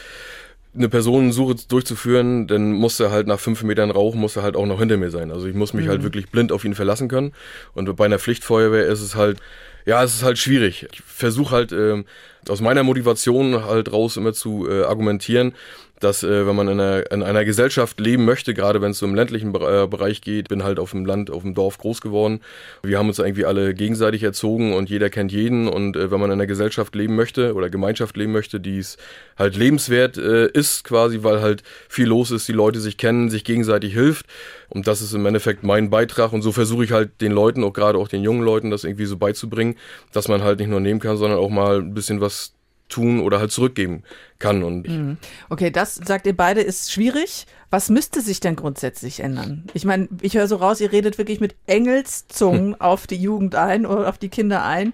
eine 0.76 0.88
Personensuche 0.88 1.56
durchzuführen, 1.68 2.46
dann 2.46 2.72
muss 2.72 2.98
er 3.00 3.10
halt 3.10 3.26
nach 3.26 3.40
fünf 3.40 3.62
Metern 3.64 3.90
Rauch, 3.90 4.14
muss 4.14 4.36
er 4.36 4.42
halt 4.42 4.56
auch 4.56 4.66
noch 4.66 4.78
hinter 4.78 4.96
mir 4.96 5.10
sein. 5.10 5.32
Also 5.32 5.46
ich 5.46 5.54
muss 5.54 5.72
mich 5.72 5.88
halt 5.88 5.98
mhm. 5.98 6.04
halt 6.04 6.14
wirklich 6.14 6.30
blind 6.30 6.52
auf 6.52 6.64
ihn 6.64 6.74
verlassen 6.74 7.08
können. 7.08 7.32
Und 7.74 7.94
bei 7.96 8.04
einer 8.04 8.20
Pflichtfeuerwehr 8.20 8.86
ist 8.86 9.00
es 9.00 9.16
halt, 9.16 9.40
ja, 9.86 10.02
es 10.02 10.14
ist 10.14 10.22
halt 10.22 10.38
schwierig. 10.38 10.86
Ich 10.92 11.02
versuche 11.02 11.54
halt 11.54 11.72
ähm, 11.72 12.04
aus 12.48 12.60
meiner 12.60 12.82
Motivation 12.82 13.64
halt 13.64 13.92
raus 13.92 14.16
immer 14.16 14.32
zu 14.32 14.68
äh, 14.68 14.84
argumentieren, 14.84 15.54
dass 16.00 16.22
äh, 16.22 16.46
wenn 16.46 16.56
man 16.56 16.68
in 16.68 16.80
einer, 16.80 17.10
in 17.10 17.22
einer 17.22 17.44
Gesellschaft 17.44 18.00
leben 18.00 18.24
möchte, 18.24 18.52
gerade 18.52 18.82
wenn 18.82 18.90
es 18.90 18.98
so 18.98 19.06
im 19.06 19.14
ländlichen 19.14 19.54
äh, 19.54 19.86
Bereich 19.86 20.20
geht, 20.20 20.48
bin 20.48 20.64
halt 20.64 20.78
auf 20.78 20.90
dem 20.90 21.06
Land, 21.06 21.30
auf 21.30 21.42
dem 21.42 21.54
Dorf 21.54 21.78
groß 21.78 22.00
geworden. 22.00 22.40
Wir 22.82 22.98
haben 22.98 23.08
uns 23.08 23.18
irgendwie 23.18 23.44
alle 23.44 23.74
gegenseitig 23.74 24.22
erzogen 24.22 24.74
und 24.74 24.90
jeder 24.90 25.08
kennt 25.08 25.32
jeden. 25.32 25.68
Und 25.68 25.96
äh, 25.96 26.10
wenn 26.10 26.20
man 26.20 26.30
in 26.30 26.34
einer 26.34 26.46
Gesellschaft 26.46 26.94
leben 26.94 27.14
möchte 27.14 27.54
oder 27.54 27.70
Gemeinschaft 27.70 28.16
leben 28.16 28.32
möchte, 28.32 28.60
die 28.60 28.78
es 28.78 28.96
halt 29.38 29.56
lebenswert 29.56 30.18
äh, 30.18 30.48
ist, 30.48 30.84
quasi, 30.84 31.22
weil 31.22 31.40
halt 31.40 31.62
viel 31.88 32.06
los 32.06 32.30
ist, 32.30 32.48
die 32.48 32.52
Leute 32.52 32.80
sich 32.80 32.96
kennen, 32.96 33.30
sich 33.30 33.44
gegenseitig 33.44 33.94
hilft. 33.94 34.26
Und 34.68 34.86
das 34.88 35.00
ist 35.00 35.14
im 35.14 35.24
Endeffekt 35.26 35.62
mein 35.62 35.90
Beitrag. 35.90 36.32
Und 36.32 36.42
so 36.42 36.52
versuche 36.52 36.84
ich 36.84 36.92
halt 36.92 37.20
den 37.20 37.32
Leuten, 37.32 37.62
auch 37.62 37.72
gerade 37.72 37.98
auch 37.98 38.08
den 38.08 38.22
jungen 38.22 38.42
Leuten, 38.42 38.70
das 38.70 38.84
irgendwie 38.84 39.06
so 39.06 39.16
beizubringen, 39.16 39.76
dass 40.12 40.28
man 40.28 40.42
halt 40.42 40.58
nicht 40.58 40.68
nur 40.68 40.80
nehmen 40.80 41.00
kann, 41.00 41.16
sondern 41.16 41.38
auch 41.38 41.50
mal 41.50 41.78
ein 41.78 41.94
bisschen 41.94 42.20
was 42.20 42.54
tun 42.94 43.20
oder 43.20 43.40
halt 43.40 43.50
zurückgeben 43.50 44.04
kann. 44.38 44.62
Und 44.62 44.88
mhm. 44.88 45.16
okay, 45.50 45.70
das 45.70 45.96
sagt 45.96 46.26
ihr 46.26 46.36
beide 46.36 46.60
ist 46.60 46.92
schwierig. 46.92 47.46
Was 47.70 47.90
müsste 47.90 48.20
sich 48.20 48.38
denn 48.38 48.54
grundsätzlich 48.54 49.18
ändern? 49.18 49.64
Ich 49.74 49.84
meine, 49.84 50.08
ich 50.20 50.36
höre 50.36 50.46
so 50.46 50.56
raus, 50.56 50.80
ihr 50.80 50.92
redet 50.92 51.18
wirklich 51.18 51.40
mit 51.40 51.56
Engelszungen 51.66 52.74
auf 52.80 53.08
die 53.08 53.16
Jugend 53.16 53.56
ein 53.56 53.84
oder 53.84 54.08
auf 54.08 54.18
die 54.18 54.28
Kinder 54.28 54.64
ein, 54.64 54.92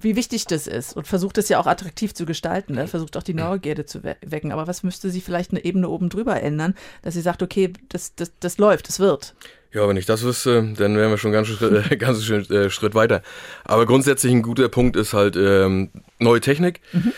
wie 0.00 0.16
wichtig 0.16 0.44
das 0.46 0.66
ist 0.66 0.96
und 0.96 1.06
versucht 1.06 1.38
es 1.38 1.48
ja 1.48 1.58
auch 1.58 1.66
attraktiv 1.66 2.14
zu 2.14 2.26
gestalten, 2.26 2.74
ne? 2.74 2.86
versucht 2.86 3.16
auch 3.16 3.22
die 3.22 3.34
Neugierde 3.34 3.86
zu 3.86 4.02
wecken. 4.02 4.52
Aber 4.52 4.66
was 4.66 4.82
müsste 4.82 5.10
sie 5.10 5.20
vielleicht 5.20 5.52
eine 5.52 5.64
Ebene 5.64 5.88
oben 5.88 6.08
drüber 6.08 6.40
ändern, 6.42 6.74
dass 7.02 7.14
sie 7.14 7.20
sagt, 7.20 7.42
okay, 7.42 7.72
das, 7.88 8.14
das, 8.14 8.32
das 8.40 8.58
läuft, 8.58 8.88
das 8.88 8.98
wird? 8.98 9.34
Ja, 9.72 9.88
wenn 9.88 9.96
ich 9.96 10.06
das 10.06 10.22
wüsste, 10.22 10.72
dann 10.76 10.96
wären 10.96 11.10
wir 11.10 11.18
schon 11.18 11.32
ganz, 11.32 11.48
äh, 11.60 11.96
ganz 11.98 12.24
schön 12.24 12.48
äh, 12.50 12.70
Schritt 12.70 12.94
weiter. 12.94 13.22
Aber 13.64 13.86
grundsätzlich 13.86 14.32
ein 14.32 14.42
guter 14.42 14.68
Punkt 14.68 14.96
ist 14.96 15.12
halt 15.12 15.36
ähm, 15.36 15.90
neue 16.18 16.40
Technik. 16.40 16.80
Mhm. 16.92 17.12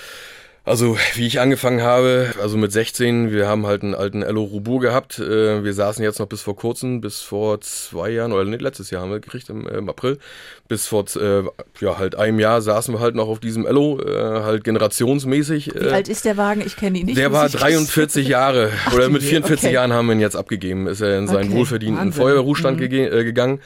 Also, 0.66 0.98
wie 1.14 1.28
ich 1.28 1.38
angefangen 1.38 1.80
habe, 1.82 2.34
also 2.42 2.56
mit 2.56 2.72
16, 2.72 3.30
wir 3.30 3.46
haben 3.46 3.68
halt 3.68 3.84
einen 3.84 3.94
alten 3.94 4.22
Elo 4.22 4.42
Robur 4.42 4.80
gehabt. 4.80 5.20
Äh, 5.20 5.62
wir 5.62 5.72
saßen 5.72 6.02
jetzt 6.02 6.18
noch 6.18 6.26
bis 6.26 6.42
vor 6.42 6.56
kurzem, 6.56 7.00
bis 7.00 7.20
vor 7.20 7.60
zwei 7.60 8.10
Jahren, 8.10 8.32
oder 8.32 8.44
nicht, 8.44 8.62
letztes 8.62 8.90
Jahr 8.90 9.02
haben 9.02 9.12
wir 9.12 9.20
gekriegt 9.20 9.48
im, 9.48 9.68
im 9.68 9.88
April. 9.88 10.18
Bis 10.66 10.88
vor, 10.88 11.04
äh, 11.14 11.44
ja, 11.80 11.98
halt 11.98 12.16
einem 12.16 12.40
Jahr 12.40 12.62
saßen 12.62 12.92
wir 12.92 12.98
halt 12.98 13.14
noch 13.14 13.28
auf 13.28 13.38
diesem 13.38 13.64
Elo, 13.64 14.00
äh, 14.00 14.42
halt 14.42 14.64
generationsmäßig. 14.64 15.72
Wie 15.72 15.88
alt 15.88 16.08
ist 16.08 16.24
der 16.24 16.36
Wagen? 16.36 16.62
Ich 16.66 16.76
kenne 16.76 16.98
ihn 16.98 17.06
nicht. 17.06 17.16
Der 17.16 17.30
war 17.30 17.48
43 17.48 18.26
Jahre, 18.28 18.72
Ach, 18.86 18.94
oder 18.94 19.08
mit 19.08 19.22
44 19.22 19.66
okay. 19.66 19.72
Jahren 19.72 19.92
haben 19.92 20.06
wir 20.06 20.14
ihn 20.14 20.20
jetzt 20.20 20.36
abgegeben, 20.36 20.88
ist 20.88 21.00
er 21.00 21.16
in 21.16 21.28
seinen 21.28 21.50
okay. 21.50 21.58
wohlverdienten 21.58 22.06
Wahnsinn. 22.06 22.22
Feuerwehrruhestand 22.22 22.80
mhm. 22.80 22.88
ge 22.88 23.22
gegangen. 23.22 23.60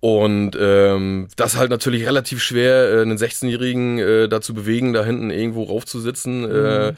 Und 0.00 0.52
ähm, 0.58 1.28
das 1.36 1.56
halt 1.56 1.70
natürlich 1.70 2.06
relativ 2.06 2.42
schwer, 2.42 2.90
äh, 2.90 3.02
einen 3.02 3.18
16-Jährigen 3.18 3.98
äh, 3.98 4.28
dazu 4.28 4.54
bewegen, 4.54 4.94
da 4.94 5.04
hinten 5.04 5.30
irgendwo 5.30 5.64
raufzusitzen. 5.64 6.40
Mhm. 6.40 6.56
Äh, 6.56 6.92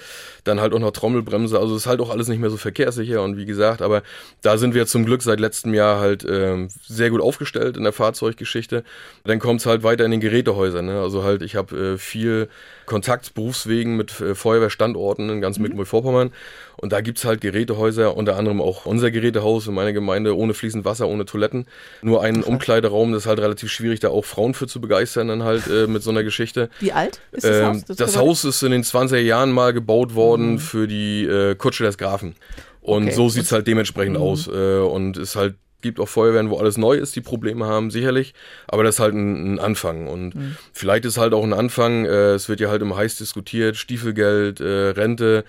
dann 0.44 0.60
halt 0.60 0.72
auch 0.72 0.78
noch 0.78 0.92
Trommelbremse. 0.92 1.58
Also 1.58 1.76
ist 1.76 1.86
halt 1.86 2.00
auch 2.00 2.10
alles 2.10 2.28
nicht 2.28 2.38
mehr 2.38 2.50
so 2.50 2.56
verkehrssicher. 2.56 3.22
Und 3.22 3.36
wie 3.36 3.44
gesagt, 3.44 3.82
aber 3.82 4.02
da 4.42 4.56
sind 4.56 4.74
wir 4.74 4.86
zum 4.86 5.04
Glück 5.04 5.22
seit 5.22 5.40
letztem 5.40 5.74
Jahr 5.74 6.00
halt 6.00 6.24
ähm, 6.28 6.68
sehr 6.86 7.10
gut 7.10 7.20
aufgestellt 7.20 7.76
in 7.76 7.82
der 7.82 7.92
Fahrzeuggeschichte. 7.92 8.84
Dann 9.24 9.38
kommt's 9.40 9.66
halt 9.66 9.82
weiter 9.82 10.04
in 10.04 10.12
den 10.12 10.20
Gerätehäusern. 10.20 10.86
Ne? 10.86 11.00
Also 11.00 11.24
halt, 11.24 11.42
ich 11.42 11.56
habe 11.56 11.94
äh, 11.94 11.98
viel 11.98 12.48
Kontakt 12.86 13.34
berufswegen 13.34 13.96
mit 13.96 14.20
äh, 14.20 14.34
Feuerwehrstandorten 14.34 15.28
in 15.28 15.40
ganz 15.40 15.58
mhm. 15.58 15.62
Mecklenburg-Vorpommern. 15.62 16.32
Und 16.76 16.92
da 16.92 17.00
gibt's 17.00 17.24
halt 17.24 17.40
Gerätehäuser, 17.40 18.16
unter 18.16 18.36
anderem 18.36 18.60
auch 18.60 18.86
unser 18.86 19.10
Gerätehaus 19.10 19.66
in 19.66 19.74
meiner 19.74 19.92
Gemeinde, 19.92 20.36
ohne 20.36 20.54
fließend 20.54 20.84
Wasser, 20.84 21.06
ohne 21.06 21.24
Toiletten. 21.24 21.66
Nur 22.00 22.22
einen 22.22 22.42
Umkleideraum 22.42 22.92
Raum. 22.92 23.12
Das 23.12 23.22
ist 23.22 23.26
halt 23.26 23.40
relativ 23.40 23.70
schwierig, 23.70 24.00
da 24.00 24.08
auch 24.08 24.24
Frauen 24.24 24.54
für 24.54 24.68
zu 24.68 24.80
begeistern, 24.80 25.28
dann 25.28 25.42
halt 25.42 25.66
äh, 25.66 25.86
mit 25.88 26.02
so 26.02 26.10
einer 26.10 26.22
Geschichte. 26.22 26.68
Wie 26.78 26.92
alt 26.92 27.20
ist 27.32 27.44
das 27.44 27.56
Ähm, 27.56 27.66
Haus? 27.66 27.84
Das, 27.86 27.96
Das 27.96 28.16
Haus 28.16 28.44
ist 28.44 28.62
in 28.62 28.70
den 28.70 28.84
20er 28.84 29.18
Jahren 29.18 29.50
mal 29.50 29.72
gebaut 29.72 30.14
worden 30.14 30.31
für 30.58 30.86
die 30.86 31.24
äh, 31.24 31.54
Kutsche 31.54 31.84
des 31.84 31.98
Grafen. 31.98 32.34
Und 32.80 33.04
Okay. 33.04 33.14
so 33.14 33.28
sieht's 33.28 33.52
halt 33.52 33.66
dementsprechend 33.66 34.16
Mhm. 34.16 34.22
aus. 34.22 34.48
Äh, 34.48 34.78
und 34.78 35.16
es 35.16 35.36
halt 35.36 35.54
gibt 35.82 35.98
auch 35.98 36.08
Feuerwehren, 36.08 36.48
wo 36.50 36.58
alles 36.58 36.76
neu 36.78 36.94
ist, 36.96 37.16
die 37.16 37.20
Probleme 37.20 37.66
haben, 37.66 37.90
sicherlich. 37.90 38.34
Aber 38.68 38.84
das 38.84 38.96
ist 38.96 39.00
halt 39.00 39.14
ein, 39.14 39.54
ein 39.54 39.58
Anfang. 39.58 40.06
Und 40.06 40.34
Mhm. 40.34 40.56
vielleicht 40.72 41.04
ist 41.04 41.18
halt 41.18 41.34
auch 41.34 41.42
ein 41.42 41.52
Anfang, 41.52 42.04
äh, 42.04 42.34
es 42.34 42.48
wird 42.48 42.60
ja 42.60 42.68
halt 42.70 42.82
immer 42.82 42.96
heiß 42.96 43.16
diskutiert, 43.16 43.76
Stiefelgeld, 43.76 44.60
äh, 44.60 44.90
Rente. 44.90 45.44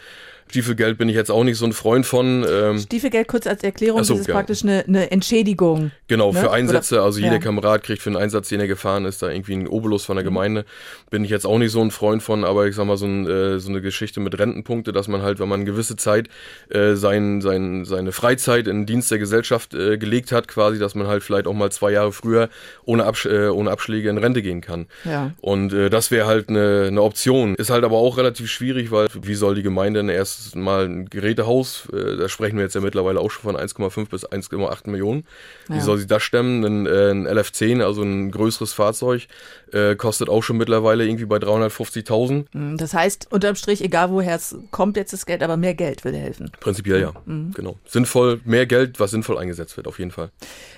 Stiefelgeld 0.50 0.98
bin 0.98 1.10
ich 1.10 1.16
jetzt 1.16 1.32
auch 1.32 1.44
nicht 1.44 1.58
so 1.58 1.66
ein 1.66 1.74
Freund 1.74 2.06
von. 2.06 2.46
Ähm, 2.50 2.80
Stiefelgeld 2.80 3.28
kurz 3.28 3.48
als 3.48 3.64
Erklärung, 3.64 4.02
Ach 4.02 4.06
so, 4.06 4.14
das 4.14 4.22
ist 4.22 4.28
ja. 4.28 4.34
praktisch 4.34 4.64
eine, 4.64 4.84
eine 4.88 5.10
Entschädigung. 5.12 5.92
Genau, 6.08 6.32
ne? 6.32 6.40
für 6.40 6.52
Einsätze, 6.52 7.02
also 7.02 7.20
jeder 7.20 7.34
ja. 7.34 7.40
Kamerad 7.40 7.84
kriegt 7.84 8.02
für 8.02 8.10
einen 8.10 8.18
Einsatz, 8.18 8.50
den 8.50 8.60
er 8.60 8.68
gefahren 8.68 9.06
ist, 9.06 9.22
da 9.22 9.30
irgendwie 9.30 9.54
einen 9.54 9.68
Obolus 9.68 10.04
Mhm. 10.04 10.06
von 10.06 10.16
der 10.18 10.24
Gemeinde. 10.24 10.66
Bin 11.10 11.24
ich 11.24 11.30
jetzt 11.30 11.46
auch 11.46 11.58
nicht 11.58 11.72
so 11.72 11.82
ein 11.82 11.92
Freund 11.92 12.22
von, 12.22 12.44
aber 12.44 12.68
ich 12.68 12.76
sag 12.76 12.86
mal, 12.86 12.98
so, 12.98 13.06
ein, 13.06 13.28
äh, 13.28 13.60
so 13.60 13.70
eine 13.70 13.82
Geschichte 13.82 14.20
mit 14.20 14.38
Rentenpunkte, 14.38 14.92
dass 14.92 15.08
man 15.08 15.22
halt, 15.22 15.40
wenn 15.40 15.48
man 15.48 15.62
eine 15.62 15.70
gewisse 15.70 15.96
Zeit 15.96 16.28
äh, 16.70 16.96
sein, 16.96 17.42
sein, 17.42 17.86
seine 17.86 18.12
Freizeit 18.12 18.68
in 18.68 18.82
den 18.82 18.86
Dienst 18.86 19.12
der 19.12 19.20
Gesellschaft 19.20 19.74
äh, 19.74 19.98
gelegt 19.98 20.32
hat, 20.32 20.48
quasi, 20.48 20.80
dass 20.80 20.96
man 20.96 21.08
halt 21.08 21.24
vielleicht 21.24 21.48
auch 21.48 21.54
mal 21.54 21.72
zwei 21.72 21.92
Jahre 21.92 22.12
früher 22.12 22.50
ohne, 22.86 23.06
Absch 23.06 23.26
äh, 23.26 23.48
ohne 23.48 23.72
Abschläge 23.72 24.10
in 24.10 24.18
Rente 24.18 24.42
gehen 24.42 24.62
kann. 24.62 24.88
Ja. 25.06 25.32
Und 25.42 25.74
äh, 25.74 25.90
das 25.90 26.12
wäre 26.12 26.28
halt 26.28 26.50
eine, 26.50 26.86
eine 26.88 27.02
Option. 27.02 27.56
Ist 27.56 27.70
halt 27.70 27.84
aber 27.84 27.98
auch 27.98 28.18
relativ 28.18 28.50
schwierig, 28.50 28.92
weil 28.92 29.08
wie 29.22 29.36
soll 29.36 29.56
die 29.56 29.64
Gemeinde 29.64 30.00
denn 30.00 30.10
erst 30.10 30.33
mal 30.56 30.86
ein 30.86 31.10
Gerätehaus, 31.10 31.88
äh, 31.94 32.18
da 32.18 32.30
sprechen 32.30 32.58
wir 32.58 32.64
jetzt 32.64 32.76
ja 32.76 32.82
mittlerweile 32.82 33.20
auch 33.20 33.32
schon 33.32 33.44
von 33.44 33.56
1,5 33.56 34.10
bis 34.10 34.26
1,8 34.26 34.88
Millionen. 34.90 35.26
Wie 35.68 35.76
Ja. 35.76 35.82
soll 35.82 35.98
sie 35.98 36.08
das 36.08 36.24
stemmen? 36.24 36.64
Ein, 36.64 36.86
äh, 36.86 37.12
ein 37.12 37.28
LF10, 37.28 37.82
also 37.82 38.02
ein 38.04 38.32
größeres 38.32 38.74
Fahrzeug, 38.74 39.28
äh, 39.72 39.96
kostet 39.96 40.30
auch 40.30 40.42
schon 40.44 40.58
mittlerweile 40.58 41.06
irgendwie 41.06 41.26
bei 41.26 41.38
350.000. 41.40 42.46
Mhm, 42.54 42.78
Das 42.78 42.94
heißt, 42.94 43.28
unterm 43.32 43.56
Strich, 43.56 43.84
egal 43.84 44.12
woher 44.12 44.36
es 44.36 44.56
kommt 44.72 44.98
jetzt 44.98 45.14
das 45.14 45.26
Geld, 45.26 45.44
aber 45.44 45.58
mehr 45.58 45.74
Geld 45.74 46.04
würde 46.06 46.18
helfen. 46.18 46.52
Prinzipiell 46.60 47.02
ja, 47.02 47.14
Mhm. 47.26 47.52
genau. 47.54 47.78
Sinnvoll, 47.86 48.42
mehr 48.46 48.66
Geld, 48.66 49.00
was 49.00 49.12
sinnvoll 49.12 49.38
eingesetzt 49.38 49.78
wird, 49.78 49.88
auf 49.88 50.00
jeden 50.00 50.12
Fall. 50.12 50.30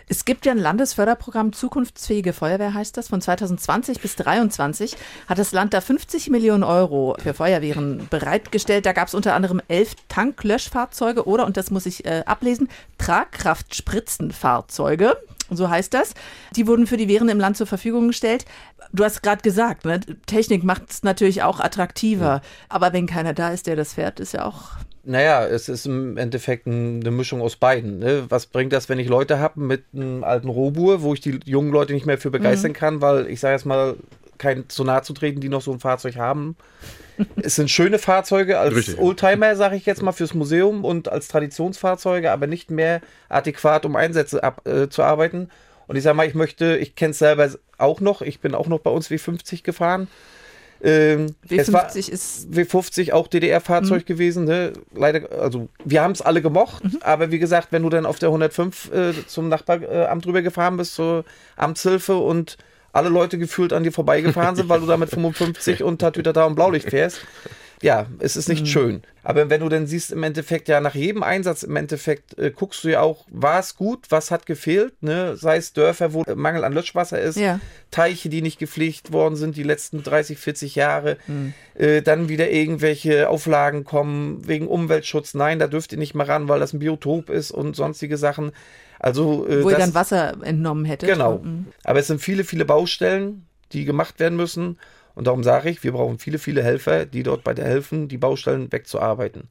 Es 0.08 0.26
gibt 0.26 0.46
ja 0.46 0.52
ein 0.52 0.58
Landesförderprogramm 0.60 1.54
Zukunftsfähige 1.54 2.34
Feuerwehr 2.34 2.74
heißt 2.74 2.96
das. 2.98 3.08
Von 3.10 3.22
2020 3.22 4.00
bis 4.02 4.16
2023 4.16 4.96
hat 5.28 5.40
das 5.40 5.52
Land 5.52 5.74
da 5.74 5.82
50 5.82 6.30
Millionen 6.30 6.64
Euro 6.64 7.16
für 7.22 7.34
Feuerwehren 7.34 8.08
bereitgestellt. 8.10 8.86
Da 8.86 8.94
gab 8.94 9.08
es 9.08 9.14
unter 9.16 9.34
anderem 9.36 9.45
elf 9.68 9.96
Tanklöschfahrzeuge 10.10 11.26
oder, 11.28 11.46
und 11.46 11.58
das 11.58 11.72
muss 11.72 11.86
ich 11.86 12.06
äh, 12.06 12.24
ablesen, 12.26 12.70
Tragkraftspritzenfahrzeuge. 12.98 15.18
So 15.52 15.70
heißt 15.70 15.94
das. 15.94 16.14
Die 16.56 16.66
wurden 16.68 16.88
für 16.88 16.98
die 16.98 17.08
Wehren 17.08 17.30
im 17.30 17.40
Land 17.40 17.58
zur 17.58 17.68
Verfügung 17.68 18.08
gestellt. 18.08 18.46
Du 18.94 19.04
hast 19.04 19.22
gerade 19.22 19.42
gesagt, 19.44 19.86
ne? 19.86 20.00
Technik 20.26 20.64
macht 20.64 20.84
es 20.90 21.04
natürlich 21.04 21.44
auch 21.44 21.60
attraktiver. 21.60 22.42
Aber 22.70 22.94
wenn 22.94 23.06
keiner 23.06 23.34
da 23.34 23.50
ist, 23.50 23.68
der 23.68 23.76
das 23.76 23.94
fährt, 23.94 24.20
ist 24.20 24.34
ja 24.34 24.46
auch 24.46 24.64
Naja, 25.04 25.46
es 25.46 25.70
ist 25.70 25.86
im 25.86 26.18
Endeffekt 26.18 26.66
ein- 26.66 27.02
eine 27.02 27.12
Mischung 27.12 27.40
aus 27.42 27.58
beiden. 27.58 28.00
Ne? 28.00 28.24
Was 28.30 28.48
bringt 28.48 28.74
das, 28.74 28.90
wenn 28.90 28.98
ich 28.98 29.08
Leute 29.08 29.38
habe 29.38 29.60
mit 29.60 29.84
einem 29.94 30.24
alten 30.24 30.50
Robur, 30.50 31.04
wo 31.04 31.14
ich 31.14 31.22
die 31.22 31.40
jungen 31.46 31.72
Leute 31.72 31.94
nicht 31.94 32.08
mehr 32.08 32.18
für 32.18 32.32
begeistern 32.32 32.72
Mhm. 32.72 32.76
kann, 32.76 33.02
weil 33.02 33.28
ich 33.28 33.40
sage 33.40 33.54
jetzt 33.54 33.68
mal, 33.68 33.98
kein 34.40 34.68
zu 34.68 34.84
nahe 34.84 35.04
zu 35.04 35.14
treten, 35.14 35.42
die 35.42 35.50
noch 35.50 35.62
so 35.62 35.72
ein 35.72 35.80
Fahrzeug 35.80 36.16
haben. 36.16 36.56
Es 37.38 37.56
sind 37.56 37.70
schöne 37.70 38.00
Fahrzeuge 38.00 38.60
als 38.60 38.76
Richtig. 38.76 39.00
Oldtimer, 39.00 39.56
sage 39.56 39.76
ich 39.76 39.86
jetzt 39.86 40.02
mal, 40.02 40.12
fürs 40.12 40.34
Museum 40.34 40.84
und 40.86 41.10
als 41.10 41.28
Traditionsfahrzeuge, 41.28 42.32
aber 42.32 42.48
nicht 42.48 42.72
mehr 42.72 43.02
adäquat, 43.30 43.86
um 43.86 43.96
Einsätze 43.96 44.44
ab, 44.44 44.68
äh, 44.68 44.90
zu 44.90 45.04
arbeiten. 45.04 45.50
Und 45.88 45.96
ich 45.96 46.04
sage 46.04 46.16
mal, 46.18 46.28
ich 46.28 46.34
möchte, 46.36 46.78
ich 46.78 46.96
kenne 46.96 47.12
es 47.12 47.20
selber 47.20 47.50
auch 47.78 48.02
noch, 48.02 48.22
ich 48.22 48.40
bin 48.40 48.56
auch 48.56 48.68
noch 48.68 48.80
bei 48.80 48.90
uns 48.90 49.10
W50 49.10 49.64
gefahren. 49.64 50.08
Ähm, 50.82 51.36
es 51.50 51.72
war 51.72 51.90
W50 51.90 52.10
ist 52.12 52.50
W50 52.52 53.14
auch 53.14 53.28
DDR-Fahrzeug 53.28 54.02
Mhm. 54.02 54.06
gewesen. 54.06 54.44
Ne? 54.46 54.74
Leider, 54.94 55.32
also 55.42 55.70
wir 55.84 56.02
haben 56.02 56.12
es 56.12 56.22
alle 56.22 56.42
gemocht, 56.42 56.84
aber 57.02 57.32
wie 57.32 57.40
gesagt, 57.40 57.70
wenn 57.72 57.84
du 57.84 57.90
dann 57.90 58.06
auf 58.06 58.20
der 58.20 58.30
105 58.30 58.92
äh, 58.94 59.14
zum 59.26 59.48
Nachbaramt 59.48 60.26
rüber 60.28 60.42
gefahren 60.42 60.78
bist, 60.78 60.96
zur 60.96 61.24
Amtshilfe 61.56 62.18
und 62.18 62.58
alle 62.96 63.10
Leute 63.10 63.38
gefühlt 63.38 63.74
an 63.74 63.84
dir 63.84 63.92
vorbeigefahren 63.92 64.56
sind, 64.56 64.70
weil 64.70 64.80
du 64.80 64.86
da 64.88 64.98
mit 64.98 65.10
55 65.10 65.84
und 65.84 66.00
Tatütata 66.00 66.46
und 66.46 66.56
Blaulicht 66.56 66.90
fährst. 66.90 67.20
Ja, 67.82 68.06
es 68.20 68.38
ist 68.38 68.48
nicht 68.48 68.62
Mhm. 68.62 68.66
schön. 68.68 69.02
Aber 69.22 69.50
wenn 69.50 69.60
du 69.60 69.68
dann 69.68 69.86
siehst, 69.86 70.12
im 70.14 70.24
Endeffekt, 70.24 70.70
ja, 70.70 70.80
nach 70.80 70.96
jedem 70.96 71.24
Einsatz 71.24 71.62
im 71.64 71.76
Endeffekt 71.76 72.38
äh, 72.40 72.50
guckst 72.52 72.86
du 72.86 72.88
ja 72.88 73.02
auch, 73.02 73.26
war 73.30 73.60
es 73.60 73.76
gut, 73.76 74.06
was 74.10 74.32
hat 74.32 74.46
gefehlt, 74.46 75.04
ne? 75.04 75.36
Sei 75.36 75.58
es 75.58 75.74
Dörfer, 75.74 76.14
wo 76.14 76.24
Mangel 76.36 76.64
an 76.64 76.72
Löschwasser 76.72 77.20
ist, 77.20 77.36
Ja. 77.38 77.60
Teiche, 77.92 78.30
die 78.30 78.42
nicht 78.42 78.60
gepflegt 78.60 79.12
worden 79.12 79.36
sind 79.36 79.58
die 79.58 79.64
letzten 79.64 80.04
30, 80.04 80.38
40 80.38 80.76
Jahre, 80.76 81.18
Mhm. 81.28 81.54
äh, 81.76 82.02
dann 82.02 82.30
wieder 82.30 82.50
irgendwelche 82.50 83.28
Auflagen 83.30 83.84
kommen 83.84 84.48
wegen 84.48 84.68
Umweltschutz. 84.68 85.34
Nein, 85.34 85.60
da 85.60 85.68
dürft 85.68 85.92
ihr 85.92 85.98
nicht 85.98 86.16
mehr 86.16 86.30
ran, 86.30 86.48
weil 86.48 86.62
das 86.62 86.72
ein 86.72 86.80
Biotop 86.80 87.30
ist 87.30 87.52
und 87.52 87.76
sonstige 87.76 88.16
Sachen. 88.16 88.54
Also, 89.06 89.46
äh, 89.48 89.64
wo 89.64 89.70
ihr 89.70 89.76
das- 89.76 89.86
dann 89.86 89.94
Wasser 89.94 90.34
entnommen 90.42 90.84
hättet. 90.84 91.08
Genau. 91.08 91.38
Mhm. 91.44 91.68
Aber 91.84 92.00
es 92.00 92.08
sind 92.08 92.20
viele, 92.22 92.44
viele 92.44 92.66
Baustellen, 92.66 93.46
die 93.72 93.86
gemacht 93.86 94.20
werden 94.20 94.36
müssen. 94.36 94.80
Und 95.14 95.28
darum 95.28 95.44
sage 95.44 95.70
ich, 95.70 95.84
wir 95.84 95.92
brauchen 95.92 96.18
viele, 96.18 96.40
viele 96.40 96.64
Helfer, 96.64 97.06
die 97.06 97.22
dort 97.22 97.44
bei 97.44 97.54
der 97.54 97.66
helfen, 97.66 98.08
die 98.08 98.18
Baustellen 98.18 98.72
wegzuarbeiten. 98.72 99.48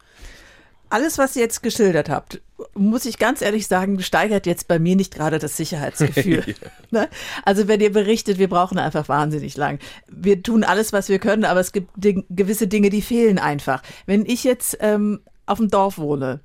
Alles, 0.90 1.18
was 1.18 1.34
ihr 1.36 1.42
jetzt 1.42 1.62
geschildert 1.62 2.08
habt, 2.10 2.40
muss 2.74 3.04
ich 3.06 3.18
ganz 3.18 3.42
ehrlich 3.42 3.66
sagen, 3.68 4.00
steigert 4.02 4.44
jetzt 4.46 4.66
bei 4.68 4.78
mir 4.78 4.96
nicht 4.96 5.14
gerade 5.14 5.38
das 5.38 5.56
Sicherheitsgefühl. 5.56 6.44
Ne? 6.90 7.08
Also 7.44 7.66
wenn 7.68 7.80
ihr 7.80 7.92
berichtet, 7.92 8.38
wir 8.38 8.48
brauchen 8.48 8.78
einfach 8.78 9.08
wahnsinnig 9.08 9.56
lang. 9.56 9.78
Wir 10.08 10.42
tun 10.42 10.62
alles, 10.64 10.92
was 10.92 11.08
wir 11.08 11.18
können, 11.18 11.44
aber 11.44 11.60
es 11.60 11.72
gibt 11.72 11.90
gewisse 11.96 12.66
Dinge, 12.68 12.90
die 12.90 13.02
fehlen 13.02 13.38
einfach. 13.38 13.82
Wenn 14.06 14.26
ich 14.26 14.44
jetzt 14.44 14.78
ähm, 14.80 15.20
auf 15.46 15.58
dem 15.58 15.68
Dorf 15.68 15.98
wohne, 15.98 16.40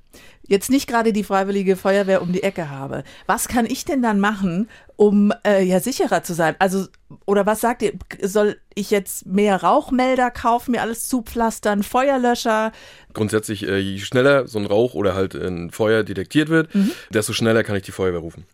jetzt 0.46 0.70
nicht 0.70 0.86
gerade 0.88 1.12
die 1.12 1.24
Freiwillige 1.24 1.76
Feuerwehr 1.76 2.22
um 2.22 2.32
die 2.32 2.42
Ecke 2.42 2.70
habe, 2.70 3.04
was 3.26 3.48
kann 3.48 3.66
ich 3.66 3.84
denn 3.84 4.02
dann 4.02 4.20
machen, 4.20 4.68
um 4.96 5.32
äh, 5.46 5.62
ja 5.62 5.80
sicherer 5.80 6.22
zu 6.22 6.34
sein? 6.34 6.56
Also, 6.58 6.86
oder 7.24 7.46
was 7.46 7.60
sagt 7.60 7.82
ihr? 7.82 7.92
Soll 8.22 8.56
ich 8.74 8.90
jetzt 8.90 9.26
mehr 9.26 9.62
Rauchmelder 9.62 10.30
kaufen, 10.30 10.72
mir 10.72 10.82
alles 10.82 11.08
zupflastern, 11.08 11.82
Feuerlöscher? 11.82 12.72
Grundsätzlich, 13.14 13.66
äh, 13.66 13.78
je 13.78 13.98
schneller 13.98 14.46
so 14.46 14.58
ein 14.58 14.66
Rauch 14.66 14.94
oder 14.94 15.14
halt 15.14 15.34
ein 15.34 15.70
Feuer 15.70 16.02
detektiert 16.02 16.48
wird, 16.48 16.74
Mhm. 16.74 16.90
desto 17.10 17.32
schneller 17.32 17.62
kann 17.64 17.76
ich 17.76 17.82
die 17.82 17.92
Feuerwehr 17.92 18.20
rufen. 18.20 18.44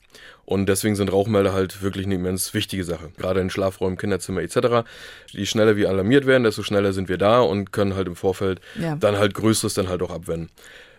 Und 0.47 0.69
deswegen 0.69 0.95
sind 0.97 1.13
Rauchmelder 1.13 1.53
halt 1.53 1.83
wirklich 1.83 2.07
eine 2.07 2.15
immens 2.15 2.55
wichtige 2.55 2.85
Sache. 2.85 3.11
Gerade 3.19 3.41
in 3.41 3.51
Schlafräumen, 3.51 3.99
Kinderzimmer 3.99 4.43
etc. 4.43 4.89
Je 5.29 5.45
schneller 5.45 5.77
wir 5.77 5.89
alarmiert 5.89 6.25
werden, 6.25 6.45
desto 6.45 6.63
schneller 6.63 6.93
sind 6.93 7.09
wir 7.09 7.19
da 7.19 7.41
und 7.41 7.73
können 7.73 7.97
halt 7.97 8.07
im 8.07 8.15
Vorfeld 8.17 8.61
Ja. 8.81 8.95
dann 8.97 9.19
halt 9.19 9.35
Größeres 9.35 9.75
dann 9.75 9.89
halt 9.89 10.03
auch 10.03 10.11
abwenden. 10.13 10.51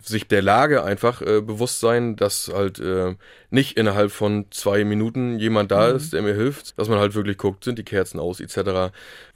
Sich 0.02 0.28
der 0.28 0.42
Lage 0.42 0.84
einfach 0.84 1.20
äh, 1.22 1.40
bewusst 1.40 1.80
sein, 1.80 2.16
dass 2.16 2.50
halt 2.54 2.78
äh, 2.78 3.14
nicht 3.50 3.76
innerhalb 3.76 4.10
von 4.12 4.46
zwei 4.50 4.84
Minuten 4.84 5.38
jemand 5.38 5.70
da 5.70 5.88
Mhm. 5.90 5.96
ist, 5.96 6.12
der 6.12 6.22
mir 6.22 6.34
hilft, 6.34 6.78
dass 6.78 6.88
man 6.88 6.98
halt 6.98 7.14
wirklich 7.14 7.36
guckt, 7.38 7.64
sind 7.64 7.78
die 7.78 7.84
Kerzen 7.84 8.18
aus 8.20 8.40
etc. 8.40 8.58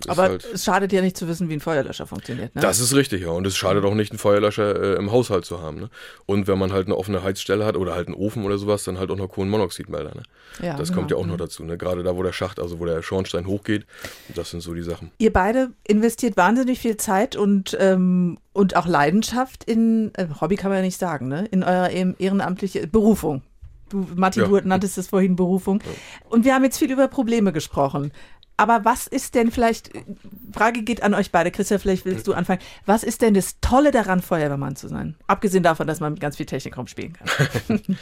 Aber 0.09 0.23
halt, 0.23 0.45
es 0.45 0.65
schadet 0.65 0.93
ja 0.93 1.01
nicht 1.01 1.17
zu 1.17 1.29
wissen, 1.29 1.49
wie 1.49 1.55
ein 1.55 1.61
Feuerlöscher 1.61 2.07
funktioniert. 2.07 2.55
Ne? 2.55 2.61
das 2.63 2.81
ist 2.81 2.95
richtig, 2.95 3.23
ja. 3.23 3.29
Und 3.31 3.47
es 3.47 3.57
schadet 3.57 3.85
auch 3.85 3.95
nicht, 3.95 4.13
einen 4.13 4.19
Feuerlöscher 4.19 4.95
äh, 4.95 4.97
im 4.97 5.11
Haushalt 5.13 5.45
zu 5.45 5.61
haben. 5.63 5.81
Ne? 5.81 5.91
Und 6.27 6.47
wenn 6.47 6.59
man 6.59 6.73
halt 6.73 6.87
eine 6.87 6.97
offene 6.97 7.23
Heizstelle 7.23 7.65
hat 7.65 7.77
oder 7.77 7.95
halt 7.95 8.09
einen 8.09 8.17
Ofen 8.17 8.45
oder 8.45 8.59
sowas, 8.59 8.85
dann 8.85 8.99
halt 8.99 9.11
auch 9.11 9.17
noch 9.17 9.29
Kohlenmonoxidmelder. 9.29 10.15
Ne? 10.15 10.23
Ja, 10.63 10.77
das 10.77 10.89
genau. 10.89 11.01
kommt 11.01 11.11
ja 11.11 11.17
auch 11.17 11.27
noch 11.27 11.37
dazu. 11.37 11.65
Ne? 11.65 11.79
Gerade 11.79 12.03
da, 12.03 12.17
wo 12.17 12.23
der 12.23 12.33
Schacht, 12.33 12.61
also 12.61 12.79
wo 12.79 12.85
der 12.85 13.03
Schornstein 13.03 13.47
hochgeht, 13.47 13.87
das 14.35 14.51
sind 14.51 14.61
so 14.61 14.75
die 14.75 14.83
Sachen. 14.83 15.11
Ihr 15.19 15.33
beide 15.33 15.71
investiert 15.87 16.37
wahnsinnig 16.37 16.79
viel 16.81 16.97
Zeit 16.97 17.37
und, 17.37 17.77
ähm, 17.81 18.39
und 18.53 18.77
auch 18.77 18.87
Leidenschaft 18.87 19.65
in, 19.65 20.13
äh, 20.17 20.27
Hobby 20.41 20.52
kann 20.57 20.71
man 20.71 20.79
ja 20.79 20.85
nicht 20.85 20.99
sagen, 20.99 21.29
ne? 21.29 21.47
in 21.51 21.63
eurer 21.63 21.91
ehem- 21.91 22.17
ehrenamtliche 22.19 22.87
Berufung. 22.87 23.43
Du, 23.89 24.07
Martin, 24.15 24.43
Ja. 24.43 24.49
du 24.49 24.57
nanntest 24.69 24.97
es 24.99 25.09
vorhin 25.09 25.37
Berufung. 25.37 25.83
Und 26.31 26.45
wir 26.45 26.55
haben 26.55 26.65
jetzt 26.65 26.79
viel 26.79 26.91
über 26.91 27.09
Probleme 27.09 27.53
gesprochen. 27.53 28.13
Aber 28.57 28.85
was 28.85 29.07
ist 29.07 29.35
denn 29.35 29.51
vielleicht, 29.51 29.91
Frage 30.53 30.83
geht 30.83 31.03
an 31.03 31.15
euch 31.15 31.33
beide, 31.33 31.51
Christian, 31.51 31.81
vielleicht 31.81 32.05
willst 32.05 32.27
du 32.29 32.35
anfangen. 32.35 32.61
Was 32.87 33.03
ist 33.03 33.23
denn 33.23 33.35
das 33.35 33.59
Tolle 33.61 33.91
daran, 33.91 34.21
Feuerwehrmann 34.23 34.77
zu 34.77 34.89
sein? 34.89 35.17
Abgesehen 35.27 35.63
davon, 35.63 35.87
dass 35.87 36.01
man 36.01 36.13
mit 36.13 36.21
ganz 36.21 36.37
viel 36.37 36.47
Technik 36.47 36.77
rumspielen 36.77 37.15
kann. 37.15 37.81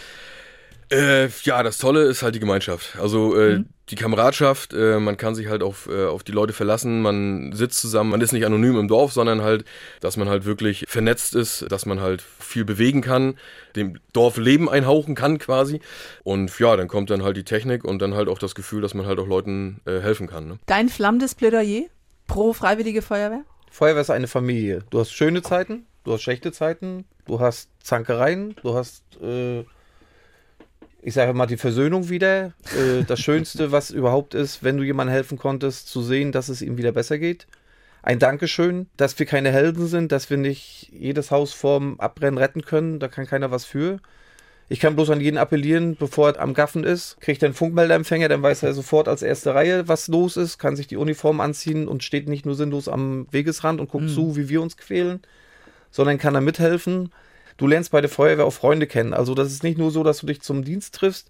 Äh, 0.93 1.29
ja, 1.45 1.63
das 1.63 1.79
Tolle 1.79 2.03
ist 2.03 2.23
halt 2.23 2.35
die 2.35 2.41
Gemeinschaft. 2.41 2.97
Also 3.01 3.37
äh, 3.37 3.59
Mhm. 3.59 3.67
die 3.91 3.95
Kameradschaft, 3.95 4.73
äh, 4.73 4.99
man 4.99 5.17
kann 5.17 5.35
sich 5.37 5.47
halt 5.49 5.63
auf, 5.63 5.89
äh, 5.89 6.07
auf 6.07 6.25
die 6.25 6.33
Leute 6.33 6.53
verlassen, 6.53 7.01
man 7.01 7.53
sitzt 7.53 7.81
zusammen, 7.81 8.11
man 8.11 8.21
ist 8.21 8.33
nicht 8.33 8.45
anonym 8.45 8.77
im 8.79 8.89
Dorf, 8.89 9.13
sondern 9.13 9.43
halt, 9.43 9.65
dass 10.01 10.17
man 10.17 10.29
halt 10.29 10.45
wirklich 10.45 10.85
vernetzt 10.89 11.35
ist, 11.37 11.67
dass 11.71 11.87
man 11.87 12.01
halt 12.01 12.23
viel 12.23 12.65
bewegen 12.65 13.03
kann, 13.03 13.39
dem 13.77 13.99
Dorf 14.13 14.37
Leben 14.37 14.69
einhauchen 14.69 15.15
kann 15.15 15.39
quasi. 15.39 15.81
Und 16.25 16.59
ja, 16.59 16.77
dann 16.77 16.89
kommt 16.89 17.11
dann 17.11 17.23
halt 17.23 17.37
die 17.37 17.45
Technik 17.45 17.85
und 17.85 18.01
dann 18.03 18.15
halt 18.15 18.29
auch 18.29 18.39
das 18.39 18.57
Gefühl, 18.57 18.83
dass 18.83 18.95
man 18.95 19.07
halt 19.07 19.21
auch 19.21 19.29
Leuten 19.29 19.81
äh, 19.87 20.01
helfen 20.01 20.27
kann. 20.27 20.49
Ne? 20.49 20.59
Dein 20.67 20.89
flammendes 20.89 21.37
Plädoyer 21.37 21.85
pro 22.27 22.53
Freiwillige 22.53 23.03
Feuerwehr? 23.03 23.45
Feuerwehr 23.71 24.03
ist 24.03 24.11
eine 24.11 24.27
Familie. 24.27 24.81
Du 24.91 24.99
hast 24.99 25.13
schöne 25.13 25.43
Zeiten, 25.43 25.87
du 26.03 26.13
hast 26.13 26.23
schlechte 26.23 26.51
Zeiten, 26.51 27.05
du 27.27 27.39
hast 27.39 27.69
Zankereien, 27.81 28.57
du 28.63 28.75
hast 28.75 29.05
äh, 29.23 29.65
ich 31.03 31.15
sage 31.15 31.33
mal, 31.33 31.47
die 31.47 31.57
Versöhnung 31.57 32.09
wieder. 32.09 32.53
Äh, 32.77 33.05
das 33.07 33.21
Schönste, 33.21 33.73
was 33.73 33.91
überhaupt 33.91 34.35
ist, 34.35 34.63
wenn 34.63 34.77
du 34.77 34.83
jemandem 34.83 35.15
helfen 35.15 35.39
konntest, 35.39 35.89
zu 35.89 36.03
sehen, 36.03 36.33
dass 36.33 36.49
es 36.49 36.63
ihm 36.63 36.77
wieder 36.77 36.93
besser 36.93 37.19
geht. 37.19 37.47
Ein 38.03 38.19
Dankeschön, 38.19 38.87
dass 38.97 39.19
wir 39.19 39.27
keine 39.27 39.51
Helden 39.51 39.87
sind, 39.87 40.13
dass 40.13 40.31
wir 40.31 40.37
nicht 40.37 40.91
jedes 40.93 41.31
Haus 41.31 41.53
vorm 41.53 42.01
Abbrennen 42.01 42.39
retten 42.39 42.63
können. 42.63 42.99
Da 42.99 43.09
kann 43.09 43.27
keiner 43.27 43.51
was 43.51 43.65
für. 43.65 44.01
Ich 44.73 44.79
kann 44.79 44.95
bloß 44.95 45.11
an 45.11 45.21
jeden 45.21 45.37
appellieren, 45.37 45.97
bevor 45.97 46.29
er 46.31 46.41
am 46.41 46.55
Gaffen 46.55 46.85
ist, 46.85 47.21
kriegt 47.21 47.43
er 47.43 47.49
einen 47.49 47.55
Funkmeldeempfänger, 47.55 48.29
dann 48.29 48.41
weiß 48.41 48.63
er 48.63 48.73
sofort 48.73 49.09
als 49.09 49.21
erste 49.21 49.53
Reihe, 49.53 49.89
was 49.89 50.07
los 50.07 50.37
ist, 50.37 50.59
kann 50.59 50.77
sich 50.77 50.87
die 50.87 50.97
Uniform 50.97 51.41
anziehen 51.41 51.89
und 51.89 52.05
steht 52.05 52.29
nicht 52.29 52.47
nur 52.47 52.55
sinnlos 52.55 52.87
am 52.87 53.27
Wegesrand 53.33 53.81
und 53.81 53.91
guckt 53.91 54.05
mhm. 54.05 54.15
zu, 54.15 54.37
wie 54.37 54.49
wir 54.49 54.63
uns 54.63 54.77
quälen, 54.77 55.23
sondern 55.91 56.19
kann 56.19 56.37
er 56.37 56.41
mithelfen. 56.41 57.11
Du 57.61 57.67
lernst 57.67 57.91
bei 57.91 58.01
der 58.01 58.09
Feuerwehr 58.09 58.47
auch 58.47 58.55
Freunde 58.55 58.87
kennen. 58.87 59.13
Also 59.13 59.35
das 59.35 59.49
ist 59.49 59.63
nicht 59.63 59.77
nur 59.77 59.91
so, 59.91 60.03
dass 60.03 60.21
du 60.21 60.27
dich 60.27 60.41
zum 60.41 60.65
Dienst 60.65 60.95
triffst. 60.95 61.29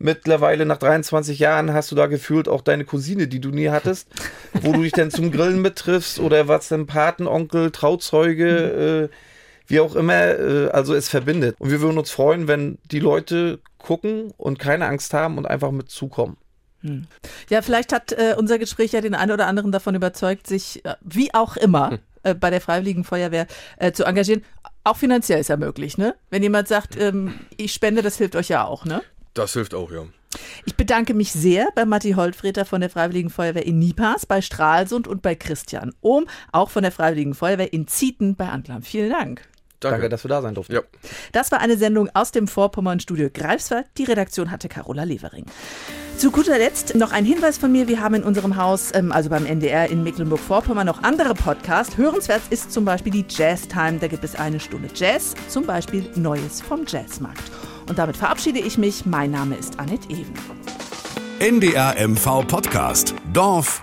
Mittlerweile 0.00 0.66
nach 0.66 0.78
23 0.78 1.38
Jahren 1.38 1.72
hast 1.72 1.92
du 1.92 1.94
da 1.94 2.06
gefühlt 2.08 2.48
auch 2.48 2.62
deine 2.62 2.84
Cousine, 2.84 3.28
die 3.28 3.38
du 3.40 3.50
nie 3.50 3.68
hattest, 3.68 4.08
wo 4.62 4.72
du 4.72 4.82
dich 4.82 4.90
dann 4.90 5.12
zum 5.12 5.30
Grillen 5.30 5.62
mittriffst 5.62 6.18
oder 6.18 6.48
was 6.48 6.70
denn 6.70 6.88
Patenonkel, 6.88 7.70
Trauzeuge, 7.70 9.08
äh, 9.08 9.16
wie 9.68 9.78
auch 9.78 9.94
immer, 9.94 10.40
äh, 10.40 10.70
also 10.70 10.92
es 10.92 11.08
verbindet. 11.08 11.54
Und 11.60 11.70
wir 11.70 11.80
würden 11.80 11.98
uns 11.98 12.10
freuen, 12.10 12.48
wenn 12.48 12.78
die 12.90 12.98
Leute 12.98 13.60
gucken 13.78 14.32
und 14.38 14.58
keine 14.58 14.86
Angst 14.86 15.14
haben 15.14 15.38
und 15.38 15.46
einfach 15.46 15.70
mit 15.70 15.88
zukommen. 15.88 16.36
Hm. 16.80 17.06
Ja, 17.48 17.62
vielleicht 17.62 17.92
hat 17.92 18.10
äh, 18.10 18.34
unser 18.36 18.58
Gespräch 18.58 18.90
ja 18.90 19.02
den 19.02 19.14
einen 19.14 19.30
oder 19.30 19.46
anderen 19.46 19.70
davon 19.70 19.94
überzeugt, 19.94 20.48
sich 20.48 20.84
äh, 20.84 20.96
wie 21.00 21.32
auch 21.32 21.56
immer 21.56 21.90
hm. 21.90 21.98
Äh, 22.22 22.34
bei 22.34 22.50
der 22.50 22.60
Freiwilligen 22.60 23.04
Feuerwehr 23.04 23.46
äh, 23.78 23.92
zu 23.92 24.04
engagieren. 24.04 24.44
Auch 24.84 24.96
finanziell 24.96 25.40
ist 25.40 25.48
ja 25.48 25.56
möglich, 25.56 25.98
ne? 25.98 26.14
Wenn 26.30 26.42
jemand 26.42 26.68
sagt, 26.68 26.96
ähm, 26.98 27.34
ich 27.56 27.72
spende, 27.72 28.02
das 28.02 28.16
hilft 28.16 28.36
euch 28.36 28.48
ja 28.48 28.64
auch, 28.64 28.84
ne? 28.84 29.02
Das 29.34 29.52
hilft 29.52 29.74
auch, 29.74 29.90
ja. 29.90 30.04
Ich 30.64 30.76
bedanke 30.76 31.14
mich 31.14 31.32
sehr 31.32 31.68
bei 31.74 31.84
Matti 31.84 32.12
Holtfreter 32.12 32.64
von 32.64 32.80
der 32.80 32.90
Freiwilligen 32.90 33.30
Feuerwehr 33.30 33.66
in 33.66 33.78
Nipas, 33.78 34.26
bei 34.26 34.40
Stralsund 34.40 35.08
und 35.08 35.22
bei 35.22 35.34
Christian 35.34 35.92
Ohm, 36.00 36.26
auch 36.52 36.70
von 36.70 36.82
der 36.82 36.92
Freiwilligen 36.92 37.34
Feuerwehr 37.34 37.72
in 37.72 37.88
Zieten 37.88 38.36
bei 38.36 38.48
Antlam. 38.48 38.82
Vielen 38.82 39.10
Dank. 39.10 39.48
Danke. 39.80 39.94
Danke, 39.94 40.08
dass 40.10 40.24
wir 40.24 40.28
da 40.28 40.42
sein 40.42 40.54
durften. 40.54 40.74
Ja. 40.74 40.82
Das 41.32 41.50
war 41.50 41.60
eine 41.60 41.76
Sendung 41.76 42.10
aus 42.14 42.32
dem 42.32 42.46
Vorpommern-Studio 42.48 43.30
Greifswald. 43.32 43.86
Die 43.96 44.04
Redaktion 44.04 44.50
hatte 44.50 44.68
Carola 44.68 45.04
Levering. 45.04 45.46
Zu 46.18 46.30
guter 46.30 46.58
Letzt 46.58 46.94
noch 46.94 47.12
ein 47.12 47.24
Hinweis 47.24 47.56
von 47.56 47.72
mir. 47.72 47.88
Wir 47.88 48.00
haben 48.00 48.14
in 48.14 48.22
unserem 48.22 48.56
Haus, 48.56 48.94
ähm, 48.94 49.10
also 49.10 49.30
beim 49.30 49.46
NDR 49.46 49.88
in 49.88 50.02
Mecklenburg-Vorpommern, 50.02 50.86
noch 50.86 51.02
andere 51.02 51.32
Podcasts. 51.32 51.96
Hörenswert 51.96 52.42
ist 52.50 52.72
zum 52.72 52.84
Beispiel 52.84 53.10
die 53.10 53.24
Jazz 53.26 53.66
Time. 53.68 53.98
Da 53.98 54.06
gibt 54.06 54.22
es 54.22 54.34
eine 54.34 54.60
Stunde 54.60 54.90
Jazz, 54.94 55.34
zum 55.48 55.64
Beispiel 55.64 56.10
Neues 56.16 56.60
vom 56.60 56.84
Jazzmarkt. 56.86 57.50
Und 57.88 57.98
damit 57.98 58.18
verabschiede 58.18 58.58
ich 58.58 58.76
mich. 58.76 59.06
Mein 59.06 59.30
Name 59.30 59.56
ist 59.56 59.80
Annette 59.80 60.10
Even. 60.10 60.34
NDR 61.38 61.96
MV 62.06 62.46
Podcast. 62.46 63.14
Dorf, 63.32 63.82